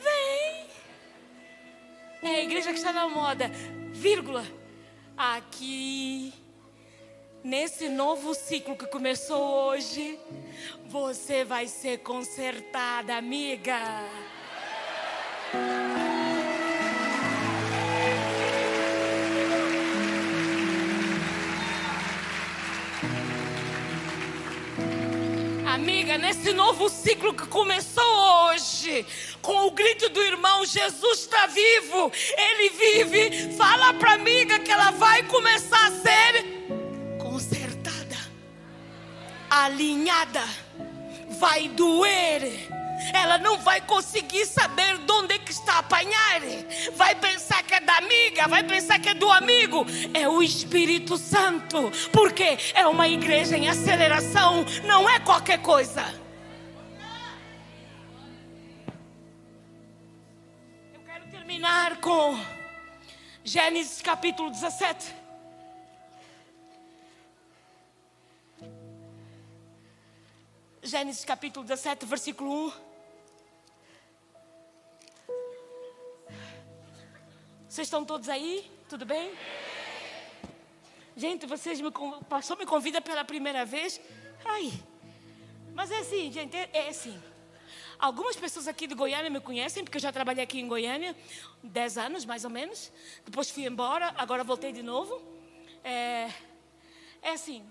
Vem. 0.00 0.66
É 2.22 2.36
a 2.36 2.40
igreja 2.44 2.70
que 2.70 2.78
está 2.78 2.92
na 2.92 3.08
moda. 3.08 3.50
Vírgula. 3.94 4.44
Aqui. 5.16 6.32
Nesse 7.42 7.88
novo 7.88 8.32
ciclo 8.32 8.76
que 8.76 8.86
começou 8.86 9.42
hoje, 9.70 10.20
você 10.84 11.42
vai 11.42 11.66
ser 11.66 11.98
consertada, 11.98 13.16
amiga. 13.16 13.76
Amiga, 26.06 26.18
nesse 26.18 26.52
novo 26.52 26.88
ciclo 26.88 27.34
que 27.34 27.48
começou 27.48 28.04
hoje, 28.44 29.04
com 29.42 29.66
o 29.66 29.72
grito 29.72 30.08
do 30.08 30.22
irmão, 30.22 30.64
Jesus 30.64 31.18
está 31.18 31.48
vivo, 31.48 32.12
ele 32.38 32.68
vive. 32.68 33.56
Fala 33.56 33.92
para 33.92 34.12
amiga 34.12 34.60
que 34.60 34.70
ela 34.70 34.92
vai 34.92 35.24
começar 35.24 35.84
a 35.84 35.90
ser 35.90 36.44
consertada, 37.18 38.16
alinhada. 39.50 40.44
Vai 41.40 41.66
doer 41.70 42.52
ela 43.12 43.38
não 43.38 43.58
vai 43.58 43.80
conseguir 43.80 44.46
saber 44.46 44.98
de 44.98 45.12
onde 45.12 45.34
é 45.34 45.38
que 45.38 45.52
está 45.52 45.74
a 45.74 45.78
apanhar. 45.78 46.40
Vai 46.94 47.14
pensar 47.14 47.62
que 47.62 47.74
é 47.74 47.80
da 47.80 47.96
amiga, 47.96 48.48
vai 48.48 48.62
pensar 48.62 48.98
que 48.98 49.08
é 49.08 49.14
do 49.14 49.30
amigo. 49.30 49.86
É 50.14 50.28
o 50.28 50.42
Espírito 50.42 51.16
Santo, 51.16 51.90
porque 52.12 52.58
é 52.74 52.86
uma 52.86 53.08
igreja 53.08 53.56
em 53.56 53.68
aceleração, 53.68 54.64
não 54.84 55.08
é 55.08 55.20
qualquer 55.20 55.60
coisa. 55.62 56.02
Eu 60.94 61.00
quero 61.06 61.26
terminar 61.30 61.96
com 62.00 62.38
Gênesis 63.44 64.02
capítulo 64.02 64.50
17. 64.50 65.14
Gênesis 70.82 71.24
capítulo 71.24 71.66
17, 71.66 72.06
versículo 72.06 72.68
1. 72.68 72.85
Vocês 77.76 77.88
estão 77.88 78.06
todos 78.06 78.30
aí? 78.30 78.70
Tudo 78.88 79.04
bem? 79.04 79.34
Gente, 81.14 81.44
vocês 81.44 81.78
me, 81.78 81.90
passou 82.26 82.56
me 82.56 82.64
convida 82.64 83.02
pela 83.02 83.22
primeira 83.22 83.66
vez. 83.66 84.00
Ai. 84.46 84.72
Mas 85.74 85.90
é 85.90 85.98
assim, 85.98 86.32
gente, 86.32 86.56
é, 86.56 86.70
é 86.72 86.88
assim. 86.88 87.22
Algumas 87.98 88.34
pessoas 88.34 88.66
aqui 88.66 88.86
de 88.86 88.94
Goiânia 88.94 89.28
me 89.28 89.40
conhecem, 89.40 89.84
porque 89.84 89.98
eu 89.98 90.00
já 90.00 90.10
trabalhei 90.10 90.42
aqui 90.42 90.58
em 90.58 90.66
Goiânia 90.66 91.14
10 91.62 91.98
anos, 91.98 92.24
mais 92.24 92.44
ou 92.44 92.50
menos. 92.50 92.90
Depois 93.26 93.50
fui 93.50 93.66
embora, 93.66 94.14
agora 94.16 94.42
voltei 94.42 94.72
de 94.72 94.82
novo. 94.82 95.22
É, 95.84 96.30
é 97.20 97.32
assim. 97.32 97.62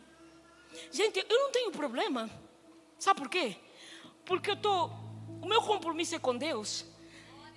Gente, 0.92 1.18
eu 1.28 1.40
não 1.40 1.52
tenho 1.52 1.72
problema. 1.72 2.30
Sabe 3.00 3.22
por 3.22 3.30
quê? 3.32 3.56
Porque 4.24 4.52
eu 4.52 4.56
tô. 4.56 4.86
O 5.42 5.48
meu 5.48 5.64
compromisso 5.64 6.14
é 6.14 6.20
com 6.20 6.38
Deus. 6.38 6.86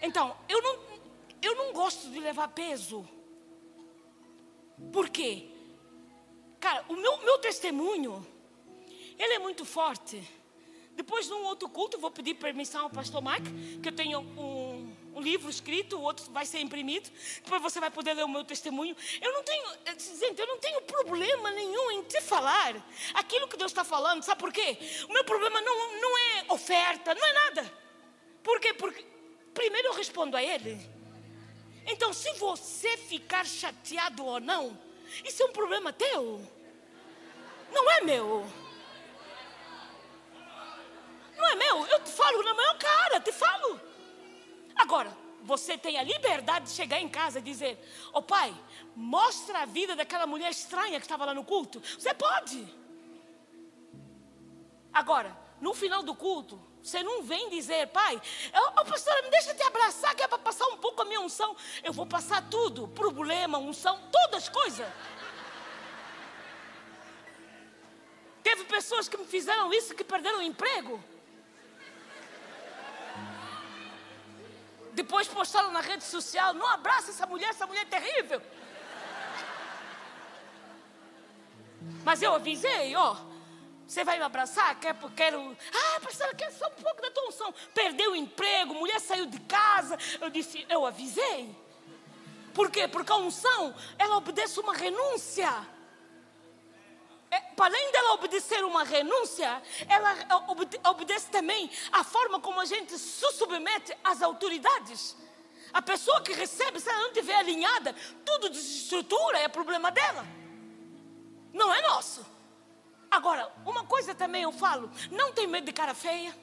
Então, 0.01 0.35
eu 0.49 0.63
não, 0.63 0.88
eu 1.43 1.55
não 1.55 1.73
gosto 1.73 2.11
de 2.11 2.21
levar 2.21 2.49
peso. 2.49 3.09
Por 4.93 5.09
quê? 5.09 5.49
Cara, 6.61 6.85
o 6.89 6.95
meu, 6.95 7.19
meu 7.19 7.39
testemunho, 7.39 8.27
ele 9.19 9.35
é 9.35 9.39
muito 9.39 9.65
forte. 9.65 10.23
Depois, 10.95 11.29
num 11.29 11.45
outro 11.45 11.69
culto, 11.69 11.97
vou 11.99 12.11
pedir 12.11 12.35
permissão 12.35 12.83
ao 12.83 12.91
pastor 12.91 13.23
Mike, 13.23 13.79
que 13.81 13.89
eu 13.89 13.93
tenho 13.93 14.19
um, 14.19 14.93
um, 15.15 15.21
livro 15.21 15.49
escrito, 15.49 15.97
o 15.97 16.03
outro 16.03 16.29
vai 16.33 16.45
ser 16.45 16.59
imprimido. 16.59 17.09
Depois 17.45 17.63
você 17.63 17.79
vai 17.79 17.89
poder 17.89 18.15
ler 18.15 18.25
o 18.25 18.29
meu 18.29 18.45
testemunho. 18.45 18.97
Eu 19.21 19.33
não 19.33 19.45
tenho, 19.45 19.65
gente, 20.19 20.41
eu 20.41 20.47
não 20.49 20.59
tenho 20.59 20.83
problema 20.83 21.53
nenhum 21.53 21.93
em 21.93 22.03
te 22.03 22.21
falar 22.21 22.75
aquilo 23.15 23.47
que 23.47 23.57
Deus 23.57 23.71
está 23.71 23.85
falando. 23.85 24.25
Sabe 24.25 24.41
por 24.41 24.53
quê? 24.53 24.77
O 25.09 25.13
meu 25.13 25.23
problema 25.23 25.61
não, 25.61 26.01
não 26.01 26.19
é 26.19 26.45
oferta, 26.49 27.15
não 27.15 27.25
é 27.25 27.33
nada. 27.33 27.73
Por 28.43 28.59
quê? 28.59 28.75
Porque 28.75 29.05
primeiro 29.55 29.89
eu 29.89 29.95
respondo 29.95 30.37
a 30.37 30.43
Ele. 30.43 30.98
Então, 31.91 32.13
se 32.13 32.31
você 32.35 32.99
ficar 32.99 33.47
chateado 33.47 34.23
ou 34.25 34.39
não, 34.39 34.79
isso 35.25 35.43
é 35.43 35.47
um 35.47 35.53
problema 35.53 35.91
teu. 35.91 36.47
Não 37.73 37.91
é 37.91 38.03
meu. 38.03 38.47
Não 41.35 41.47
é 41.47 41.55
meu. 41.57 41.87
Eu 41.87 42.05
te 42.05 42.11
falo 42.11 42.43
na 42.43 42.53
maior 42.53 42.79
cara, 42.79 43.21
te 43.21 43.33
falo. 43.33 43.81
Agora, 44.77 45.17
você 45.43 45.79
tem 45.79 45.99
a 45.99 46.03
liberdade 46.03 46.67
de 46.67 46.73
chegar 46.73 47.01
em 47.01 47.09
casa 47.09 47.39
e 47.39 47.43
dizer: 47.43 47.79
Ô 48.13 48.19
oh, 48.19 48.23
pai, 48.23 48.55
mostra 48.95 49.61
a 49.61 49.65
vida 49.65 49.97
daquela 49.97 50.27
mulher 50.27 50.51
estranha 50.51 51.01
que 51.01 51.07
estava 51.07 51.25
lá 51.25 51.33
no 51.33 51.45
culto. 51.45 51.81
Você 51.81 52.13
pode. 52.13 52.69
Agora, 54.93 55.35
no 55.59 55.73
final 55.73 56.03
do 56.03 56.15
culto, 56.15 56.61
você 56.89 57.03
não 57.03 57.23
vem 57.23 57.51
dizer, 57.51 57.87
pai, 57.89 58.21
oh, 58.55 58.85
pastora, 58.85 59.23
me 59.23 59.31
deixa 59.31 59.55
te 59.55 59.63
abraçar, 59.63 60.15
que 60.15 60.23
é 60.23 60.29
para 60.29 60.39
passar 60.39 60.67
um 60.69 60.79
pouco 60.79 61.03
a 61.03 61.05
minha 61.05 61.21
unção. 61.21 61.55
Eu 61.85 61.93
vou 61.93 62.07
passar 62.07 62.49
tudo, 62.49 62.89
problema, 62.89 63.59
unção, 63.59 64.01
todas 64.11 64.45
as 64.45 64.49
coisas. 64.49 64.89
Teve 68.43 68.65
pessoas 68.65 69.09
que 69.09 69.19
me 69.19 69.27
fizeram 69.27 69.73
isso 69.73 69.95
que 69.95 70.03
perderam 70.03 70.39
o 70.39 70.43
emprego. 70.43 71.03
Depois 74.93 75.29
postaram 75.29 75.71
na 75.71 75.81
rede 75.81 76.05
social, 76.05 76.55
não 76.55 76.67
abraça 76.67 77.11
essa 77.11 77.27
mulher, 77.27 77.51
essa 77.51 77.67
mulher 77.67 77.83
é 77.83 77.85
terrível. 77.85 78.43
Mas 82.03 82.23
eu 82.23 82.35
avisei, 82.35 82.97
ó. 82.97 83.28
Você 83.89 84.05
vai 84.05 84.19
me 84.19 84.25
abraçar? 84.25 84.79
Quer, 84.79 84.95
quero. 85.17 85.57
Ah, 85.73 86.01
pastora, 86.01 86.35
quer 86.35 86.53
só 86.53 86.67
um 86.67 86.83
pouco 86.83 87.01
da 87.01 87.11
tua 87.11 87.29
unção. 87.29 87.55
Perdeu 87.73 88.13
o 88.13 88.17
emprego, 88.17 88.75
mulher 88.75 89.01
saiu 89.01 89.25
de 89.25 89.41
casa. 89.41 89.97
Eu 90.21 90.29
disse, 90.29 90.67
eu 90.69 90.85
avisei. 90.85 91.57
Por 92.53 92.71
quê? 92.71 92.87
Porque 92.87 93.11
a 93.11 93.17
unção, 93.17 93.75
ela 93.99 94.19
obedece 94.19 94.61
uma 94.61 94.75
renúncia. 94.75 95.51
É, 97.31 97.41
para 97.41 97.65
além 97.65 97.91
dela 97.91 98.13
obedecer 98.13 98.63
uma 98.63 98.85
renúncia, 98.85 99.63
ela 99.89 100.15
obede 100.49 100.79
obedece 100.87 101.31
também 101.31 101.71
a 101.91 102.05
forma 102.05 102.41
como 102.41 102.61
a 102.61 102.67
gente 102.67 102.99
se 102.99 103.33
submete 103.33 103.97
às 104.05 104.21
autoridades. 104.21 105.17
A 105.73 105.81
pessoa 105.81 106.21
que 106.21 106.35
recebe, 106.35 106.79
se 106.79 106.91
ela 106.91 107.01
não 107.01 107.09
estiver 107.09 107.37
alinhada, 107.37 107.95
tudo 108.25 108.51
desestrutura, 108.51 109.39
é 109.39 109.49
problema 109.49 109.91
dela. 109.91 110.27
Não 111.55 111.73
é 111.73 111.81
nosso. 111.83 112.38
Agora, 113.11 113.53
uma 113.65 113.85
coisa 113.85 114.15
também 114.15 114.43
eu 114.43 114.53
falo: 114.53 114.91
não 115.11 115.33
tem 115.33 115.47
medo 115.47 115.65
de 115.65 115.73
cara 115.73 115.95
feia, 115.95 116.35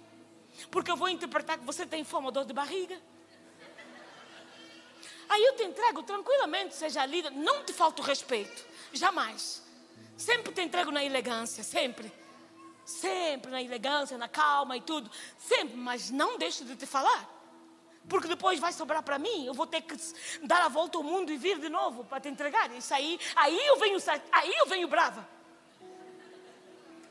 porque 0.72 0.89
eu 0.89 0.95
vou 0.95 1.09
interpretar 1.09 1.57
que 1.57 1.66
você 1.66 1.86
tem 1.86 2.03
fome 2.03 2.28
ou 2.28 2.32
dor 2.32 2.45
de 2.45 2.53
barriga. 2.53 2.99
Aí 5.28 5.43
eu 5.43 5.55
te 5.55 5.63
entrego 5.63 6.03
tranquilamente, 6.03 6.76
seja 6.76 7.05
líder, 7.05 7.32
não 7.32 7.63
te 7.63 7.74
falta 7.74 8.01
respeito, 8.03 8.66
jamais. 8.93 9.63
Sempre 10.16 10.53
te 10.53 10.61
entrego 10.61 10.91
na 10.91 11.03
elegância, 11.03 11.63
sempre. 11.63 12.11
Sempre 12.86 13.51
na 13.51 13.61
elegância, 13.61 14.18
na 14.18 14.30
calma 14.30 14.78
e 14.78 14.82
tudo. 14.82 15.09
Sempre, 15.38 15.76
mas 15.76 16.11
não 16.11 16.38
deixo 16.38 16.63
de 16.63 16.76
te 16.76 16.86
falar. 16.86 17.28
Porque 18.07 18.28
depois 18.28 18.59
vai 18.59 18.72
sobrar 18.72 19.01
para 19.01 19.18
mim, 19.18 19.45
eu 19.45 19.53
vou 19.53 19.66
ter 19.66 19.82
que 19.82 19.95
dar 20.43 20.61
a 20.61 20.70
volta 20.70 20.97
ao 20.97 21.03
mundo 21.03 21.32
e 21.32 21.38
vir 21.38 21.59
de 21.59 21.70
novo 21.70 22.03
para 22.03 22.22
te 22.22 22.30
entregar. 22.30 22.72
Isso 22.72 22.93
aí, 22.93 23.20
aí 23.36 23.66
eu 23.66 23.78
venho, 23.78 23.97
aí 24.32 24.53
eu 24.57 24.68
venho 24.68 24.88
brava. 24.88 25.28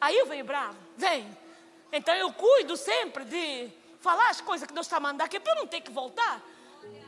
Aí 0.04 0.18
eu 0.18 0.26
venho 0.26 0.44
bravo, 0.44 0.76
vem. 0.98 1.26
Então 1.90 2.14
eu 2.14 2.30
cuido 2.30 2.76
sempre 2.76 3.24
de 3.24 3.70
falar 4.00 4.28
as 4.28 4.38
coisas 4.38 4.68
que 4.68 4.74
Deus 4.74 4.84
está 4.84 5.00
mandando 5.00 5.22
aqui 5.22 5.40
para 5.40 5.54
eu 5.54 5.60
não 5.60 5.66
ter 5.66 5.80
que 5.80 5.90
voltar. 5.90 6.42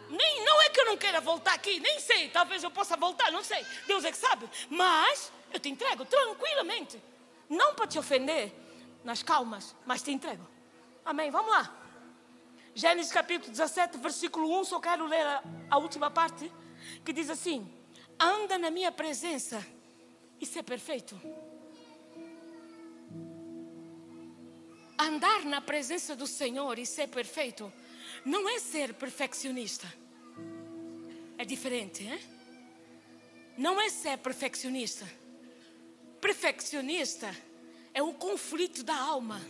Nem, 0.09 0.45
não 0.47 0.63
é 0.63 0.71
que 0.71 0.81
eu 0.81 0.87
não 0.87 0.97
queira 0.97 1.21
voltar 1.21 1.53
aqui, 1.53 1.79
nem 1.79 2.01
sei, 2.01 2.31
talvez 2.31 2.63
eu 2.63 2.71
possa 2.71 2.97
voltar, 2.97 3.31
não 3.31 3.45
sei. 3.45 3.67
Deus 3.87 4.03
é 4.03 4.11
que 4.11 4.17
sabe. 4.17 4.49
Mas 4.71 5.31
eu 5.53 5.61
te 5.61 5.69
entrego 5.69 6.07
tranquilamente. 6.07 6.99
Não 7.51 7.75
para 7.75 7.87
te 7.87 7.99
ofender, 7.99 8.51
nas 9.05 9.23
calmas, 9.23 9.77
mas 9.85 10.03
te 10.03 10.11
entrego. 10.11 10.49
Amém? 11.05 11.31
Vamos 11.31 11.51
lá. 11.51 11.71
Gênesis 12.75 13.13
capítulo 13.13 13.51
17, 13.51 13.99
versículo 13.99 14.59
1, 14.61 14.65
só 14.65 14.81
quero 14.81 15.07
ler 15.07 15.27
a, 15.27 15.43
a 15.71 15.77
última 15.77 16.11
parte, 16.11 16.51
que 17.05 17.13
diz 17.13 17.29
assim: 17.29 17.71
Anda 18.19 18.57
na 18.57 18.71
minha 18.71 18.91
presença 18.91 19.63
e 20.41 20.47
ser 20.47 20.63
perfeito. 20.63 21.21
Andar 24.99 25.45
na 25.45 25.61
presença 25.61 26.17
do 26.17 26.27
Senhor 26.27 26.79
e 26.79 26.87
ser 26.87 27.09
perfeito 27.09 27.73
não 28.25 28.49
é 28.49 28.59
ser 28.59 28.95
perfeccionista. 28.95 29.93
É 31.39 31.45
diferente, 31.45 32.03
hein? 32.03 32.19
Não 33.59 33.81
é 33.81 33.91
ser 33.91 34.19
perfeccionista. 34.19 35.07
Perfeccionista 36.21 37.35
é 37.93 38.03
o 38.03 38.15
conflito 38.15 38.83
da 38.83 38.97
alma. 38.97 39.41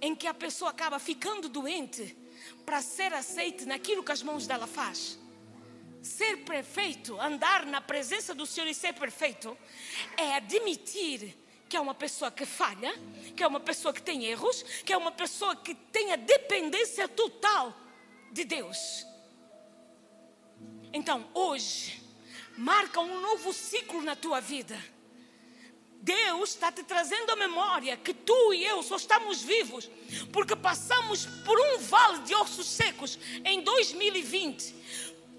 em 0.00 0.14
que 0.14 0.26
a 0.26 0.34
pessoa 0.34 0.70
acaba 0.70 0.98
ficando 0.98 1.48
doente 1.48 2.16
para 2.64 2.80
ser 2.80 3.12
aceite 3.12 3.64
naquilo 3.64 4.02
que 4.02 4.12
as 4.12 4.22
mãos 4.22 4.46
dela 4.46 4.66
faz. 4.66 5.18
Ser 6.00 6.44
perfeito, 6.44 7.20
andar 7.20 7.66
na 7.66 7.80
presença 7.80 8.34
do 8.34 8.46
Senhor 8.46 8.68
e 8.68 8.74
ser 8.74 8.94
perfeito, 8.94 9.58
é 10.16 10.36
admitir 10.36 11.36
que 11.68 11.76
é 11.76 11.80
uma 11.80 11.94
pessoa 11.94 12.30
que 12.30 12.46
falha, 12.46 12.92
que 13.36 13.42
é 13.42 13.46
uma 13.46 13.60
pessoa 13.60 13.92
que 13.92 14.00
tem 14.00 14.24
erros, 14.24 14.62
que 14.84 14.92
é 14.92 14.96
uma 14.96 15.12
pessoa 15.12 15.54
que 15.54 15.74
tem 15.74 16.12
a 16.12 16.16
dependência 16.16 17.06
total 17.06 17.74
de 18.32 18.44
Deus. 18.44 19.06
Então, 20.92 21.28
hoje, 21.34 22.02
marca 22.56 23.00
um 23.00 23.20
novo 23.20 23.52
ciclo 23.52 24.00
na 24.02 24.16
tua 24.16 24.40
vida. 24.40 24.78
Deus 26.00 26.50
está 26.50 26.72
te 26.72 26.82
trazendo 26.84 27.30
a 27.32 27.36
memória 27.36 27.96
que 27.96 28.14
tu 28.14 28.54
e 28.54 28.64
eu 28.64 28.82
só 28.82 28.96
estamos 28.96 29.42
vivos 29.42 29.90
porque 30.32 30.54
passamos 30.54 31.26
por 31.44 31.58
um 31.60 31.78
vale 31.78 32.20
de 32.20 32.34
ossos 32.34 32.66
secos 32.66 33.18
em 33.44 33.62
2020. 33.62 34.74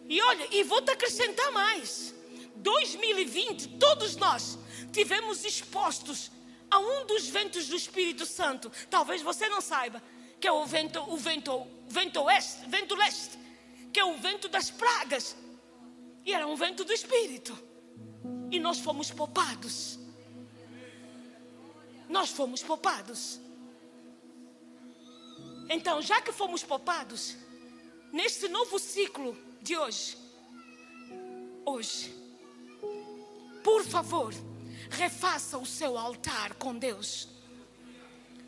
E 0.09 0.21
olha, 0.21 0.47
e 0.51 0.63
vou 0.63 0.81
te 0.81 0.91
acrescentar 0.91 1.51
mais. 1.51 2.13
2020, 2.57 3.79
todos 3.79 4.15
nós 4.17 4.59
tivemos 4.91 5.43
expostos 5.45 6.31
a 6.69 6.79
um 6.79 7.05
dos 7.05 7.27
ventos 7.27 7.67
do 7.67 7.75
Espírito 7.75 8.25
Santo. 8.25 8.71
Talvez 8.89 9.21
você 9.21 9.47
não 9.49 9.61
saiba 9.61 10.01
que 10.39 10.47
é 10.47 10.51
o 10.51 10.65
vento, 10.65 10.99
o 11.01 11.17
vento, 11.17 11.67
vento 11.87 12.21
oeste, 12.21 12.69
vento 12.69 12.95
leste, 12.95 13.37
que 13.91 13.99
é 13.99 14.05
o 14.05 14.17
vento 14.17 14.47
das 14.47 14.71
pragas. 14.71 15.35
E 16.25 16.33
era 16.33 16.47
um 16.47 16.55
vento 16.55 16.83
do 16.83 16.93
Espírito. 16.93 17.57
E 18.51 18.59
nós 18.59 18.79
fomos 18.79 19.11
poupados. 19.11 19.99
Nós 22.07 22.29
fomos 22.29 22.63
poupados. 22.63 23.39
Então, 25.69 26.01
já 26.01 26.21
que 26.21 26.31
fomos 26.31 26.63
poupados, 26.63 27.35
neste 28.11 28.47
novo 28.47 28.79
ciclo 28.79 29.37
de 29.61 29.77
hoje, 29.77 30.17
hoje, 31.65 32.13
por 33.63 33.83
favor, 33.85 34.33
refaça 34.89 35.57
o 35.57 35.65
seu 35.65 35.97
altar 35.97 36.53
com 36.55 36.75
Deus. 36.75 37.27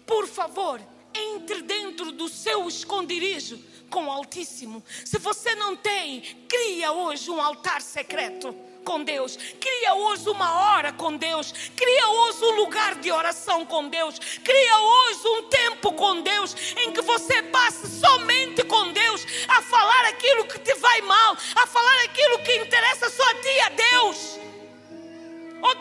Por 0.05 0.27
favor, 0.27 0.82
entre 1.13 1.61
dentro 1.61 2.11
do 2.11 2.27
seu 2.29 2.67
esconderijo 2.67 3.59
com 3.89 4.05
o 4.05 4.11
Altíssimo. 4.11 4.84
Se 5.05 5.17
você 5.17 5.55
não 5.55 5.75
tem, 5.75 6.21
cria 6.47 6.91
hoje 6.91 7.29
um 7.29 7.41
altar 7.41 7.82
secreto 7.82 8.55
com 8.84 9.03
Deus. 9.03 9.38
Cria 9.59 9.93
hoje 9.93 10.29
uma 10.29 10.51
hora 10.59 10.91
com 10.91 11.15
Deus. 11.15 11.53
Cria 11.75 12.09
hoje 12.09 12.43
um 12.43 12.55
lugar 12.55 12.95
de 12.95 13.11
oração 13.11 13.65
com 13.65 13.88
Deus. 13.88 14.17
Cria 14.43 14.79
hoje 14.79 15.21
um 15.25 15.43
tempo 15.43 15.93
com 15.93 16.21
Deus 16.21 16.55
em 16.77 16.91
que 16.91 17.01
você 17.01 17.43
passe 17.43 17.88
somente 17.99 18.63
com 18.63 18.91
Deus 18.91 19.25
a 19.47 19.61
falar 19.61 20.01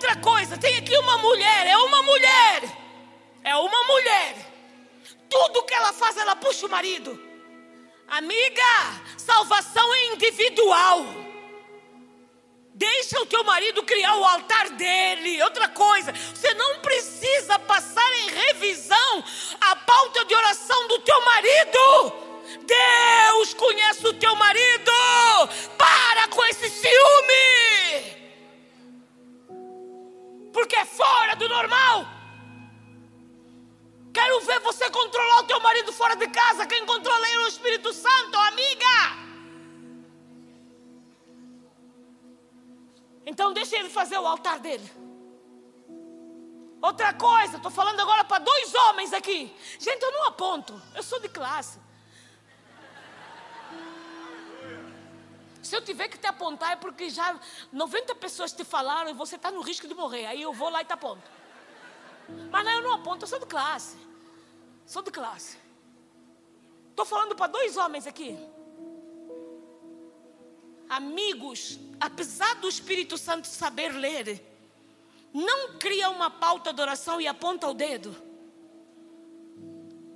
Outra 0.00 0.16
coisa, 0.16 0.56
tem 0.56 0.78
aqui 0.78 0.96
uma 0.96 1.18
mulher, 1.18 1.66
é 1.66 1.76
uma 1.76 2.02
mulher. 2.02 2.62
É 3.44 3.54
uma 3.54 3.84
mulher. 3.84 4.34
Tudo 5.28 5.62
que 5.64 5.74
ela 5.74 5.92
faz, 5.92 6.16
ela 6.16 6.34
puxa 6.34 6.64
o 6.64 6.70
marido. 6.70 7.22
Amiga, 8.08 8.62
salvação 9.18 9.92
é 9.92 10.06
individual. 10.06 11.04
Deixa 12.72 13.20
o 13.20 13.26
teu 13.26 13.44
marido 13.44 13.82
criar 13.82 14.16
o 14.16 14.24
altar 14.24 14.70
dele. 14.70 15.42
Outra 15.42 15.68
coisa, 15.68 16.14
você 16.34 16.54
não 16.54 16.78
precisa 16.78 17.58
passar 17.58 18.10
em 18.20 18.30
revisão 18.30 19.22
a 19.60 19.76
pauta 19.76 20.24
de 20.24 20.34
oração 20.34 20.88
do 20.88 20.98
teu 21.00 21.24
marido. 21.26 22.12
Deus 22.64 23.52
conhece 23.52 24.06
o 24.06 24.14
teu 24.14 24.34
marido. 24.34 24.92
Para 25.76 26.26
com 26.28 26.42
esse 26.46 26.70
ciúme. 26.70 28.19
Porque 30.52 30.76
é 30.76 30.84
fora 30.84 31.34
do 31.36 31.48
normal. 31.48 32.06
Quero 34.12 34.40
ver 34.40 34.60
você 34.60 34.90
controlar 34.90 35.40
o 35.40 35.44
teu 35.44 35.60
marido 35.60 35.92
fora 35.92 36.16
de 36.16 36.28
casa. 36.28 36.66
Quem 36.66 36.84
controla 36.84 37.28
é 37.28 37.38
o 37.38 37.48
Espírito 37.48 37.92
Santo, 37.92 38.36
amiga. 38.38 39.20
Então 43.24 43.52
deixa 43.52 43.76
ele 43.76 43.88
fazer 43.88 44.18
o 44.18 44.26
altar 44.26 44.58
dele. 44.58 44.90
Outra 46.82 47.12
coisa, 47.12 47.56
estou 47.56 47.70
falando 47.70 48.00
agora 48.00 48.24
para 48.24 48.42
dois 48.42 48.74
homens 48.74 49.12
aqui. 49.12 49.54
Gente, 49.78 50.02
eu 50.02 50.12
não 50.12 50.28
aponto, 50.28 50.80
eu 50.94 51.02
sou 51.02 51.20
de 51.20 51.28
classe. 51.28 51.78
Se 55.62 55.76
eu 55.76 55.82
tiver 55.82 56.08
que 56.08 56.18
te 56.18 56.26
apontar 56.26 56.72
é 56.72 56.76
porque 56.76 57.10
já 57.10 57.38
90 57.72 58.14
pessoas 58.14 58.52
te 58.52 58.64
falaram 58.64 59.10
e 59.10 59.14
você 59.14 59.36
está 59.36 59.50
no 59.50 59.60
risco 59.60 59.86
de 59.86 59.94
morrer. 59.94 60.26
Aí 60.26 60.42
eu 60.42 60.52
vou 60.52 60.70
lá 60.70 60.82
e 60.82 60.84
te 60.84 60.92
aponto. 60.92 61.30
Mas 62.50 62.64
não, 62.64 62.72
eu 62.72 62.82
não 62.82 62.94
aponto, 62.94 63.24
eu 63.24 63.28
sou 63.28 63.38
de 63.38 63.46
classe. 63.46 63.96
Sou 64.86 65.02
de 65.02 65.10
classe. 65.10 65.58
Estou 66.90 67.04
falando 67.04 67.34
para 67.34 67.46
dois 67.46 67.76
homens 67.76 68.06
aqui 68.06 68.38
amigos, 70.90 71.78
apesar 72.00 72.56
do 72.56 72.68
Espírito 72.68 73.16
Santo 73.16 73.46
saber 73.46 73.90
ler, 73.92 74.44
não 75.32 75.78
cria 75.78 76.10
uma 76.10 76.28
pauta 76.28 76.72
de 76.72 76.82
oração 76.82 77.20
e 77.20 77.28
aponta 77.28 77.68
o 77.68 77.74
dedo. 77.74 78.29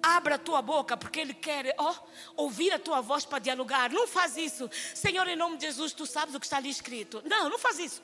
Abra 0.07 0.35
a 0.35 0.39
tua 0.39 0.61
boca, 0.61 0.99
porque 0.99 1.19
Ele 1.19 1.33
quer 1.33 1.75
ó, 1.79 1.95
ouvir 2.37 2.71
a 2.73 2.79
tua 2.79 3.01
voz 3.01 3.25
para 3.25 3.39
dialogar. 3.39 3.91
Não 3.91 4.07
faz 4.07 4.37
isso. 4.37 4.71
Senhor, 4.95 5.27
em 5.27 5.35
nome 5.35 5.57
de 5.57 5.65
Jesus, 5.65 5.95
tu 5.95 6.05
sabes 6.05 6.35
o 6.35 6.41
que 6.41 6.45
está 6.45 6.59
ali 6.59 6.69
escrito. 6.69 7.23
Não, 7.25 7.49
não 7.49 7.59
faz 7.59 7.79
isso. 7.79 8.03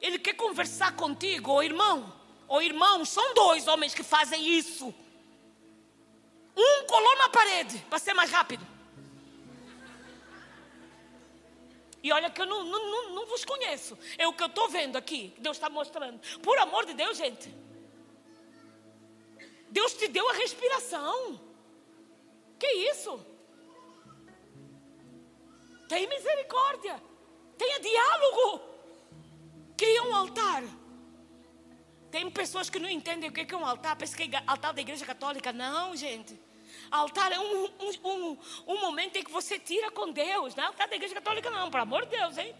Ele 0.00 0.18
quer 0.18 0.32
conversar 0.32 0.96
contigo, 0.96 1.52
ô 1.52 1.62
irmão. 1.62 2.14
Ô 2.48 2.62
irmão, 2.62 3.04
são 3.04 3.34
dois 3.34 3.68
homens 3.68 3.92
que 3.92 4.02
fazem 4.02 4.48
isso. 4.48 4.94
Um 6.56 6.86
colou 6.86 7.16
na 7.18 7.28
parede, 7.28 7.78
para 7.90 7.98
ser 7.98 8.14
mais 8.14 8.30
rápido. 8.30 8.66
E 12.02 12.10
olha 12.10 12.30
que 12.30 12.40
eu 12.40 12.46
não, 12.46 12.64
não, 12.64 12.90
não, 12.90 13.14
não 13.16 13.26
vos 13.26 13.44
conheço. 13.44 13.98
É 14.16 14.26
o 14.26 14.32
que 14.32 14.42
eu 14.42 14.46
estou 14.46 14.68
vendo 14.70 14.96
aqui, 14.96 15.30
que 15.34 15.40
Deus 15.42 15.58
está 15.58 15.68
mostrando. 15.68 16.18
Por 16.38 16.56
amor 16.58 16.86
de 16.86 16.94
Deus, 16.94 17.18
gente. 17.18 17.65
Deus 19.76 19.92
te 19.92 20.08
deu 20.08 20.26
a 20.30 20.32
respiração. 20.32 21.38
Que 22.58 22.66
isso? 22.90 23.12
Tem 25.86 26.08
misericórdia. 26.08 26.94
Tenha 27.58 27.78
diálogo. 27.78 28.62
Cria 29.76 30.02
um 30.04 30.16
altar. 30.16 30.62
Tem 32.10 32.30
pessoas 32.30 32.70
que 32.70 32.78
não 32.78 32.88
entendem 32.88 33.28
o 33.28 33.32
que 33.34 33.54
é 33.54 33.58
um 33.58 33.66
altar. 33.66 33.94
Pensa 33.96 34.16
que 34.16 34.34
é 34.34 34.42
altar 34.46 34.72
da 34.72 34.80
igreja 34.80 35.04
católica. 35.04 35.52
Não, 35.52 35.94
gente. 35.94 36.40
Altar 36.90 37.32
é 37.32 37.38
um, 37.38 37.64
um, 37.66 37.90
um, 38.02 38.38
um 38.68 38.80
momento 38.80 39.16
em 39.16 39.22
que 39.22 39.30
você 39.30 39.58
tira 39.58 39.90
com 39.90 40.10
Deus. 40.10 40.54
Não 40.54 40.64
é 40.64 40.66
altar 40.68 40.88
da 40.88 40.96
igreja 40.96 41.14
católica, 41.14 41.50
não, 41.50 41.70
pelo 41.70 41.82
amor 41.82 42.06
de 42.06 42.16
Deus, 42.16 42.38
hein? 42.38 42.56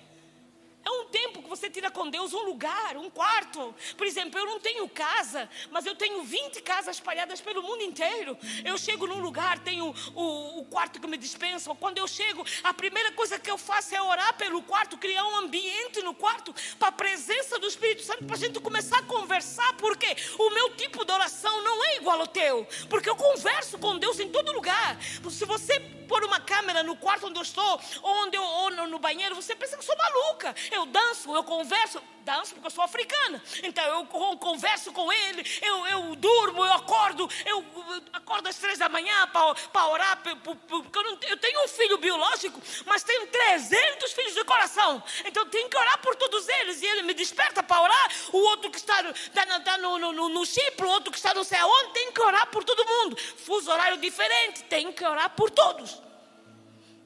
É 0.87 0.91
um 0.91 1.07
tempo 1.07 1.43
que 1.43 1.49
você 1.49 1.69
tira 1.69 1.91
com 1.91 2.09
Deus 2.09 2.33
um 2.33 2.45
lugar, 2.45 2.97
um 2.97 3.11
quarto. 3.11 3.75
Por 3.97 4.07
exemplo, 4.07 4.39
eu 4.39 4.47
não 4.47 4.61
tenho 4.61 4.89
casa, 4.89 5.51
mas 5.69 5.85
eu 5.85 5.97
tenho 5.97 6.23
20 6.23 6.63
casas 6.63 6.95
espalhadas 6.95 7.41
pelo 7.41 7.61
mundo 7.61 7.83
inteiro. 7.83 8.39
Eu 8.65 8.79
chego 8.79 9.05
num 9.05 9.19
lugar, 9.19 9.59
tenho 9.59 9.93
o, 10.15 10.61
o 10.61 10.65
quarto 10.67 11.01
que 11.01 11.09
me 11.09 11.17
dispensam. 11.17 11.75
Quando 11.75 11.99
eu 11.99 12.07
chego, 12.07 12.47
a 12.63 12.73
primeira 12.73 13.11
coisa 13.11 13.37
que 13.37 13.51
eu 13.51 13.59
faço 13.59 13.97
é 13.97 14.01
orar 14.01 14.35
pelo 14.35 14.63
quarto, 14.63 14.97
criar 14.97 15.25
um 15.25 15.39
ambiente 15.39 16.01
no 16.03 16.15
quarto 16.15 16.55
para 16.79 16.89
a 16.89 16.93
presença 16.93 17.59
do 17.59 17.67
Espírito 17.67 18.05
Santo, 18.05 18.25
para 18.25 18.37
a 18.37 18.39
gente 18.39 18.61
começar 18.61 19.01
a 19.01 19.03
conversar. 19.03 19.73
Porque 19.79 20.17
o 20.39 20.51
meu 20.51 20.77
tipo 20.77 21.05
de 21.05 21.11
oração 21.11 21.65
não 21.65 21.85
é 21.85 21.97
igual 21.97 22.21
ao 22.21 22.29
teu. 22.29 22.65
Porque 22.89 23.11
eu 23.11 23.17
converso 23.17 23.77
com 23.77 23.99
Deus 23.99 24.21
em 24.21 24.29
todo 24.29 24.53
lugar. 24.53 24.97
Se 25.03 25.45
você 25.45 25.81
pôr 26.07 26.25
uma 26.25 26.41
câmera 26.41 26.83
no 26.83 26.97
quarto 26.97 27.27
onde 27.27 27.39
eu 27.39 27.43
estou, 27.43 27.81
ou, 28.03 28.15
onde 28.25 28.37
eu, 28.37 28.43
ou 28.43 28.71
no, 28.71 28.87
no 28.89 28.99
banheiro, 28.99 29.35
você 29.35 29.55
pensa 29.55 29.77
que 29.77 29.83
eu 29.83 29.87
sou 29.87 29.97
maluca. 29.97 30.55
Eu 30.71 30.87
danço, 30.87 31.35
eu 31.35 31.45
converso, 31.45 32.03
danço 32.27 32.55
porque 32.55 32.67
eu 32.67 32.71
sou 32.71 32.83
africana. 32.83 33.41
Então 33.63 33.85
eu 33.85 34.37
converso 34.37 34.93
com 34.93 35.11
ele, 35.13 35.43
eu, 35.63 35.87
eu 35.87 36.17
durmo, 36.17 36.65
eu 36.65 36.73
acordo, 36.73 37.31
eu 37.47 37.65
acordo 38.13 38.49
às 38.49 38.59
três 38.59 38.79
da 38.79 38.89
manhã 38.89 39.15
para 39.29 39.87
orar, 39.87 40.21
porque 40.23 40.99
eu, 40.99 41.03
não, 41.05 41.19
eu 41.29 41.37
tenho 41.37 41.65
um 41.65 41.69
filho 41.69 41.97
biológico, 41.99 42.61
mas 42.85 43.05
tenho 43.05 43.29
300 43.29 44.13
filhos 44.13 44.35
de 44.35 44.45
coração. 44.45 45.03
Então 45.25 45.45
eu 45.45 45.49
tenho 45.49 45.69
que 45.69 45.79
orar 45.79 45.99
por 45.99 46.17
todos 46.17 46.49
eles. 46.49 46.83
E 46.83 46.87
ele 46.87 47.03
me 47.03 47.15
desperta 47.15 47.63
para 47.63 47.81
orar. 47.81 48.11
O 48.33 48.39
outro 48.39 48.71
que 48.71 48.79
está, 48.79 49.01
está, 49.11 49.57
está 49.57 49.79
no, 49.79 49.99
no, 49.99 50.29
no 50.29 50.45
Chipre, 50.45 50.85
o 50.85 50.89
outro 50.89 51.13
que 51.13 51.19
está 51.19 51.33
não 51.33 51.45
sei 51.45 51.59
aonde, 51.59 51.93
tem 51.93 52.11
que 52.11 52.21
orar 52.21 52.51
por 52.51 52.65
todo 52.65 52.85
mundo. 52.85 53.17
Fuso 53.17 53.71
horário 53.71 53.99
diferente, 53.99 54.65
tem 54.65 54.91
que 54.93 55.05
orar 55.05 55.31
por 55.31 55.51
todos. 55.51 56.03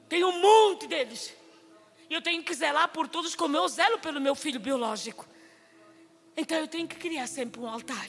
Tem 0.09 0.23
um 0.23 0.39
monte 0.39 0.87
deles. 0.87 1.40
E 2.11 2.13
eu 2.13 2.21
tenho 2.21 2.43
que 2.43 2.53
zelar 2.53 2.89
por 2.89 3.07
todos 3.07 3.35
como 3.35 3.55
eu 3.55 3.65
zelo 3.69 3.97
pelo 3.97 4.19
meu 4.19 4.35
filho 4.35 4.59
biológico. 4.59 5.25
Então 6.35 6.57
eu 6.57 6.67
tenho 6.67 6.85
que 6.85 6.97
criar 6.97 7.25
sempre 7.25 7.61
um 7.61 7.65
altar. 7.65 8.05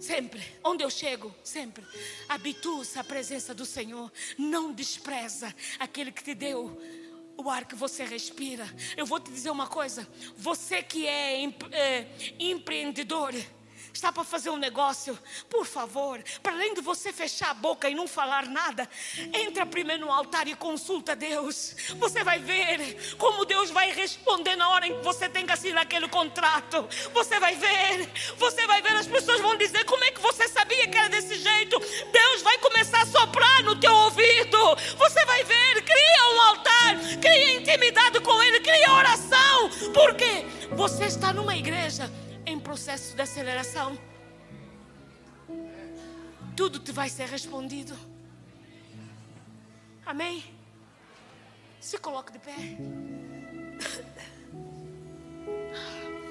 Sempre, 0.00 0.42
onde 0.64 0.82
eu 0.82 0.90
chego, 0.90 1.32
sempre. 1.44 1.86
Habitua-se 2.28 2.98
a 2.98 3.04
presença 3.04 3.54
do 3.54 3.64
Senhor. 3.64 4.12
Não 4.36 4.72
despreza 4.72 5.54
aquele 5.78 6.10
que 6.10 6.24
te 6.24 6.34
deu 6.34 6.76
o 7.36 7.48
ar 7.48 7.66
que 7.66 7.76
você 7.76 8.02
respira. 8.04 8.66
Eu 8.96 9.06
vou 9.06 9.20
te 9.20 9.30
dizer 9.30 9.50
uma 9.50 9.68
coisa: 9.68 10.04
você 10.36 10.82
que 10.82 11.06
é, 11.06 11.44
é 11.70 12.08
empreendedor, 12.36 13.32
está 13.96 14.12
para 14.12 14.24
fazer 14.24 14.50
um 14.50 14.56
negócio, 14.56 15.18
por 15.48 15.64
favor, 15.64 16.22
para 16.42 16.52
além 16.52 16.74
de 16.74 16.80
você 16.80 17.12
fechar 17.12 17.50
a 17.50 17.54
boca 17.54 17.88
e 17.88 17.94
não 17.94 18.06
falar 18.06 18.46
nada, 18.46 18.88
entra 19.32 19.64
primeiro 19.64 20.06
no 20.06 20.12
altar 20.12 20.46
e 20.46 20.54
consulta 20.54 21.16
Deus. 21.16 21.74
Você 21.98 22.22
vai 22.22 22.38
ver 22.38 23.16
como 23.16 23.44
Deus 23.44 23.70
vai 23.70 23.90
responder 23.92 24.54
na 24.54 24.68
hora 24.68 24.86
em 24.86 24.98
que 24.98 25.04
você 25.04 25.28
tem 25.28 25.46
que 25.46 25.52
assinar 25.52 25.82
aquele 25.82 26.08
contrato. 26.08 26.86
Você 27.12 27.40
vai 27.40 27.56
ver, 27.56 28.10
você 28.36 28.66
vai 28.66 28.82
ver, 28.82 28.92
as 28.92 29.06
pessoas 29.06 29.40
vão 29.40 29.56
dizer: 29.56 29.84
como 29.84 30.04
é 30.04 30.10
que 30.10 30.20
você 30.20 30.46
sabia 30.48 30.86
que 30.88 30.96
era 30.96 31.08
desse 31.08 31.36
jeito? 31.36 31.78
Deus 32.12 32.42
vai 32.42 32.58
começar 32.58 33.02
a 33.02 33.06
soprar 33.06 33.62
no 33.62 33.80
teu 33.80 33.94
ouvido. 33.94 34.76
Você 34.98 35.24
vai 35.24 35.42
ver, 35.42 35.82
cria 35.82 36.34
um 36.34 36.40
altar, 36.42 36.96
cria 37.20 37.56
intimidade 37.56 38.20
com 38.20 38.42
Ele, 38.42 38.60
cria 38.60 38.92
oração. 38.92 39.70
Porque 39.94 40.46
você 40.76 41.06
está 41.06 41.32
numa 41.32 41.56
igreja 41.56 42.10
em 42.46 42.58
processo 42.58 43.14
de 43.14 43.22
aceleração. 43.22 43.98
Tudo 46.56 46.78
te 46.78 46.92
vai 46.92 47.08
ser 47.08 47.28
respondido. 47.28 47.96
Amém? 50.06 50.44
Se 51.80 51.98
coloque 51.98 52.32
de 52.32 52.38
pé. 52.38 52.54